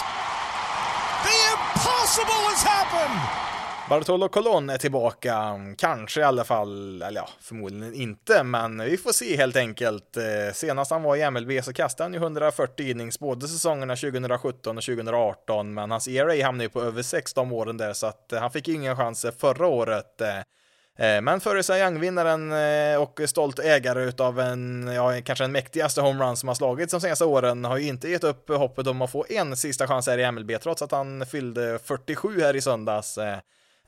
The 1.28 1.38
impossible 1.56 2.42
has 2.52 2.62
happened. 2.64 3.59
Bartolo 3.90 4.30
Colon 4.30 4.70
är 4.70 4.78
tillbaka, 4.78 5.60
kanske 5.78 6.20
i 6.22 6.24
alla 6.24 6.44
fall, 6.44 7.02
eller 7.02 7.22
ja, 7.22 7.30
förmodligen 7.42 7.94
inte, 7.94 8.44
men 8.44 8.84
vi 8.84 8.98
får 8.98 9.12
se 9.12 9.38
helt 9.38 9.56
enkelt. 9.56 10.18
Eh, 10.18 10.54
senast 10.54 10.92
han 10.92 11.04
var 11.04 11.16
i 11.16 11.32
MLB 11.32 11.64
så 11.64 11.74
kastade 11.74 12.06
han 12.06 12.14
ju 12.14 12.20
140 12.20 12.92
innings 12.92 13.20
både 13.20 13.48
säsongerna 13.48 13.96
2017 13.96 14.78
och 14.78 14.84
2018, 14.84 15.74
men 15.74 15.92
hans 15.92 16.08
ERA 16.08 16.46
hamnade 16.46 16.64
ju 16.64 16.70
på 16.70 16.82
över 16.82 17.02
16 17.02 17.52
åren 17.52 17.78
där, 17.78 17.94
så 17.94 18.08
att 18.08 18.34
eh, 18.34 18.40
han 18.40 18.52
fick 18.52 18.68
ju 18.68 18.74
ingen 18.74 18.98
chans 18.98 19.26
förra 19.38 19.68
året. 19.68 20.22
Eh. 20.22 21.22
Men 21.22 21.40
före 21.40 21.64
Sayang-vinnaren 21.64 22.52
och 22.98 23.22
stolt 23.26 23.60
ägare 23.60 24.04
utav 24.04 24.40
en, 24.40 24.88
ja, 24.96 25.22
kanske 25.24 25.44
den 25.44 25.52
mäktigaste 25.52 26.02
homerun 26.02 26.38
som 26.38 26.48
har 26.48 26.56
slagits 26.56 26.92
de 26.92 27.02
senaste 27.02 27.26
åren 27.26 27.66
har 27.66 27.78
ju 27.78 27.88
inte 27.88 28.10
gett 28.10 28.24
upp 28.24 28.50
hoppet 28.50 28.88
om 28.88 29.02
att 29.02 29.12
få 29.12 29.26
en 29.30 29.58
sista 29.58 29.88
chans 29.88 30.08
här 30.08 30.18
i 30.18 30.32
MLB, 30.32 30.52
trots 30.62 30.82
att 30.82 30.92
han 30.92 31.26
fyllde 31.26 31.80
47 31.84 32.42
här 32.42 32.56
i 32.56 32.62
söndags. 32.62 33.18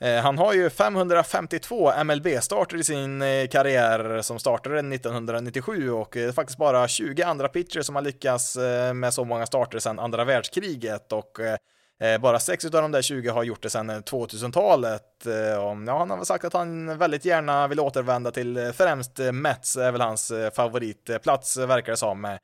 Eh, 0.02 0.22
han 0.22 0.38
har 0.38 0.54
ju 0.54 0.70
552 0.70 1.92
MLB-starter 2.04 2.78
i 2.78 2.84
sin 2.84 3.22
eh, 3.22 3.48
karriär 3.48 4.22
som 4.22 4.40
startade 4.40 4.80
1997 4.80 5.92
och 5.92 6.10
det 6.14 6.24
är 6.24 6.32
faktiskt 6.32 6.60
bara 6.60 6.88
20 6.88 7.24
andra 7.24 7.48
pitchers 7.48 7.86
som 7.86 7.96
har 7.96 8.02
lyckats 8.02 8.58
med 8.94 9.14
så 9.14 9.26
många 9.26 9.46
starter 9.46 9.80
sedan 9.80 10.00
andra 10.00 10.26
världskriget 10.26 11.12
och 11.12 11.40
bara 12.20 12.40
sex 12.40 12.66
av 12.66 12.72
de 12.72 12.92
där 12.92 13.02
20 13.02 13.30
har 13.30 13.44
gjort 13.44 13.62
det 13.62 13.70
sedan 13.70 13.92
2000-talet. 13.92 15.04
Ja, 15.88 15.98
han 15.98 16.10
har 16.10 16.18
väl 16.18 16.26
sagt 16.26 16.46
att 16.46 16.54
han 16.54 16.98
väldigt 16.98 17.26
gärna 17.26 17.68
vill 17.68 17.80
återvända 17.80 18.32
till 18.32 18.72
främst 18.76 19.20
Mets, 19.34 19.78
är 19.78 19.92
väl 19.92 20.02
hans 20.02 20.32
favoritplats 20.56 21.58
verkar 21.58 21.92
det 21.92 21.98
som. 21.98 22.38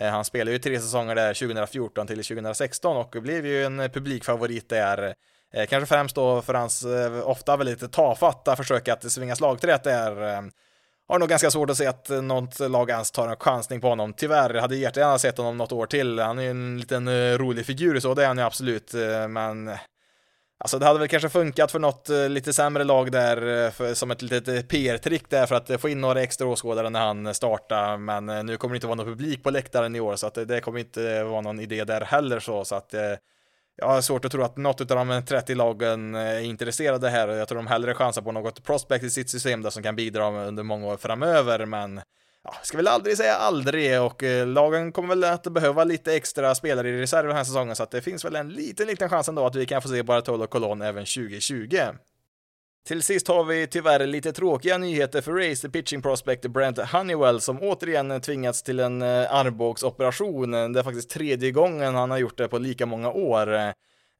Han 0.00 0.24
spelade 0.24 0.52
ju 0.52 0.58
tre 0.58 0.80
säsonger 0.80 1.14
där 1.14 1.34
2014 1.34 2.06
till 2.06 2.24
2016 2.24 2.96
och 2.96 3.16
blev 3.22 3.46
ju 3.46 3.64
en 3.64 3.90
publikfavorit 3.90 4.68
där. 4.68 5.14
Eh, 5.54 5.66
kanske 5.66 5.86
främst 5.86 6.14
då 6.14 6.42
för 6.42 6.54
hans 6.54 6.84
eh, 6.84 7.28
ofta 7.28 7.56
väldigt 7.56 7.92
tafatta 7.92 8.56
försök 8.56 8.88
att 8.88 9.12
svinga 9.12 9.36
slagträtt 9.36 9.84
där. 9.84 10.34
Eh, 10.34 10.42
har 11.08 11.18
nog 11.18 11.28
ganska 11.28 11.50
svårt 11.50 11.70
att 11.70 11.76
se 11.76 11.86
att 11.86 12.08
något 12.08 12.58
lag 12.58 12.90
ens 12.90 13.10
tar 13.10 13.28
en 13.28 13.36
chansning 13.36 13.80
på 13.80 13.88
honom. 13.88 14.12
Tyvärr, 14.12 14.54
hade 14.54 14.76
jättegärna 14.76 15.18
sett 15.18 15.38
honom 15.38 15.56
något 15.56 15.72
år 15.72 15.86
till. 15.86 16.18
Han 16.18 16.38
är 16.38 16.42
ju 16.42 16.50
en 16.50 16.80
liten 16.80 17.08
eh, 17.08 17.38
rolig 17.38 17.66
figur 17.66 18.00
så, 18.00 18.14
det 18.14 18.22
är 18.22 18.26
han 18.26 18.38
ju 18.38 18.44
absolut, 18.44 18.94
eh, 18.94 19.28
men 19.28 19.68
eh, 19.68 19.78
Alltså 20.58 20.78
det 20.78 20.86
hade 20.86 20.98
väl 20.98 21.08
kanske 21.08 21.28
funkat 21.28 21.72
för 21.72 21.78
något 21.78 22.08
lite 22.08 22.52
sämre 22.52 22.84
lag 22.84 23.12
där 23.12 23.70
för, 23.70 23.94
som 23.94 24.10
ett 24.10 24.22
litet 24.22 24.68
PR-trick 24.68 25.30
där 25.30 25.46
för 25.46 25.54
att 25.54 25.80
få 25.80 25.88
in 25.88 26.00
några 26.00 26.22
extra 26.22 26.46
åskådare 26.46 26.90
när 26.90 27.00
han 27.00 27.34
startar. 27.34 27.96
Men 27.96 28.46
nu 28.46 28.56
kommer 28.56 28.72
det 28.72 28.76
inte 28.76 28.86
vara 28.86 28.94
någon 28.94 29.06
publik 29.06 29.42
på 29.42 29.50
läktaren 29.50 29.96
i 29.96 30.00
år 30.00 30.16
så 30.16 30.26
att 30.26 30.34
det, 30.34 30.44
det 30.44 30.60
kommer 30.60 30.78
inte 30.78 31.24
vara 31.24 31.40
någon 31.40 31.60
idé 31.60 31.84
där 31.84 32.00
heller 32.00 32.40
så. 32.40 32.64
så 32.64 32.74
att 32.74 32.94
jag 33.76 33.86
har 33.86 34.00
svårt 34.00 34.24
att 34.24 34.32
tro 34.32 34.42
att 34.42 34.56
något 34.56 34.90
av 34.90 35.06
de 35.06 35.22
30 35.24 35.54
lagen 35.54 36.14
eh, 36.14 36.20
är 36.20 36.40
intresserade 36.40 37.08
här 37.08 37.28
och 37.28 37.36
jag 37.36 37.48
tror 37.48 37.56
de 37.56 37.66
hellre 37.66 37.94
chansar 37.94 38.22
på 38.22 38.32
något 38.32 38.64
prospect 38.64 39.04
i 39.04 39.10
sitt 39.10 39.30
system 39.30 39.62
där 39.62 39.70
som 39.70 39.82
kan 39.82 39.96
bidra 39.96 40.46
under 40.46 40.62
många 40.62 40.86
år 40.86 40.96
framöver 40.96 41.66
men 41.66 42.00
ja, 42.44 42.54
ska 42.62 42.76
väl 42.76 42.88
aldrig 42.88 43.16
säga 43.16 43.34
aldrig 43.34 44.00
och 44.00 44.22
eh, 44.22 44.46
lagen 44.46 44.92
kommer 44.92 45.08
väl 45.08 45.24
att 45.24 45.42
behöva 45.42 45.84
lite 45.84 46.14
extra 46.14 46.54
spelare 46.54 46.88
i 46.88 47.00
reserv 47.00 47.26
den 47.26 47.36
här 47.36 47.44
säsongen 47.44 47.76
så 47.76 47.82
att 47.82 47.90
det 47.90 48.02
finns 48.02 48.24
väl 48.24 48.36
en 48.36 48.48
liten 48.48 48.86
liten 48.86 49.08
chans 49.08 49.28
ändå 49.28 49.46
att 49.46 49.54
vi 49.54 49.66
kan 49.66 49.82
få 49.82 49.88
se 49.88 50.02
Bartolo 50.02 50.46
Colon 50.46 50.82
även 50.82 51.04
2020. 51.04 51.78
Till 52.86 53.02
sist 53.02 53.28
har 53.28 53.44
vi 53.44 53.66
tyvärr 53.66 54.06
lite 54.06 54.32
tråkiga 54.32 54.78
nyheter 54.78 55.20
för 55.20 55.32
Rays 55.32 55.62
pitching 55.72 56.02
prospect 56.02 56.46
Brent 56.46 56.78
Honeywell 56.78 57.40
som 57.40 57.62
återigen 57.62 58.20
tvingats 58.20 58.62
till 58.62 58.80
en 58.80 59.02
eh, 59.02 59.34
armbågsoperation. 59.34 60.50
Det 60.50 60.78
är 60.78 60.82
faktiskt 60.82 61.10
tredje 61.10 61.50
gången 61.50 61.94
han 61.94 62.10
har 62.10 62.18
gjort 62.18 62.38
det 62.38 62.48
på 62.48 62.58
lika 62.58 62.86
många 62.86 63.10
år. 63.10 63.54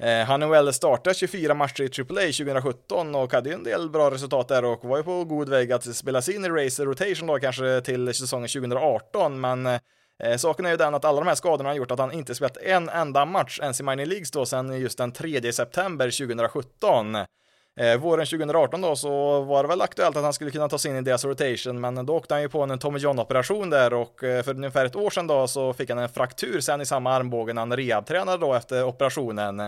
Eh, 0.03 0.27
Honeywell 0.27 0.73
startade 0.73 1.15
24 1.15 1.55
matcher 1.55 1.83
i 1.83 2.03
AAA 2.03 2.33
2017 2.33 3.15
och 3.15 3.33
hade 3.33 3.49
ju 3.49 3.55
en 3.55 3.65
del 3.65 3.91
bra 3.91 4.11
resultat 4.11 4.49
där 4.49 4.65
och 4.65 4.85
var 4.85 4.97
ju 4.97 5.03
på 5.03 5.25
god 5.25 5.49
väg 5.49 5.73
att 5.73 5.97
spela 5.97 6.23
in 6.33 6.45
i 6.45 6.49
Rays 6.49 6.81
Rotation 6.81 7.27
då 7.27 7.39
kanske 7.39 7.81
till 7.81 8.15
säsongen 8.15 8.49
2018 8.49 9.41
men 9.41 9.67
eh, 9.67 10.37
saken 10.37 10.67
är 10.67 10.71
ju 10.71 10.77
den 10.77 10.95
att 10.95 11.05
alla 11.05 11.21
de 11.21 11.27
här 11.27 11.35
skadorna 11.35 11.69
har 11.69 11.77
gjort 11.77 11.91
att 11.91 11.99
han 11.99 12.13
inte 12.13 12.35
spelat 12.35 12.57
en 12.57 12.89
enda 12.89 13.25
match 13.25 13.59
ens 13.63 13.81
i 13.81 13.83
Minor 13.83 14.07
Leagues 14.07 14.31
då 14.31 14.47
sedan 14.47 14.81
just 14.81 14.99
den 14.99 15.13
3 15.13 15.53
september 15.53 16.27
2017. 16.27 17.17
Eh, 17.81 17.97
våren 17.97 18.27
2018 18.27 18.81
då 18.81 18.97
så 18.97 19.41
var 19.41 19.63
det 19.63 19.69
väl 19.69 19.81
aktuellt 19.81 20.17
att 20.17 20.23
han 20.23 20.33
skulle 20.33 20.51
kunna 20.51 20.69
ta 20.69 20.79
sig 20.79 20.91
in 20.91 20.97
i 20.97 21.01
deras 21.01 21.25
rotation, 21.25 21.81
men 21.81 22.07
då 22.07 22.15
åkte 22.15 22.35
han 22.35 22.43
ju 22.43 22.49
på 22.49 22.63
en 22.63 22.79
Tommy 22.79 22.99
John-operation 22.99 23.71
där 23.71 23.95
och 23.95 24.25
eh, 24.25 24.43
för 24.43 24.55
ungefär 24.55 24.85
ett 24.85 24.97
år 24.97 25.11
sedan 25.11 25.27
då 25.27 25.47
så 25.49 25.73
fick 25.73 25.91
han 25.91 25.99
en 25.99 26.09
fraktur 26.09 26.61
sen 26.61 26.81
i 26.81 26.87
samma 26.87 27.13
armbåge 27.13 27.53
när 27.53 27.63
han 27.63 27.77
rehabtränade 27.77 28.39
då 28.39 28.55
efter 28.55 28.85
operationen. 28.85 29.61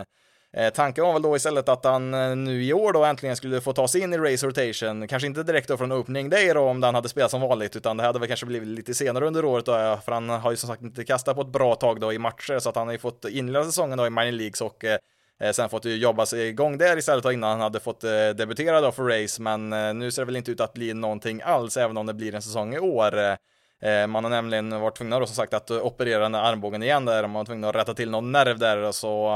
Eh, 0.52 0.72
tanken 0.74 1.04
var 1.04 1.12
väl 1.12 1.22
då 1.22 1.36
istället 1.36 1.68
att 1.68 1.84
han 1.84 2.14
eh, 2.14 2.36
nu 2.36 2.64
i 2.64 2.72
år 2.72 2.92
då 2.92 3.04
äntligen 3.04 3.36
skulle 3.36 3.60
få 3.60 3.72
ta 3.72 3.88
sig 3.88 4.00
in 4.00 4.14
i 4.14 4.18
race 4.18 4.46
rotation, 4.46 5.08
kanske 5.08 5.26
inte 5.26 5.42
direkt 5.42 5.68
då 5.68 5.76
från 5.76 5.92
opening 5.92 6.30
day 6.30 6.54
då 6.54 6.60
om 6.60 6.80
den 6.80 6.94
hade 6.94 7.08
spelat 7.08 7.30
som 7.30 7.40
vanligt, 7.40 7.76
utan 7.76 7.96
det 7.96 8.02
hade 8.02 8.18
väl 8.18 8.28
kanske 8.28 8.46
blivit 8.46 8.68
lite 8.68 8.94
senare 8.94 9.26
under 9.26 9.44
året 9.44 9.66
då, 9.66 9.72
för 10.04 10.12
han 10.12 10.28
har 10.28 10.50
ju 10.50 10.56
som 10.56 10.68
sagt 10.68 10.82
inte 10.82 11.04
kastat 11.04 11.36
på 11.36 11.42
ett 11.42 11.48
bra 11.48 11.74
tag 11.74 12.00
då 12.00 12.12
i 12.12 12.18
matcher, 12.18 12.58
så 12.58 12.68
att 12.68 12.76
han 12.76 12.86
har 12.86 12.92
ju 12.92 12.98
fått 12.98 13.24
inleda 13.24 13.64
säsongen 13.64 13.98
då 13.98 14.06
i 14.06 14.10
minor 14.10 14.32
leagues 14.32 14.60
och 14.60 14.84
Eh, 14.84 14.98
Eh, 15.40 15.52
sen 15.52 15.68
fått 15.68 15.84
jobba 15.84 16.26
sig 16.26 16.48
igång 16.48 16.78
där 16.78 16.96
istället 16.96 17.24
innan 17.24 17.50
han 17.50 17.60
hade 17.60 17.80
fått 17.80 18.04
eh, 18.04 18.28
debutera 18.36 18.80
då 18.80 18.92
för 18.92 19.02
race, 19.02 19.42
men 19.42 19.72
eh, 19.72 19.94
nu 19.94 20.10
ser 20.10 20.22
det 20.22 20.26
väl 20.26 20.36
inte 20.36 20.50
ut 20.50 20.60
att 20.60 20.74
bli 20.74 20.94
någonting 20.94 21.42
alls, 21.44 21.76
även 21.76 21.96
om 21.96 22.06
det 22.06 22.14
blir 22.14 22.34
en 22.34 22.42
säsong 22.42 22.74
i 22.74 22.78
år. 22.78 23.36
Man 24.06 24.24
har 24.24 24.30
nämligen 24.30 24.80
varit 24.80 24.96
tvungna 24.96 25.18
då 25.18 25.26
som 25.26 25.34
sagt 25.34 25.54
att 25.54 25.70
operera 25.70 26.22
den 26.22 26.34
armbågen 26.34 26.82
igen 26.82 27.04
där, 27.04 27.22
man 27.22 27.32
var 27.32 27.44
tvungna 27.44 27.68
att 27.68 27.74
rätta 27.74 27.94
till 27.94 28.10
någon 28.10 28.32
nerv 28.32 28.58
där, 28.58 28.92
så 28.92 29.28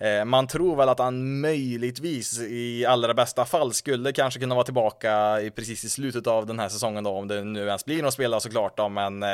mm, 0.00 0.28
man 0.28 0.46
tror 0.46 0.76
väl 0.76 0.88
att 0.88 0.98
han 0.98 1.40
möjligtvis 1.40 2.40
i 2.40 2.86
allra 2.86 3.14
bästa 3.14 3.44
fall 3.44 3.72
skulle 3.72 4.12
kanske 4.12 4.40
kunna 4.40 4.54
vara 4.54 4.64
tillbaka 4.64 5.40
i 5.40 5.50
precis 5.50 5.84
i 5.84 5.88
slutet 5.88 6.26
av 6.26 6.46
den 6.46 6.58
här 6.58 6.68
säsongen 6.68 7.04
då, 7.04 7.10
om 7.10 7.28
det 7.28 7.44
nu 7.44 7.66
ens 7.66 7.84
blir 7.84 8.02
något 8.02 8.14
spel 8.14 8.40
såklart 8.40 8.76
då, 8.76 8.88
men 8.88 9.24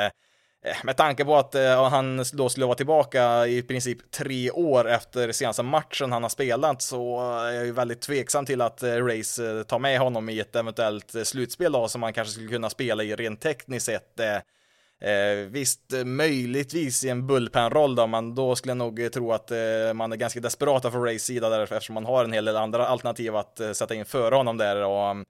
Eh, 0.64 0.76
med 0.84 0.96
tanke 0.96 1.24
på 1.24 1.36
att 1.36 1.54
eh, 1.54 1.88
han 1.88 2.24
då 2.32 2.48
skulle 2.48 2.66
vara 2.66 2.76
tillbaka 2.76 3.46
i 3.46 3.62
princip 3.62 4.10
tre 4.10 4.50
år 4.50 4.88
efter 4.88 5.32
senaste 5.32 5.62
matchen 5.62 6.12
han 6.12 6.22
har 6.22 6.30
spelat 6.30 6.82
så 6.82 7.20
är 7.20 7.52
jag 7.52 7.66
ju 7.66 7.72
väldigt 7.72 8.00
tveksam 8.00 8.46
till 8.46 8.60
att 8.60 8.82
eh, 8.82 8.94
Race 8.94 9.50
eh, 9.50 9.62
tar 9.62 9.78
med 9.78 9.98
honom 9.98 10.28
i 10.28 10.40
ett 10.40 10.56
eventuellt 10.56 11.14
eh, 11.14 11.22
slutspel 11.22 11.72
då 11.72 11.88
som 11.88 12.02
han 12.02 12.12
kanske 12.12 12.32
skulle 12.32 12.48
kunna 12.48 12.70
spela 12.70 13.02
i 13.02 13.14
rent 13.14 13.40
tekniskt 13.40 13.86
sett. 13.86 14.20
Eh, 14.20 15.34
visst, 15.48 15.80
möjligtvis 16.04 17.04
i 17.04 17.08
en 17.08 17.26
bullpen-roll 17.26 17.94
då, 17.94 18.06
men 18.06 18.34
då 18.34 18.56
skulle 18.56 18.70
jag 18.70 18.76
nog 18.76 19.12
tro 19.12 19.32
att 19.32 19.50
eh, 19.50 19.92
man 19.94 20.12
är 20.12 20.16
ganska 20.16 20.40
desperata 20.40 20.90
för 20.90 20.98
Rays 20.98 21.24
sida 21.24 21.48
där 21.48 21.60
eftersom 21.60 21.94
man 21.94 22.04
har 22.04 22.24
en 22.24 22.32
hel 22.32 22.44
del 22.44 22.56
andra 22.56 22.86
alternativ 22.86 23.36
att 23.36 23.60
eh, 23.60 23.72
sätta 23.72 23.94
in 23.94 24.04
före 24.04 24.34
honom 24.34 24.56
där 24.56 24.84
och 24.84 25.10
mm, 25.10 25.24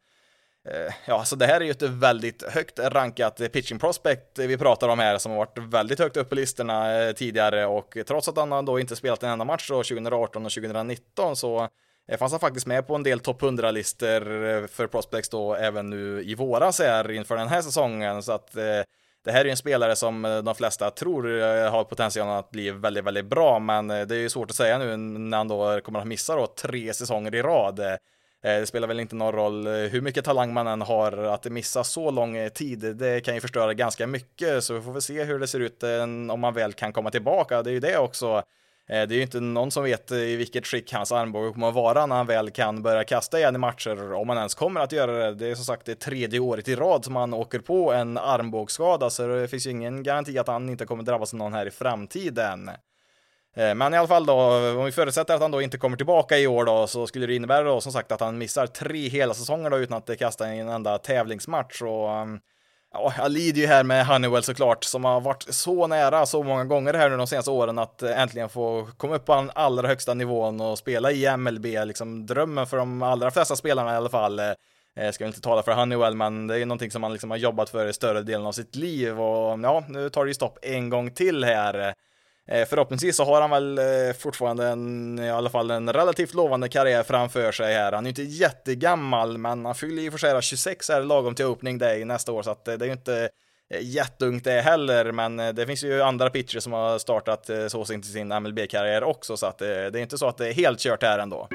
Eh, 0.68 0.94
ja, 1.06 1.24
så 1.24 1.36
det 1.36 1.46
här 1.46 1.60
är 1.60 1.64
ju 1.64 1.70
ett 1.70 1.82
väldigt 1.82 2.42
högt 2.42 2.78
rankat 2.78 3.52
pitching 3.52 3.78
prospect 3.78 4.38
vi 4.38 4.58
pratar 4.58 4.88
om 4.88 4.98
här 4.98 5.18
som 5.18 5.32
har 5.32 5.38
varit 5.38 5.58
väldigt 5.58 5.98
högt 5.98 6.16
upp 6.16 6.28
på 6.28 6.34
listorna 6.34 7.02
eh, 7.02 7.12
tidigare 7.12 7.66
och 7.66 7.96
trots 8.06 8.28
att 8.28 8.36
han 8.36 8.64
då 8.64 8.80
inte 8.80 8.96
spelat 8.96 9.22
en 9.22 9.30
enda 9.30 9.44
match 9.44 9.68
då 9.68 9.74
2018 9.74 10.46
och 10.46 10.52
2019 10.52 11.36
så 11.36 11.68
eh, 12.08 12.18
fanns 12.18 12.32
han 12.32 12.40
faktiskt 12.40 12.66
med 12.66 12.86
på 12.86 12.94
en 12.94 13.02
del 13.02 13.20
topp 13.20 13.42
100-listor 13.42 14.66
för 14.66 14.86
prospects 14.86 15.28
då 15.28 15.54
även 15.54 15.90
nu 15.90 16.22
i 16.22 16.34
våras 16.34 16.78
här 16.78 17.10
inför 17.10 17.36
den 17.36 17.48
här 17.48 17.62
säsongen 17.62 18.22
så 18.22 18.32
att 18.32 18.52
det 19.24 19.32
här 19.32 19.40
är 19.40 19.44
ju 19.44 19.50
en 19.50 19.56
spelare 19.56 19.96
som 19.96 20.42
de 20.44 20.54
flesta 20.54 20.90
tror 20.90 21.22
har 21.70 21.84
potentialen 21.84 22.34
att 22.34 22.50
bli 22.50 22.70
väldigt, 22.70 23.04
väldigt 23.04 23.26
bra, 23.26 23.58
men 23.58 23.88
det 23.88 23.94
är 23.94 24.14
ju 24.14 24.28
svårt 24.28 24.50
att 24.50 24.56
säga 24.56 24.78
nu 24.78 24.96
när 24.96 25.36
han 25.36 25.48
då 25.48 25.80
kommer 25.80 26.00
att 26.00 26.06
missa 26.06 26.36
då 26.36 26.46
tre 26.46 26.94
säsonger 26.94 27.34
i 27.34 27.42
rad. 27.42 27.80
Eh, 28.44 28.60
det 28.60 28.66
spelar 28.66 28.88
väl 28.88 29.00
inte 29.00 29.16
någon 29.16 29.32
roll 29.32 29.66
eh, 29.66 29.72
hur 29.72 30.00
mycket 30.00 30.24
talang 30.24 30.52
man 30.52 30.66
än 30.66 30.82
har, 30.82 31.12
att 31.12 31.44
missa 31.44 31.84
så 31.84 32.10
lång 32.10 32.36
eh, 32.36 32.48
tid, 32.48 32.96
det 32.96 33.20
kan 33.20 33.34
ju 33.34 33.40
förstöra 33.40 33.74
ganska 33.74 34.06
mycket, 34.06 34.64
så 34.64 34.74
vi 34.74 34.80
får 34.80 34.92
väl 34.92 35.02
se 35.02 35.24
hur 35.24 35.38
det 35.38 35.46
ser 35.46 35.60
ut 35.60 35.82
om 36.30 36.40
man 36.40 36.54
väl 36.54 36.72
kan 36.72 36.92
komma 36.92 37.10
tillbaka. 37.10 37.62
Det 37.62 37.70
är 37.70 37.72
ju 37.72 37.80
det 37.80 37.98
också 37.98 38.42
det 38.86 38.94
är 38.94 39.12
ju 39.12 39.22
inte 39.22 39.40
någon 39.40 39.70
som 39.70 39.84
vet 39.84 40.12
i 40.12 40.36
vilket 40.36 40.66
skick 40.66 40.92
hans 40.92 41.12
armbåge 41.12 41.52
kommer 41.52 41.68
att 41.68 41.74
vara 41.74 42.06
när 42.06 42.16
han 42.16 42.26
väl 42.26 42.50
kan 42.50 42.82
börja 42.82 43.04
kasta 43.04 43.38
igen 43.38 43.54
i 43.54 43.58
matcher, 43.58 44.12
om 44.12 44.28
han 44.28 44.38
ens 44.38 44.54
kommer 44.54 44.80
att 44.80 44.92
göra 44.92 45.12
det. 45.12 45.34
Det 45.34 45.46
är 45.46 45.54
som 45.54 45.64
sagt 45.64 45.86
det 45.86 45.94
tredje 45.94 46.40
året 46.40 46.68
i 46.68 46.74
rad 46.76 47.04
som 47.04 47.16
han 47.16 47.34
åker 47.34 47.58
på 47.58 47.92
en 47.92 48.18
armbågsskada, 48.18 49.10
så 49.10 49.26
det 49.26 49.48
finns 49.48 49.66
ju 49.66 49.70
ingen 49.70 50.02
garanti 50.02 50.38
att 50.38 50.48
han 50.48 50.68
inte 50.68 50.86
kommer 50.86 51.02
drabbas 51.02 51.32
av 51.32 51.38
någon 51.38 51.54
här 51.54 51.66
i 51.66 51.70
framtiden. 51.70 52.70
Eh, 53.54 53.74
men 53.74 53.94
i 53.94 53.96
alla 53.96 54.08
fall 54.08 54.26
då, 54.26 54.34
om 54.78 54.84
vi 54.84 54.92
förutsätter 54.92 55.34
att 55.34 55.40
han 55.40 55.50
då 55.50 55.62
inte 55.62 55.78
kommer 55.78 55.96
tillbaka 55.96 56.38
i 56.38 56.46
år 56.46 56.64
då, 56.64 56.86
så 56.86 57.06
skulle 57.06 57.26
det 57.26 57.34
innebära 57.34 57.62
då 57.62 57.80
som 57.80 57.92
sagt 57.92 58.12
att 58.12 58.20
han 58.20 58.38
missar 58.38 58.66
tre 58.66 59.08
hela 59.08 59.34
säsonger 59.34 59.70
då 59.70 59.78
utan 59.78 59.98
att 59.98 60.18
kasta 60.18 60.48
en 60.48 60.68
enda 60.68 60.98
tävlingsmatch. 60.98 61.82
Och 61.82 62.22
um, 62.22 62.40
Ja, 62.96 63.14
jag 63.18 63.32
lider 63.32 63.60
ju 63.60 63.66
här 63.66 63.84
med 63.84 64.06
Honeywell 64.06 64.42
såklart, 64.42 64.84
som 64.84 65.04
har 65.04 65.20
varit 65.20 65.46
så 65.48 65.86
nära 65.86 66.26
så 66.26 66.42
många 66.42 66.64
gånger 66.64 66.94
här 66.94 67.10
nu 67.10 67.16
de 67.16 67.26
senaste 67.26 67.50
åren 67.50 67.78
att 67.78 68.02
eh, 68.02 68.20
äntligen 68.20 68.48
få 68.48 68.88
komma 68.96 69.14
upp 69.14 69.24
på 69.24 69.34
den 69.34 69.50
allra 69.54 69.88
högsta 69.88 70.14
nivån 70.14 70.60
och 70.60 70.78
spela 70.78 71.12
i 71.12 71.36
MLB, 71.36 71.66
liksom 71.84 72.26
drömmen 72.26 72.66
för 72.66 72.76
de 72.76 73.02
allra 73.02 73.30
flesta 73.30 73.56
spelarna 73.56 73.92
i 73.92 73.96
alla 73.96 74.08
fall. 74.08 74.38
Eh, 74.38 74.52
jag 74.94 75.14
ska 75.14 75.26
inte 75.26 75.40
tala 75.40 75.62
för 75.62 75.72
Honeywell, 75.72 76.14
men 76.14 76.46
det 76.46 76.54
är 76.54 76.58
ju 76.58 76.64
någonting 76.64 76.90
som 76.90 77.00
man 77.00 77.12
liksom 77.12 77.30
har 77.30 77.38
jobbat 77.38 77.70
för 77.70 77.86
i 77.86 77.92
större 77.92 78.22
delen 78.22 78.46
av 78.46 78.52
sitt 78.52 78.76
liv 78.76 79.20
och 79.20 79.60
ja, 79.62 79.84
nu 79.88 80.10
tar 80.10 80.24
det 80.24 80.30
ju 80.30 80.34
stopp 80.34 80.58
en 80.62 80.90
gång 80.90 81.10
till 81.10 81.44
här. 81.44 81.94
Eh, 82.48 82.68
förhoppningsvis 82.68 83.16
så 83.16 83.24
har 83.24 83.40
han 83.40 83.50
väl 83.50 83.78
eh, 83.78 84.14
fortfarande 84.18 84.66
en, 84.66 85.18
i 85.18 85.30
alla 85.30 85.50
fall 85.50 85.70
en 85.70 85.92
relativt 85.92 86.34
lovande 86.34 86.68
karriär 86.68 87.02
framför 87.02 87.52
sig 87.52 87.74
här. 87.74 87.92
Han 87.92 88.04
är 88.04 88.08
ju 88.08 88.08
inte 88.08 88.22
jättegammal, 88.22 89.38
men 89.38 89.64
han 89.64 89.74
fyller 89.74 90.02
ju 90.02 90.10
för 90.10 90.18
sig 90.18 90.42
26 90.42 90.90
är 90.90 91.02
lagom 91.02 91.34
till 91.34 91.44
opening 91.44 91.78
day 91.78 92.04
nästa 92.04 92.32
år, 92.32 92.42
så 92.42 92.50
att 92.50 92.68
eh, 92.68 92.74
det 92.74 92.84
är 92.84 92.86
ju 92.86 92.92
inte 92.92 93.28
jätteungt 93.80 94.44
det 94.44 94.60
heller, 94.60 95.12
men 95.12 95.36
det 95.36 95.66
finns 95.66 95.84
ju 95.84 96.02
andra 96.02 96.30
pitchers 96.30 96.62
som 96.62 96.72
har 96.72 96.98
startat 96.98 97.50
så 97.68 97.84
sin 98.12 98.28
MLB-karriär 98.28 99.04
också, 99.04 99.36
så 99.36 99.46
att 99.46 99.58
det 99.58 99.68
är 99.68 99.96
inte 99.96 100.18
så 100.18 100.26
att 100.26 100.38
det 100.38 100.48
är 100.48 100.52
helt 100.52 100.80
kört 100.80 101.02
här 101.02 101.18
ändå. 101.18 101.48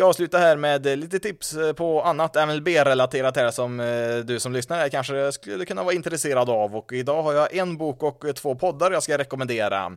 Ska 0.00 0.06
avsluta 0.06 0.38
här 0.38 0.56
med 0.56 0.86
eh, 0.86 0.96
lite 0.96 1.18
tips 1.18 1.54
eh, 1.54 1.72
på 1.72 2.02
annat 2.02 2.34
MLB-relaterat 2.34 3.36
här 3.36 3.50
som 3.50 3.80
eh, 3.80 4.16
du 4.16 4.40
som 4.40 4.52
lyssnar 4.52 4.76
här 4.76 4.88
kanske 4.88 5.32
skulle 5.32 5.64
kunna 5.64 5.84
vara 5.84 5.94
intresserad 5.94 6.50
av 6.50 6.76
och 6.76 6.92
idag 6.92 7.22
har 7.22 7.32
jag 7.32 7.56
en 7.56 7.76
bok 7.76 8.02
och 8.02 8.36
två 8.36 8.54
poddar 8.54 8.90
jag 8.90 9.02
ska 9.02 9.18
rekommendera. 9.18 9.96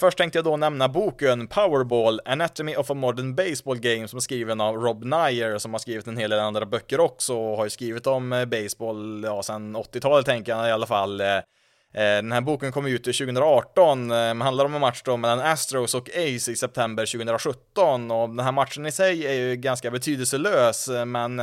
Först 0.00 0.18
tänkte 0.18 0.38
jag 0.38 0.44
då 0.44 0.56
nämna 0.56 0.88
boken 0.88 1.46
Powerball, 1.46 2.20
Anatomy 2.24 2.76
of 2.76 2.90
a 2.90 2.94
Modern 2.94 3.34
Baseball 3.34 3.78
Game 3.78 4.08
som 4.08 4.16
är 4.16 4.20
skriven 4.20 4.60
av 4.60 4.76
Rob 4.76 5.04
Nyer 5.04 5.58
som 5.58 5.74
har 5.74 5.78
skrivit 5.78 6.06
en 6.06 6.16
hel 6.16 6.30
del 6.30 6.40
andra 6.40 6.66
böcker 6.66 7.00
också 7.00 7.34
och 7.34 7.56
har 7.56 7.64
ju 7.64 7.70
skrivit 7.70 8.06
om 8.06 8.46
baseball, 8.50 9.24
ja, 9.24 9.42
sedan 9.42 9.76
80-talet 9.76 10.26
tänker 10.26 10.52
jag 10.52 10.68
i 10.68 10.72
alla 10.72 10.86
fall. 10.86 11.22
Eh, 11.96 12.02
den 12.02 12.32
här 12.32 12.40
boken 12.40 12.72
kom 12.72 12.86
ut 12.86 13.04
2018, 13.04 14.10
eh, 14.10 14.34
handlar 14.34 14.64
om 14.64 14.74
en 14.74 14.80
match 14.80 15.02
då 15.04 15.16
mellan 15.16 15.40
Astros 15.40 15.94
och 15.94 16.08
Ace 16.08 16.52
i 16.52 16.56
september 16.56 17.06
2017 17.06 18.10
och 18.10 18.28
den 18.28 18.38
här 18.38 18.52
matchen 18.52 18.86
i 18.86 18.92
sig 18.92 19.26
är 19.26 19.32
ju 19.32 19.56
ganska 19.56 19.90
betydelselös, 19.90 20.88
eh, 20.88 21.04
men 21.04 21.36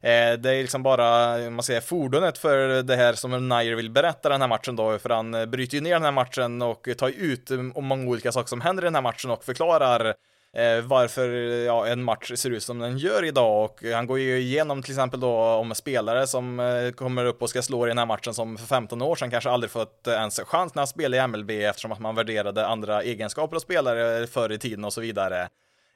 det 0.00 0.50
är 0.50 0.62
liksom 0.62 0.82
bara, 0.82 1.36
man 1.50 1.62
säger, 1.62 1.80
fordonet 1.80 2.38
för 2.38 2.82
det 2.82 2.96
här 2.96 3.12
som 3.12 3.48
Nair 3.48 3.74
vill 3.74 3.90
berätta 3.90 4.28
den 4.28 4.40
här 4.40 4.48
matchen 4.48 4.76
då, 4.76 4.98
för 4.98 5.10
han 5.10 5.50
bryter 5.50 5.74
ju 5.74 5.80
ner 5.80 5.92
den 5.92 6.02
här 6.02 6.12
matchen 6.12 6.62
och 6.62 6.88
tar 6.98 7.08
ut 7.08 7.50
om 7.50 7.84
många 7.84 8.10
olika 8.10 8.32
saker 8.32 8.48
som 8.48 8.60
händer 8.60 8.82
i 8.82 8.86
den 8.86 8.94
här 8.94 9.02
matchen 9.02 9.30
och 9.30 9.44
förklarar 9.44 10.14
eh, 10.56 10.84
varför 10.84 11.28
ja, 11.64 11.86
en 11.86 12.02
match 12.02 12.32
ser 12.34 12.50
ut 12.50 12.62
som 12.62 12.78
den 12.78 12.98
gör 12.98 13.24
idag 13.24 13.64
och 13.64 13.82
han 13.82 14.06
går 14.06 14.18
ju 14.18 14.38
igenom 14.38 14.82
till 14.82 14.92
exempel 14.92 15.20
då 15.20 15.36
om 15.36 15.74
spelare 15.74 16.26
som 16.26 16.60
eh, 16.60 16.90
kommer 16.90 17.24
upp 17.24 17.42
och 17.42 17.50
ska 17.50 17.62
slå 17.62 17.86
i 17.86 17.88
den 17.88 17.98
här 17.98 18.06
matchen 18.06 18.34
som 18.34 18.56
för 18.56 18.66
15 18.66 19.02
år 19.02 19.16
sedan 19.16 19.30
kanske 19.30 19.50
aldrig 19.50 19.70
fått 19.70 20.06
eh, 20.06 20.14
ens 20.14 20.40
chans 20.40 20.74
när 20.74 20.80
han 20.80 20.86
spelade 20.86 21.22
i 21.22 21.26
MLB 21.26 21.50
eftersom 21.50 21.92
att 21.92 22.00
man 22.00 22.14
värderade 22.14 22.66
andra 22.66 23.02
egenskaper 23.02 23.56
av 23.56 23.60
spelare 23.60 24.26
förr 24.26 24.52
i 24.52 24.58
tiden 24.58 24.84
och 24.84 24.92
så 24.92 25.00
vidare. 25.00 25.48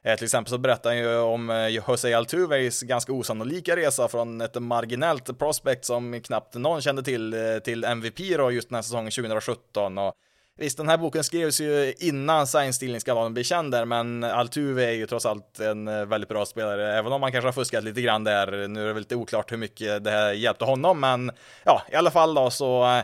Eh, 0.05 0.15
till 0.15 0.25
exempel 0.25 0.49
så 0.49 0.57
berättar 0.57 0.89
han 0.89 0.97
ju 0.97 1.17
om 1.17 1.49
eh, 1.49 1.67
Jose 1.67 2.17
Altuves 2.17 2.81
ganska 2.81 3.13
osannolika 3.13 3.75
resa 3.75 4.07
från 4.07 4.41
ett 4.41 4.61
marginellt 4.61 5.39
prospect 5.39 5.85
som 5.85 6.21
knappt 6.21 6.55
någon 6.55 6.81
kände 6.81 7.03
till 7.03 7.33
eh, 7.33 7.59
till 7.63 7.83
MVP 7.83 8.17
då 8.37 8.51
just 8.51 8.69
den 8.69 8.75
här 8.75 8.81
säsongen 8.81 9.11
2017 9.11 9.97
och 9.97 10.13
Visst, 10.57 10.77
den 10.77 10.89
här 10.89 10.97
boken 10.97 11.23
skrevs 11.23 11.61
ju 11.61 11.93
innan 11.97 12.47
science-stealing-skandalen 12.47 13.33
blev 13.33 13.43
känd 13.43 13.71
där, 13.71 13.85
men 13.85 14.23
Altuve 14.23 14.85
är 14.85 14.91
ju 14.91 15.07
trots 15.07 15.25
allt 15.25 15.59
en 15.59 15.87
eh, 15.87 16.05
väldigt 16.05 16.29
bra 16.29 16.45
spelare, 16.45 16.97
även 16.97 17.11
om 17.11 17.23
han 17.23 17.31
kanske 17.31 17.47
har 17.47 17.53
fuskat 17.53 17.83
lite 17.83 18.01
grann 18.01 18.23
där. 18.23 18.67
Nu 18.67 18.81
är 18.81 18.87
det 18.87 18.93
väl 18.93 19.01
lite 19.01 19.15
oklart 19.15 19.51
hur 19.51 19.57
mycket 19.57 20.03
det 20.03 20.11
här 20.11 20.33
hjälpte 20.33 20.65
honom, 20.65 20.99
men 20.99 21.31
ja, 21.63 21.81
i 21.91 21.95
alla 21.95 22.11
fall 22.11 22.33
då 22.33 22.49
så 22.49 23.01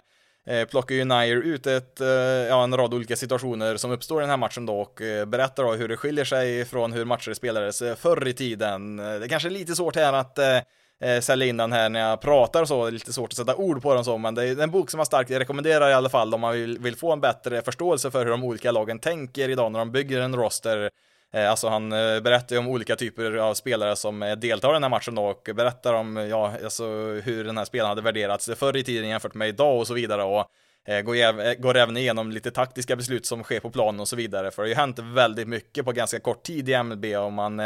eh, 0.48 0.68
plockar 0.68 0.96
ju 0.96 1.06
Nair 1.06 1.36
ut 1.36 1.68
ett, 1.68 2.02
eh, 2.02 2.08
ja, 2.08 2.64
en 2.64 2.78
rad 2.78 2.94
olika 2.94 3.16
situationer 3.16 3.78
som 3.78 3.92
uppstår 3.92 4.22
i 4.22 4.24
den 4.24 4.30
här 4.30 4.38
matchen 4.38 4.66
då 4.66 4.80
och 4.80 5.02
eh, 5.02 5.26
berättar 5.26 5.64
då 5.64 5.74
hur 5.74 5.88
det 5.88 5.98
skiljer 5.98 6.26
sig 6.26 6.66
från 6.66 6.94
hur 6.94 7.06
matcher 7.06 7.34
spelades 7.34 7.82
eh, 7.82 7.96
förr 7.96 8.28
i 8.28 8.34
tiden. 8.34 8.98
Det 8.98 9.04
är 9.04 9.28
kanske 9.28 9.50
är 9.50 9.52
lite 9.52 9.76
svårt 9.76 9.96
här 9.96 10.14
att 10.14 10.40
eh, 11.02 11.20
sälja 11.20 11.48
in 11.48 11.58
den 11.58 11.72
här 11.72 11.90
när 11.90 12.00
jag 12.00 12.22
pratar 12.22 12.62
och 12.62 12.68
så, 12.68 12.84
det 12.84 12.90
är 12.90 12.92
lite 12.92 13.14
svårt 13.14 13.32
att 13.32 13.38
sätta 13.38 13.56
ord 13.56 13.82
på 13.82 13.94
den 13.94 14.06
så, 14.06 14.18
men 14.18 14.36
det 14.36 14.44
är 14.44 14.62
en 14.62 14.72
bok 14.72 14.92
som 14.92 14.98
jag 14.98 15.08
starkt 15.08 15.32
rekommenderar 15.32 15.90
i 15.90 15.94
alla 15.94 16.10
fall 16.10 16.34
om 16.34 16.42
man 16.42 16.54
vill, 16.54 16.80
vill 16.80 16.96
få 16.96 17.12
en 17.12 17.22
bättre 17.22 17.62
förståelse 17.62 18.12
för 18.12 18.26
hur 18.26 18.32
de 18.32 18.44
olika 18.44 18.72
lagen 18.72 19.00
tänker 19.00 19.50
idag 19.50 19.72
när 19.72 19.80
de 19.80 19.92
bygger 19.92 20.22
en 20.22 20.36
roster. 20.36 20.90
Eh, 21.34 21.50
alltså 21.50 21.68
han 21.68 21.92
eh, 21.92 22.20
berättar 22.20 22.56
ju 22.56 22.60
om 22.60 22.68
olika 22.68 22.96
typer 22.96 23.36
av 23.36 23.54
spelare 23.54 23.96
som 23.96 24.24
eh, 24.24 24.36
deltar 24.36 24.70
i 24.70 24.74
den 24.74 24.84
här 24.84 24.90
matchen 24.90 25.16
då 25.16 25.24
och 25.24 25.50
berättar 25.56 25.94
om, 25.94 26.18
ja, 26.18 26.54
alltså 26.64 26.86
hur 27.24 27.44
den 27.44 27.58
här 27.58 27.66
spelaren 27.66 27.90
hade 27.90 28.02
värderats 28.02 28.50
förr 28.56 28.78
i 28.78 28.84
tiden 28.84 29.10
jämfört 29.10 29.34
med 29.34 29.50
idag 29.50 29.80
och 29.80 29.88
så 29.88 29.94
vidare 29.94 30.24
och 30.24 30.46
går, 31.04 31.62
går 31.62 31.78
även 31.78 31.98
igenom 31.98 32.32
lite 32.32 32.52
taktiska 32.52 32.96
beslut 32.96 33.26
som 33.26 33.44
sker 33.44 33.60
på 33.60 33.70
planen 33.70 34.00
och 34.00 34.08
så 34.08 34.16
vidare, 34.16 34.52
för 34.52 34.62
det 34.62 34.66
har 34.66 34.70
ju 34.70 34.76
hänt 34.76 35.00
väldigt 35.00 35.48
mycket 35.48 35.86
på 35.86 35.92
ganska 35.92 36.20
kort 36.20 36.44
tid 36.44 36.70
i 36.70 36.84
MLB 36.84 37.06
om 37.06 37.34
man 37.34 37.60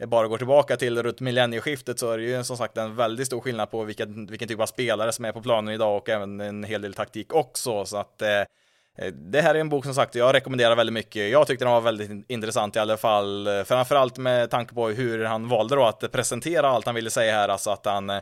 Eh, 0.00 0.08
bara 0.08 0.28
går 0.28 0.38
tillbaka 0.38 0.76
till 0.76 1.02
runt 1.02 1.20
millennieskiftet 1.20 1.98
så 1.98 2.10
är 2.10 2.18
det 2.18 2.24
ju 2.24 2.44
som 2.44 2.56
sagt 2.56 2.78
en 2.78 2.96
väldigt 2.96 3.26
stor 3.26 3.40
skillnad 3.40 3.70
på 3.70 3.84
vilken, 3.84 4.26
vilken 4.26 4.48
typ 4.48 4.60
av 4.60 4.66
spelare 4.66 5.12
som 5.12 5.24
är 5.24 5.32
på 5.32 5.42
planen 5.42 5.74
idag 5.74 5.96
och 5.96 6.08
även 6.08 6.40
en 6.40 6.64
hel 6.64 6.82
del 6.82 6.94
taktik 6.94 7.34
också. 7.34 7.84
Så 7.84 7.96
att 7.96 8.22
eh, 8.22 8.40
eh 8.98 9.06
det 9.12 9.40
här 9.40 9.54
är 9.54 9.58
en 9.58 9.68
bok 9.68 9.84
som 9.84 9.94
sagt 9.94 10.14
jag 10.14 10.34
rekommenderar 10.34 10.76
väldigt 10.76 10.94
mycket. 10.94 11.30
Jag 11.30 11.46
tyckte 11.46 11.64
den 11.64 11.72
var 11.72 11.80
väldigt 11.80 12.24
intressant 12.28 12.76
i 12.76 12.78
alla 12.78 12.96
fall, 12.96 13.46
eh, 13.46 13.62
framförallt 13.64 14.18
med 14.18 14.50
tanke 14.50 14.74
på 14.74 14.88
hur 14.88 15.24
han 15.24 15.48
valde 15.48 15.76
då 15.76 15.84
att 15.84 16.12
presentera 16.12 16.68
allt 16.68 16.86
han 16.86 16.94
ville 16.94 17.10
säga 17.10 17.32
här, 17.32 17.48
alltså 17.48 17.70
att 17.70 17.86
han 17.86 18.20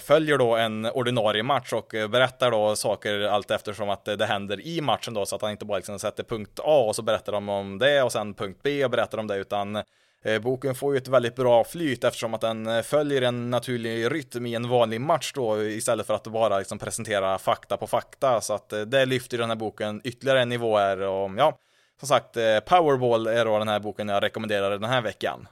följer 0.00 0.38
då 0.38 0.56
en 0.56 0.86
ordinarie 0.86 1.42
match 1.42 1.72
och 1.72 1.94
berättar 2.10 2.50
då 2.50 2.76
saker 2.76 3.20
allt 3.20 3.50
eftersom 3.50 3.90
att 3.90 4.04
det 4.04 4.26
händer 4.26 4.66
i 4.66 4.80
matchen 4.80 5.14
då 5.14 5.26
så 5.26 5.36
att 5.36 5.42
han 5.42 5.50
inte 5.50 5.64
bara 5.64 5.76
liksom 5.76 5.98
sätter 5.98 6.24
punkt 6.24 6.60
A 6.62 6.84
och 6.88 6.96
så 6.96 7.02
berättar 7.02 7.32
de 7.32 7.48
om 7.48 7.78
det 7.78 8.02
och 8.02 8.12
sen 8.12 8.34
punkt 8.34 8.60
B 8.62 8.84
och 8.84 8.90
berättar 8.90 9.18
om 9.18 9.26
det 9.26 9.36
utan 9.36 9.82
Eh, 10.24 10.40
boken 10.40 10.74
får 10.74 10.94
ju 10.94 10.98
ett 10.98 11.08
väldigt 11.08 11.36
bra 11.36 11.64
flyt 11.64 12.04
eftersom 12.04 12.34
att 12.34 12.40
den 12.40 12.66
eh, 12.66 12.82
följer 12.82 13.22
en 13.22 13.50
naturlig 13.50 14.12
rytm 14.12 14.46
i 14.46 14.54
en 14.54 14.68
vanlig 14.68 15.00
match 15.00 15.32
då 15.34 15.62
istället 15.62 16.06
för 16.06 16.14
att 16.14 16.24
bara 16.24 16.58
liksom 16.58 16.78
presentera 16.78 17.38
fakta 17.38 17.76
på 17.76 17.86
fakta 17.86 18.40
så 18.40 18.54
att 18.54 18.72
eh, 18.72 18.80
det 18.80 19.06
lyfter 19.06 19.38
den 19.38 19.48
här 19.48 19.56
boken 19.56 20.00
ytterligare 20.04 20.42
en 20.42 20.48
nivå 20.48 20.78
här 20.78 21.00
och 21.00 21.30
ja, 21.36 21.58
som 22.00 22.08
sagt 22.08 22.36
Powerball 22.66 23.26
är 23.26 23.44
då 23.44 23.58
den 23.58 23.68
här 23.68 23.80
boken 23.80 24.08
jag 24.08 24.22
rekommenderar 24.22 24.70
den 24.70 24.90
här 24.90 25.02
veckan. 25.02 25.48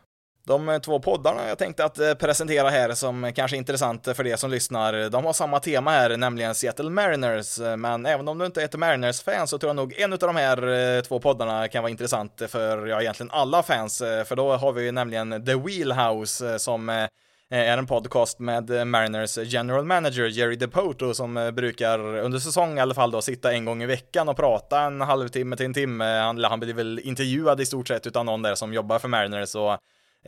De 0.46 0.80
två 0.84 1.00
poddarna 1.00 1.48
jag 1.48 1.58
tänkte 1.58 1.84
att 1.84 1.98
eh, 1.98 2.14
presentera 2.14 2.68
här 2.68 2.94
som 2.94 3.32
kanske 3.34 3.56
är 3.56 3.58
intressant 3.58 4.04
för 4.04 4.24
de 4.24 4.36
som 4.36 4.50
lyssnar, 4.50 5.10
de 5.10 5.24
har 5.24 5.32
samma 5.32 5.60
tema 5.60 5.90
här, 5.90 6.16
nämligen 6.16 6.54
Seattle 6.54 6.90
Mariners. 6.90 7.58
Men 7.78 8.06
även 8.06 8.28
om 8.28 8.38
du 8.38 8.46
inte 8.46 8.60
är 8.60 8.64
ett 8.64 8.78
Mariners-fan 8.78 9.48
så 9.48 9.58
tror 9.58 9.68
jag 9.68 9.76
nog 9.76 9.94
en 9.98 10.12
av 10.12 10.18
de 10.18 10.36
här 10.36 10.68
eh, 10.96 11.02
två 11.02 11.20
poddarna 11.20 11.68
kan 11.68 11.82
vara 11.82 11.90
intressant 11.90 12.42
för, 12.48 12.86
ja, 12.86 13.00
egentligen 13.00 13.30
alla 13.30 13.62
fans. 13.62 14.00
Eh, 14.00 14.24
för 14.24 14.36
då 14.36 14.56
har 14.56 14.72
vi 14.72 14.84
ju 14.84 14.92
nämligen 14.92 15.44
The 15.44 15.54
Wheelhouse 15.54 16.58
som 16.58 16.88
är 16.88 17.78
en 17.78 17.86
podcast 17.86 18.38
med 18.38 18.86
Mariners 18.86 19.38
general 19.38 19.84
manager 19.84 20.26
Jerry 20.26 20.56
DePoto 20.56 21.14
som 21.14 21.52
brukar 21.54 21.98
under 21.98 22.38
säsong 22.38 22.78
i 22.78 22.80
alla 22.80 22.94
fall 22.94 23.10
då 23.10 23.22
sitta 23.22 23.52
en 23.52 23.64
gång 23.64 23.82
i 23.82 23.86
veckan 23.86 24.28
och 24.28 24.36
prata 24.36 24.80
en 24.80 25.00
halvtimme 25.00 25.56
till 25.56 25.66
en 25.66 25.74
timme. 25.74 26.04
Han, 26.04 26.44
han 26.44 26.60
blir 26.60 26.74
väl 26.74 27.00
intervjuad 27.04 27.60
i 27.60 27.66
stort 27.66 27.88
sett 27.88 28.06
utan 28.06 28.26
någon 28.26 28.42
där 28.42 28.54
som 28.54 28.72
jobbar 28.72 28.98
för 28.98 29.08
Mariners 29.08 29.54
och 29.54 29.78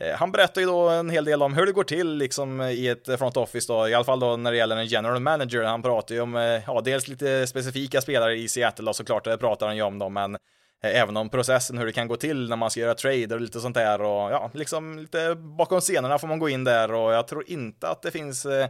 Eh, 0.01 0.15
han 0.15 0.31
berättar 0.31 0.61
ju 0.61 0.67
då 0.67 0.89
en 0.89 1.09
hel 1.09 1.25
del 1.25 1.41
om 1.41 1.53
hur 1.53 1.65
det 1.65 1.71
går 1.71 1.83
till 1.83 2.15
liksom 2.17 2.61
i 2.61 2.87
ett 2.87 3.19
front 3.19 3.37
office 3.37 3.73
då, 3.73 3.87
i 3.87 3.93
alla 3.93 4.03
fall 4.03 4.19
då 4.19 4.37
när 4.37 4.51
det 4.51 4.57
gäller 4.57 4.77
en 4.77 4.85
general 4.85 5.19
manager. 5.19 5.63
Han 5.63 5.81
pratar 5.81 6.15
ju 6.15 6.21
om, 6.21 6.35
eh, 6.35 6.41
ja, 6.41 6.81
dels 6.81 7.07
lite 7.07 7.47
specifika 7.47 8.01
spelare 8.01 8.37
i 8.37 8.49
Seattle 8.49 8.89
och 8.89 8.95
såklart, 8.95 9.23
det 9.23 9.37
pratar 9.37 9.67
han 9.67 9.75
ju 9.75 9.81
om 9.81 9.99
då, 9.99 10.09
men 10.09 10.37
även 10.83 11.17
om 11.17 11.29
processen, 11.29 11.77
hur 11.77 11.85
det 11.85 11.91
kan 11.91 12.07
gå 12.07 12.15
till 12.15 12.49
när 12.49 12.55
man 12.55 12.71
ska 12.71 12.79
göra 12.79 12.93
trader 12.93 13.33
och 13.33 13.41
lite 13.41 13.59
sånt 13.59 13.75
där 13.75 14.01
och 14.01 14.31
ja, 14.31 14.51
liksom 14.53 14.99
lite 14.99 15.35
bakom 15.35 15.81
scenerna 15.81 16.19
får 16.19 16.27
man 16.27 16.39
gå 16.39 16.49
in 16.49 16.63
där 16.63 16.93
och 16.93 17.13
jag 17.13 17.27
tror 17.27 17.43
inte 17.47 17.87
att 17.87 18.01
det 18.01 18.11
finns 18.11 18.45
Eh, 18.45 18.67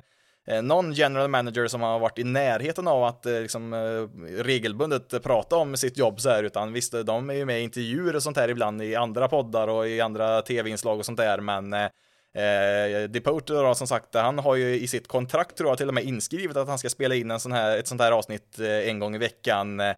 Eh, 0.49 0.61
någon 0.61 0.93
general 0.93 1.27
manager 1.27 1.67
som 1.67 1.81
har 1.81 1.99
varit 1.99 2.19
i 2.19 2.23
närheten 2.23 2.87
av 2.87 3.03
att 3.03 3.25
eh, 3.25 3.41
liksom, 3.41 3.73
eh, 3.73 4.23
regelbundet 4.43 5.23
prata 5.23 5.55
om 5.55 5.77
sitt 5.77 5.97
jobb 5.97 6.19
så 6.21 6.29
här, 6.29 6.43
utan 6.43 6.73
visst, 6.73 6.93
de 7.05 7.29
är 7.29 7.33
ju 7.33 7.45
med 7.45 7.59
i 7.59 7.63
intervjuer 7.63 8.15
och 8.15 8.23
sånt 8.23 8.37
här 8.37 8.49
ibland 8.49 8.81
i 8.81 8.95
andra 8.95 9.27
poddar 9.27 9.67
och 9.67 9.87
i 9.87 10.01
andra 10.01 10.41
tv-inslag 10.41 10.99
och 10.99 11.05
sånt 11.05 11.17
där, 11.17 11.39
men 11.39 11.89
Eh, 12.33 13.09
Depoter 13.09 13.63
då, 13.63 13.75
som 13.75 13.87
sagt, 13.87 14.15
han 14.15 14.39
har 14.39 14.55
ju 14.55 14.79
i 14.79 14.87
sitt 14.87 15.07
kontrakt 15.07 15.57
tror 15.57 15.69
jag 15.69 15.77
till 15.77 15.87
och 15.87 15.93
med 15.93 16.03
inskrivet 16.03 16.57
att 16.57 16.67
han 16.67 16.79
ska 16.79 16.89
spela 16.89 17.15
in 17.15 17.31
en 17.31 17.39
sån 17.39 17.51
här, 17.51 17.77
ett 17.77 17.87
sånt 17.87 18.01
här 18.01 18.11
avsnitt 18.11 18.59
eh, 18.59 18.89
en 18.89 18.99
gång 18.99 19.15
i 19.15 19.17
veckan. 19.17 19.79
Eh, 19.79 19.95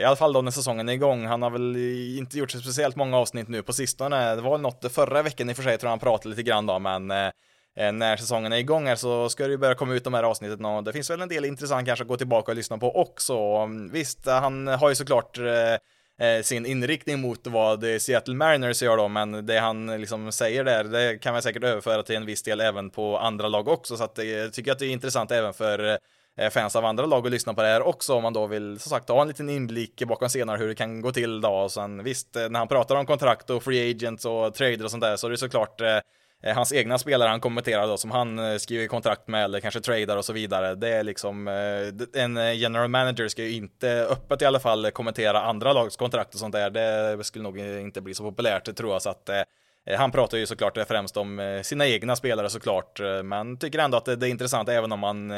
I 0.00 0.04
alla 0.04 0.16
fall 0.16 0.32
då 0.32 0.42
när 0.42 0.50
säsongen 0.50 0.88
är 0.88 0.92
igång. 0.92 1.26
Han 1.26 1.42
har 1.42 1.50
väl 1.50 1.76
inte 2.18 2.38
gjort 2.38 2.50
så 2.50 2.58
speciellt 2.58 2.96
många 2.96 3.18
avsnitt 3.18 3.48
nu 3.48 3.62
på 3.62 3.72
sistone. 3.72 4.34
Det 4.34 4.40
var 4.40 4.58
något 4.58 4.92
förra 4.92 5.22
veckan 5.22 5.50
i 5.50 5.52
och 5.52 5.56
för 5.56 5.62
sig 5.62 5.78
tror 5.78 5.88
jag 5.88 5.92
han 5.92 5.98
pratade 5.98 6.28
lite 6.28 6.42
grann 6.42 6.66
då, 6.66 6.78
men 6.78 7.10
Eh, 7.10 7.30
Eh, 7.76 7.92
när 7.92 8.16
säsongen 8.16 8.52
är 8.52 8.56
igång 8.56 8.86
här 8.86 8.96
så 8.96 9.28
ska 9.28 9.44
det 9.44 9.50
ju 9.50 9.56
börja 9.56 9.74
komma 9.74 9.94
ut 9.94 10.04
de 10.04 10.14
här 10.14 10.22
avsnitten 10.22 10.64
och 10.64 10.84
det 10.84 10.92
finns 10.92 11.10
väl 11.10 11.20
en 11.20 11.28
del 11.28 11.44
intressant 11.44 11.86
kanske 11.86 12.02
att 12.02 12.08
gå 12.08 12.16
tillbaka 12.16 12.52
och 12.52 12.56
lyssna 12.56 12.78
på 12.78 13.00
också. 13.00 13.66
Visst, 13.92 14.26
han 14.26 14.66
har 14.66 14.88
ju 14.88 14.94
såklart 14.94 15.38
eh, 15.38 16.26
eh, 16.28 16.42
sin 16.42 16.66
inriktning 16.66 17.20
mot 17.20 17.46
vad 17.46 17.84
Seattle 18.00 18.34
Mariners 18.34 18.82
gör 18.82 18.96
då, 18.96 19.08
men 19.08 19.46
det 19.46 19.58
han 19.58 20.00
liksom 20.00 20.32
säger 20.32 20.64
där, 20.64 20.84
det 20.84 21.18
kan 21.18 21.32
man 21.32 21.42
säkert 21.42 21.64
överföra 21.64 22.02
till 22.02 22.16
en 22.16 22.26
viss 22.26 22.42
del 22.42 22.60
även 22.60 22.90
på 22.90 23.18
andra 23.18 23.48
lag 23.48 23.68
också, 23.68 23.96
så 23.96 24.04
att 24.04 24.18
jag 24.18 24.52
tycker 24.52 24.72
att 24.72 24.78
det 24.78 24.86
är 24.86 24.90
intressant 24.90 25.30
även 25.30 25.52
för 25.54 25.98
fans 26.50 26.76
av 26.76 26.84
andra 26.84 27.06
lag 27.06 27.26
att 27.26 27.32
lyssna 27.32 27.54
på 27.54 27.62
det 27.62 27.68
här 27.68 27.82
också 27.82 28.14
om 28.14 28.22
man 28.22 28.32
då 28.32 28.46
vill 28.46 28.78
som 28.78 28.90
sagt 28.90 29.08
ha 29.08 29.22
en 29.22 29.28
liten 29.28 29.50
inblick 29.50 30.02
bakom 30.04 30.28
senare 30.28 30.58
hur 30.58 30.68
det 30.68 30.74
kan 30.74 31.00
gå 31.00 31.12
till 31.12 31.40
då 31.40 31.48
och 31.48 31.72
sen 31.72 32.04
visst 32.04 32.34
när 32.34 32.58
han 32.58 32.68
pratar 32.68 32.96
om 32.96 33.06
kontrakt 33.06 33.50
och 33.50 33.62
free 33.62 33.90
agents 33.90 34.24
och 34.24 34.54
trader 34.54 34.84
och 34.84 34.90
sånt 34.90 35.02
där 35.02 35.16
så 35.16 35.26
är 35.26 35.30
det 35.30 35.36
såklart 35.36 35.80
Eh, 36.42 36.54
hans 36.54 36.72
egna 36.72 36.98
spelare 36.98 37.28
han 37.28 37.40
kommenterar 37.40 37.86
då, 37.86 37.96
som 37.96 38.10
han 38.10 38.38
eh, 38.38 38.56
skriver 38.56 38.86
kontrakt 38.86 39.28
med 39.28 39.44
eller 39.44 39.60
kanske 39.60 39.80
tradar 39.80 40.16
och 40.16 40.24
så 40.24 40.32
vidare. 40.32 40.74
Det 40.74 40.88
är 40.88 41.02
liksom, 41.02 41.48
eh, 41.48 42.22
en 42.22 42.58
general 42.58 42.88
manager 42.88 43.28
ska 43.28 43.42
ju 43.42 43.52
inte 43.52 44.06
öppet 44.10 44.42
i 44.42 44.44
alla 44.44 44.60
fall 44.60 44.90
kommentera 44.90 45.42
andra 45.42 45.72
lags 45.72 45.96
kontrakt 45.96 46.34
och 46.34 46.40
sånt 46.40 46.52
där. 46.52 46.70
Det 46.70 47.24
skulle 47.24 47.42
nog 47.42 47.58
inte 47.58 48.00
bli 48.00 48.14
så 48.14 48.22
populärt 48.22 48.76
tror 48.76 48.92
jag, 48.92 49.02
så 49.02 49.10
att 49.10 49.30
han 49.96 50.12
pratar 50.12 50.38
ju 50.38 50.46
såklart 50.46 50.78
främst 50.88 51.16
om 51.16 51.60
sina 51.64 51.86
egna 51.86 52.16
spelare 52.16 52.50
såklart, 52.50 53.00
men 53.24 53.56
tycker 53.56 53.78
ändå 53.78 53.96
att 53.96 54.04
det 54.04 54.12
är 54.12 54.30
intressant 54.30 54.68
även 54.68 54.92
om 54.92 55.00
man 55.00 55.32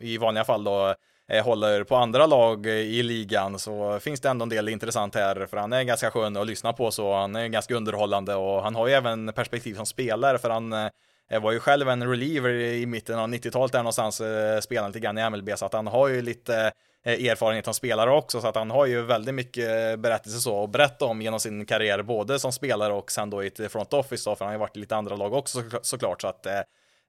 i 0.00 0.18
vanliga 0.20 0.44
fall 0.44 0.64
då 0.64 0.94
Eh, 1.30 1.44
håller 1.44 1.84
på 1.84 1.96
andra 1.96 2.26
lag 2.26 2.66
eh, 2.66 2.72
i 2.72 3.02
ligan 3.02 3.58
så 3.58 4.00
finns 4.00 4.20
det 4.20 4.28
ändå 4.28 4.42
en 4.42 4.48
del 4.48 4.68
intressant 4.68 5.14
här 5.14 5.46
för 5.46 5.56
han 5.56 5.72
är 5.72 5.82
ganska 5.82 6.10
skön 6.10 6.36
att 6.36 6.46
lyssna 6.46 6.72
på 6.72 6.90
så 6.90 7.14
han 7.14 7.36
är 7.36 7.48
ganska 7.48 7.74
underhållande 7.74 8.34
och 8.34 8.62
han 8.62 8.74
har 8.74 8.88
ju 8.88 8.94
även 8.94 9.32
perspektiv 9.32 9.74
som 9.74 9.86
spelare 9.86 10.38
för 10.38 10.50
han 10.50 10.72
eh, 10.72 11.42
var 11.42 11.52
ju 11.52 11.60
själv 11.60 11.88
en 11.88 12.08
reliever 12.08 12.50
i 12.50 12.86
mitten 12.86 13.18
av 13.18 13.28
90-talet 13.28 13.72
där 13.72 13.78
någonstans, 13.78 14.22
spelade 14.64 14.88
lite 14.88 15.00
grann 15.00 15.18
i 15.18 15.30
MLB, 15.30 15.50
så 15.56 15.66
att 15.66 15.72
han 15.72 15.86
har 15.86 16.08
ju 16.08 16.22
lite 16.22 16.72
erfarenhet 17.04 17.64
som 17.64 17.74
spelare 17.74 18.10
också, 18.10 18.40
så 18.40 18.48
att 18.48 18.54
han 18.54 18.70
har 18.70 18.86
ju 18.86 19.02
väldigt 19.02 19.34
mycket 19.34 19.98
berättelser 19.98 20.38
så 20.38 20.64
att 20.64 20.70
berätta 20.70 21.04
om 21.04 21.22
genom 21.22 21.40
sin 21.40 21.66
karriär, 21.66 22.02
både 22.02 22.38
som 22.38 22.52
spelare 22.52 22.92
och 22.92 23.10
sen 23.10 23.30
då 23.30 23.44
i 23.44 23.46
ett 23.46 23.72
front 23.72 23.92
office 23.92 24.30
då, 24.30 24.36
för 24.36 24.44
han 24.44 24.50
har 24.50 24.54
ju 24.54 24.60
varit 24.60 24.76
i 24.76 24.80
lite 24.80 24.96
andra 24.96 25.16
lag 25.16 25.34
också 25.34 25.62
såklart, 25.82 26.20
så 26.20 26.28
att 26.28 26.46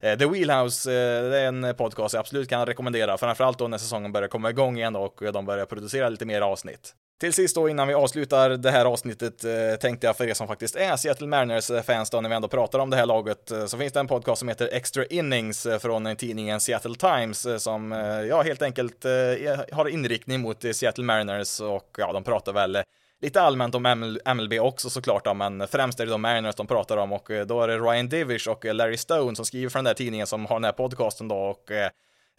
Eh, 0.01 0.17
The 0.17 0.25
Wheelhouse, 0.25 0.91
eh, 0.91 1.29
det 1.29 1.39
är 1.39 1.47
en 1.47 1.75
podcast 1.75 2.13
jag 2.13 2.19
absolut 2.19 2.49
kan 2.49 2.65
rekommendera, 2.65 3.17
framförallt 3.17 3.59
då 3.59 3.67
när 3.67 3.77
säsongen 3.77 4.11
börjar 4.11 4.27
komma 4.27 4.49
igång 4.49 4.77
igen 4.77 4.95
och 4.95 5.21
de 5.33 5.45
börjar 5.45 5.65
producera 5.65 6.09
lite 6.09 6.25
mer 6.25 6.41
avsnitt. 6.41 6.95
Till 7.19 7.33
sist 7.33 7.55
då 7.55 7.69
innan 7.69 7.87
vi 7.87 7.93
avslutar 7.93 8.49
det 8.49 8.71
här 8.71 8.85
avsnittet 8.85 9.43
eh, 9.43 9.79
tänkte 9.81 10.07
jag 10.07 10.17
för 10.17 10.27
er 10.27 10.33
som 10.33 10.47
faktiskt 10.47 10.75
är 10.75 10.95
Seattle 10.95 11.27
Mariners-fans 11.27 12.09
då 12.09 12.21
när 12.21 12.29
vi 12.29 12.35
ändå 12.35 12.47
pratar 12.47 12.79
om 12.79 12.89
det 12.89 12.97
här 12.97 13.05
laget 13.05 13.51
så 13.67 13.77
finns 13.77 13.93
det 13.93 13.99
en 13.99 14.07
podcast 14.07 14.39
som 14.39 14.47
heter 14.47 14.69
Extra 14.71 15.05
Innings 15.05 15.67
från 15.79 16.15
tidningen 16.15 16.59
Seattle 16.59 16.95
Times 16.95 17.47
som 17.63 17.91
ja 18.29 18.41
helt 18.41 18.61
enkelt 18.61 19.03
har 19.71 19.89
inriktning 19.89 20.41
mot 20.41 20.65
Seattle 20.73 21.03
Mariners 21.03 21.61
och 21.61 21.95
ja 21.97 22.13
de 22.13 22.23
pratar 22.23 22.53
väl 22.53 22.83
lite 23.22 23.41
allmänt 23.41 23.76
om 23.76 24.17
MLB 24.36 24.53
också 24.59 24.89
såklart 24.89 25.26
då, 25.26 25.34
men 25.34 25.67
främst 25.67 25.99
är 25.99 26.05
det 26.05 26.11
de 26.11 26.22
Mariners 26.22 26.55
de 26.55 26.67
pratar 26.67 26.97
om 26.97 27.13
och 27.13 27.32
eh, 27.32 27.45
då 27.45 27.61
är 27.61 27.67
det 27.67 27.78
Ryan 27.78 28.09
Divish 28.09 28.47
och 28.47 28.65
eh, 28.65 28.74
Larry 28.74 28.97
Stone 28.97 29.36
som 29.36 29.45
skriver 29.45 29.69
för 29.69 29.80
den 29.80 29.86
där 29.86 29.93
tidningen 29.93 30.28
som 30.28 30.45
har 30.45 30.55
den 30.55 30.63
här 30.63 30.72
podcasten 30.72 31.28
då 31.28 31.36
och 31.36 31.72
eh, 31.72 31.89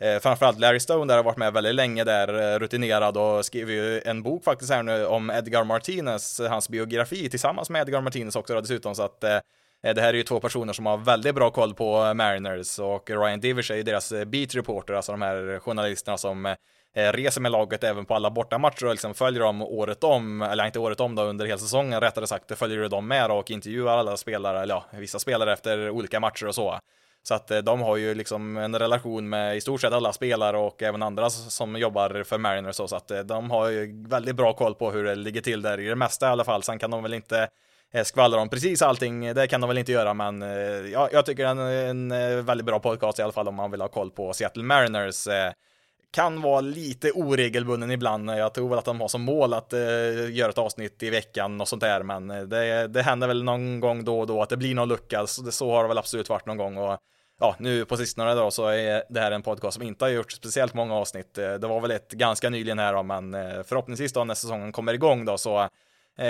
eh 0.01 0.21
framförallt 0.21 0.59
Larry 0.59 0.81
Stone 0.81 1.13
där 1.13 1.17
har 1.17 1.25
varit 1.25 1.37
med 1.37 1.53
väldigt 1.53 1.75
länge 1.75 2.05
där, 2.05 2.55
eh, 2.55 2.59
rutinerad 2.59 3.17
och 3.17 3.45
skriver 3.45 3.73
ju 3.73 4.01
en 4.01 4.23
bok 4.23 4.45
faktiskt 4.45 4.73
här 4.73 4.83
nu 4.83 5.07
om 5.07 5.31
Edgar 5.31 5.65
Martinez, 5.65 6.41
hans 6.41 6.69
biografi 6.69 7.31
tillsammans 7.31 7.71
med 7.71 7.81
Edgar 7.81 8.01
Martinez 8.01 8.37
också 8.37 8.55
då, 8.55 8.61
dessutom 8.61 8.95
så 8.95 9.03
att 9.03 9.25
eh, 9.25 9.39
det 9.83 10.01
här 10.01 10.09
är 10.09 10.15
ju 10.15 10.23
två 10.23 10.41
personer 10.41 10.73
som 10.73 10.87
har 10.87 10.97
väldigt 10.97 11.35
bra 11.35 11.51
koll 11.51 11.75
på 11.75 12.15
Mariners 12.15 12.79
och 12.79 13.11
Ryan 13.11 13.41
Divish 13.41 13.71
är 13.73 13.77
ju 13.77 13.83
deras 13.83 14.13
beat 14.27 14.55
reporter, 14.55 14.95
alltså 14.95 15.13
de 15.13 15.23
här 15.23 15.59
journalisterna 15.59 16.19
som 16.19 16.47
Eh, 16.47 16.57
Eh, 16.95 17.13
reser 17.13 17.41
med 17.41 17.53
laget 17.53 17.85
även 17.85 18.05
på 18.05 18.15
alla 18.15 18.31
bortamatcher 18.31 18.85
och 18.85 18.91
liksom 18.91 19.15
följer 19.15 19.41
dem 19.41 19.63
året 19.63 20.05
om, 20.05 20.43
eller 20.43 20.67
inte 20.67 20.79
året 20.79 21.01
om 21.01 21.15
då, 21.15 21.23
under 21.23 21.47
hela 21.47 21.59
säsongen 21.59 22.01
rättare 22.01 22.27
sagt, 22.27 22.59
följer 22.59 22.89
dem 22.89 23.09
med 23.09 23.31
och 23.31 23.51
intervjuar 23.51 23.99
alla 23.99 24.17
spelare, 24.17 24.63
eller 24.63 24.75
ja, 24.75 24.85
vissa 24.91 25.19
spelare 25.19 25.53
efter 25.53 25.91
olika 25.91 26.21
matcher 26.21 26.47
och 26.47 26.55
så. 26.55 26.79
Så 27.23 27.35
att 27.35 27.51
eh, 27.51 27.59
de 27.59 27.81
har 27.81 27.97
ju 27.97 28.15
liksom 28.15 28.57
en 28.57 28.79
relation 28.79 29.29
med 29.29 29.57
i 29.57 29.61
stort 29.61 29.81
sett 29.81 29.93
alla 29.93 30.13
spelare 30.13 30.59
och 30.59 30.83
även 30.83 31.03
andra 31.03 31.31
som 31.31 31.77
jobbar 31.77 32.23
för 32.23 32.39
Mariners 32.39 32.77
så, 32.77 32.89
så 32.89 32.97
att 32.97 33.11
eh, 33.11 33.21
de 33.21 33.51
har 33.51 33.69
ju 33.69 34.05
väldigt 34.09 34.37
bra 34.37 34.53
koll 34.53 34.75
på 34.75 34.91
hur 34.91 35.05
det 35.05 35.15
ligger 35.15 35.41
till 35.41 35.63
där 35.63 35.81
i 35.81 35.89
det 35.89 35.97
mesta 35.97 36.27
i 36.27 36.31
alla 36.31 36.45
fall. 36.45 36.63
Sen 36.63 36.79
kan 36.79 36.91
de 36.91 37.03
väl 37.03 37.15
inte 37.15 37.49
skvallra 38.05 38.41
om 38.41 38.49
precis 38.49 38.83
allting, 38.83 39.35
det 39.35 39.47
kan 39.47 39.61
de 39.61 39.69
väl 39.69 39.79
inte 39.79 39.93
göra, 39.93 40.15
men 40.15 40.43
ja, 40.93 41.09
jag 41.13 41.27
tycker 41.27 41.55
det 41.55 41.63
är 41.63 41.89
en 41.89 42.09
väldigt 42.47 42.67
bra 42.67 42.79
podcast 42.79 43.19
i 43.19 43.23
alla 43.23 43.33
fall 43.33 43.49
om 43.49 43.55
man 43.55 43.71
vill 43.71 43.81
ha 43.81 43.89
koll 43.89 44.11
på 44.11 44.33
Seattle 44.33 44.63
Mariners 44.63 45.29
kan 46.13 46.43
vara 46.43 46.61
lite 46.61 47.11
oregelbunden 47.11 47.91
ibland. 47.91 48.31
Eh, 48.31 48.37
jag 48.37 48.55
tror 48.55 48.69
väl 48.69 48.79
att 48.79 48.85
de 48.85 49.01
har 49.01 49.09
som 49.09 49.23
mål 49.23 49.55
att 49.55 49.73
eh, 49.73 49.81
göra 50.31 50.51
ett 50.51 50.59
avsnitt 50.59 51.03
i 51.03 51.11
veckan 51.11 51.61
och 51.61 51.69
sånt 51.69 51.83
där, 51.83 52.03
men 52.03 52.31
eh, 52.31 52.43
det, 52.43 52.89
det 52.89 53.03
händer 53.03 53.29
väl 53.29 53.45
någon 53.45 53.81
gång 53.81 54.05
då 54.05 54.21
och 54.21 54.27
då 54.27 54.43
att 54.43 54.49
det 54.49 54.57
blir 54.57 54.75
någon 54.75 54.89
lucka. 54.89 55.27
Så, 55.27 55.53
så 55.53 55.71
har 55.71 55.83
det 55.83 55.89
väl 55.89 55.99
absolut 55.99 56.29
varit 56.29 56.47
någon 56.47 56.57
gång 56.57 56.77
och 56.77 56.99
ja, 57.41 57.57
nu 57.59 57.85
på 57.85 57.97
sistone 57.97 58.35
då 58.35 58.51
så 58.51 58.69
är 58.69 59.05
det 59.09 59.21
här 59.21 59.31
en 59.33 59.43
podcast 59.43 59.75
som 59.75 59.83
inte 59.83 60.05
har 60.05 60.11
gjort 60.11 60.33
speciellt 60.33 60.75
många 60.75 60.95
avsnitt. 60.95 61.39
Eh, 61.39 61.55
det 61.55 61.67
var 61.67 61.81
väl 61.81 61.91
ett 61.91 62.13
ganska 62.13 62.51
nyligen 62.51 62.79
här 62.79 62.95
då, 62.95 63.03
men 63.03 63.33
förhoppningsvis 63.65 64.13
då 64.13 64.25
när 64.25 64.35
säsongen 64.35 64.73
kommer 64.73 64.95
igång 64.95 65.25
då 65.25 65.39
så 65.39 65.69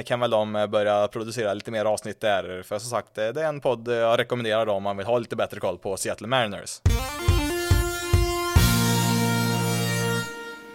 kan 0.04 0.20
väl 0.20 0.30
de 0.30 0.68
börja 0.70 1.08
producera 1.08 1.54
lite 1.54 1.70
mer 1.70 1.84
avsnitt 1.84 2.20
där. 2.20 2.62
För 2.62 2.78
som 2.78 2.90
sagt, 2.90 3.14
det 3.14 3.22
är 3.22 3.44
en 3.44 3.60
podd 3.60 3.88
jag 3.88 4.18
rekommenderar 4.18 4.66
då 4.66 4.72
om 4.72 4.82
man 4.82 4.96
vill 4.96 5.06
ha 5.06 5.18
lite 5.18 5.36
bättre 5.36 5.60
koll 5.60 5.78
på 5.78 5.96
Seattle 5.96 6.26
Mariners. 6.28 6.80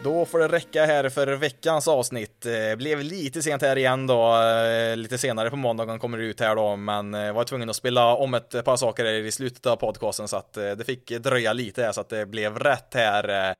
Då 0.03 0.25
får 0.25 0.39
det 0.39 0.47
räcka 0.47 0.85
här 0.85 1.09
för 1.09 1.27
veckans 1.27 1.87
avsnitt. 1.87 2.45
Eh, 2.45 2.75
blev 2.77 3.01
lite 3.01 3.41
sent 3.41 3.61
här 3.61 3.77
igen 3.77 4.07
då, 4.07 4.41
eh, 4.41 4.97
lite 4.97 5.17
senare 5.17 5.49
på 5.49 5.55
måndagen 5.55 5.99
kommer 5.99 6.17
det 6.17 6.23
ut 6.23 6.39
här 6.39 6.55
då, 6.55 6.75
men 6.75 7.13
eh, 7.13 7.33
var 7.33 7.43
tvungen 7.43 7.69
att 7.69 7.75
spela 7.75 8.15
om 8.15 8.33
ett 8.33 8.65
par 8.65 8.75
saker 8.75 9.05
i 9.05 9.31
slutet 9.31 9.65
av 9.65 9.75
podcasten 9.75 10.27
så 10.27 10.37
att 10.37 10.53
det 10.53 10.85
fick 10.85 11.09
dröja 11.09 11.53
lite 11.53 11.83
här 11.83 11.91
så 11.91 12.01
att 12.01 12.09
det 12.09 12.25
blev 12.25 12.59
rätt 12.59 12.93
här. 12.93 13.55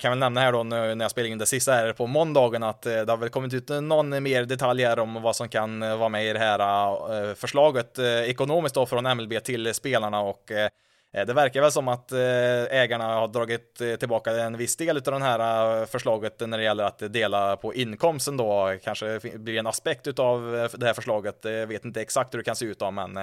Kan 0.00 0.10
väl 0.12 0.18
nämna 0.18 0.40
här 0.40 0.52
då 0.52 0.62
när 0.62 0.96
jag 1.00 1.10
spelade 1.10 1.32
in 1.32 1.38
det 1.38 1.46
sista 1.46 1.72
här 1.72 1.92
på 1.92 2.06
måndagen 2.06 2.62
att 2.62 2.82
det 2.82 3.08
har 3.08 3.16
väl 3.16 3.28
kommit 3.28 3.54
ut 3.54 3.68
någon 3.68 4.22
mer 4.22 4.44
detalj 4.44 4.84
här 4.84 4.98
om 4.98 5.22
vad 5.22 5.36
som 5.36 5.48
kan 5.48 5.80
vara 5.80 6.08
med 6.08 6.26
i 6.26 6.32
det 6.32 6.38
här 6.38 7.34
förslaget 7.34 7.98
ekonomiskt 8.26 8.74
då 8.74 8.86
från 8.86 9.16
MLB 9.16 9.42
till 9.44 9.74
spelarna 9.74 10.20
och 10.20 10.50
Eh, 11.14 11.26
det 11.26 11.32
verkar 11.32 11.60
väl 11.60 11.72
som 11.72 11.88
att 11.88 12.12
eh, 12.12 12.64
ägarna 12.70 13.04
har 13.04 13.28
dragit 13.28 13.80
eh, 13.80 13.96
tillbaka 13.96 14.30
en 14.30 14.56
viss 14.56 14.76
del 14.76 14.96
av 14.96 15.02
den 15.02 15.22
här 15.22 15.86
förslaget 15.86 16.40
när 16.40 16.58
det 16.58 16.64
gäller 16.64 16.84
att 16.84 16.98
dela 17.12 17.56
på 17.56 17.74
inkomsten 17.74 18.36
då. 18.36 18.78
Kanske 18.84 19.20
blir 19.34 19.58
en 19.58 19.66
aspekt 19.66 20.18
av 20.18 20.68
det 20.78 20.86
här 20.86 20.94
förslaget. 20.94 21.38
Jag 21.42 21.66
vet 21.66 21.84
inte 21.84 22.00
exakt 22.00 22.34
hur 22.34 22.38
det 22.38 22.44
kan 22.44 22.56
se 22.56 22.64
ut 22.64 22.78
då, 22.78 22.90
men 22.90 23.14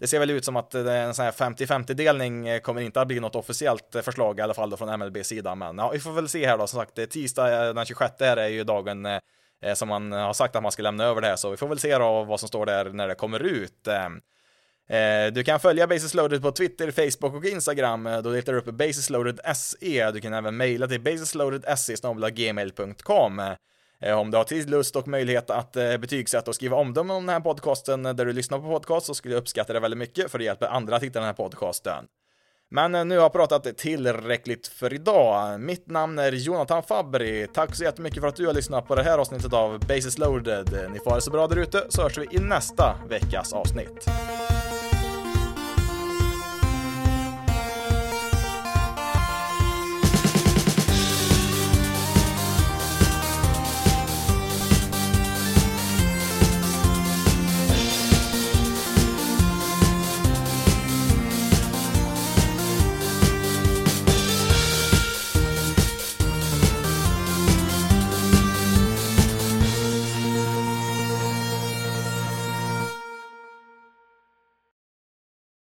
det 0.00 0.06
ser 0.06 0.18
väl 0.18 0.30
ut 0.30 0.44
som 0.44 0.56
att 0.56 0.74
en 0.74 1.14
sån 1.14 1.24
här 1.24 1.32
50-50 1.32 1.94
delning 1.94 2.60
kommer 2.60 2.80
inte 2.80 3.00
att 3.00 3.08
bli 3.08 3.20
något 3.20 3.34
officiellt 3.36 3.96
förslag 4.02 4.38
i 4.38 4.42
alla 4.42 4.54
fall 4.54 4.70
då 4.70 4.76
från 4.76 4.98
MLB 4.98 5.24
sida. 5.24 5.54
Men 5.54 5.78
ja, 5.78 5.90
vi 5.90 6.00
får 6.00 6.12
väl 6.12 6.28
se 6.28 6.46
här 6.46 6.58
då. 6.58 6.66
Som 6.66 6.80
sagt, 6.80 7.10
tisdag 7.10 7.72
den 7.72 7.84
26 7.84 8.14
här 8.20 8.36
är 8.36 8.48
ju 8.48 8.64
dagen 8.64 9.06
som 9.74 9.88
man 9.88 10.12
har 10.12 10.32
sagt 10.32 10.56
att 10.56 10.62
man 10.62 10.72
ska 10.72 10.82
lämna 10.82 11.04
över 11.04 11.20
det 11.20 11.26
här, 11.26 11.36
så 11.36 11.50
vi 11.50 11.56
får 11.56 11.68
väl 11.68 11.78
se 11.78 11.98
då 11.98 12.24
vad 12.24 12.40
som 12.40 12.48
står 12.48 12.66
där 12.66 12.90
när 12.90 13.08
det 13.08 13.14
kommer 13.14 13.42
ut. 13.42 13.88
Eh, 14.88 15.32
du 15.32 15.44
kan 15.44 15.60
följa 15.60 15.86
Basis 15.86 16.14
Loaded 16.14 16.42
på 16.42 16.50
Twitter, 16.52 16.90
Facebook 16.90 17.34
och 17.34 17.44
Instagram. 17.44 18.06
Eh, 18.06 18.18
då 18.18 18.30
letar 18.30 18.52
du 18.52 18.58
upp 18.58 18.64
basisloaded.se. 18.64 20.10
Du 20.10 20.20
kan 20.20 20.32
även 20.32 20.56
mejla 20.56 20.86
till 20.86 21.00
basisloaded.se 21.00 21.94
gmail.com. 22.30 23.38
Eh, 24.00 24.18
om 24.18 24.30
du 24.30 24.36
har 24.36 24.44
tid, 24.44 24.70
lust 24.70 24.96
och 24.96 25.08
möjlighet 25.08 25.50
att 25.50 25.72
betygsätta 25.72 26.50
och 26.50 26.54
skriva 26.54 26.76
omdömen 26.76 27.16
om 27.16 27.26
den 27.26 27.32
här 27.34 27.40
podcasten 27.40 28.02
där 28.02 28.24
du 28.24 28.32
lyssnar 28.32 28.58
på 28.58 28.64
podcast 28.64 29.06
så 29.06 29.14
skulle 29.14 29.34
jag 29.34 29.40
uppskatta 29.40 29.72
det 29.72 29.80
väldigt 29.80 29.98
mycket 29.98 30.30
för 30.30 30.38
det 30.38 30.44
hjälper 30.44 30.66
andra 30.66 30.96
att 30.96 31.02
hitta 31.02 31.18
den 31.18 31.26
här 31.26 31.34
podcasten. 31.34 32.04
Men 32.70 33.08
nu 33.08 33.16
har 33.16 33.22
jag 33.22 33.32
pratat 33.32 33.76
tillräckligt 33.76 34.66
för 34.66 34.94
idag. 34.94 35.60
Mitt 35.60 35.90
namn 35.90 36.18
är 36.18 36.32
Jonathan 36.32 36.82
Fabri. 36.82 37.46
Tack 37.54 37.74
så 37.74 37.84
jättemycket 37.84 38.20
för 38.20 38.28
att 38.28 38.36
du 38.36 38.46
har 38.46 38.54
lyssnat 38.54 38.86
på 38.86 38.94
det 38.94 39.02
här 39.02 39.18
avsnittet 39.18 39.52
av 39.52 39.78
Basis 39.78 40.18
loaded. 40.18 40.90
Ni 40.92 40.98
får 40.98 41.10
ha 41.10 41.16
det 41.16 41.22
så 41.22 41.30
bra 41.30 41.46
där 41.46 41.56
ute 41.56 41.86
så 41.88 42.02
hörs 42.02 42.18
vi 42.18 42.36
i 42.36 42.38
nästa 42.38 42.96
veckas 43.08 43.52
avsnitt. 43.52 44.08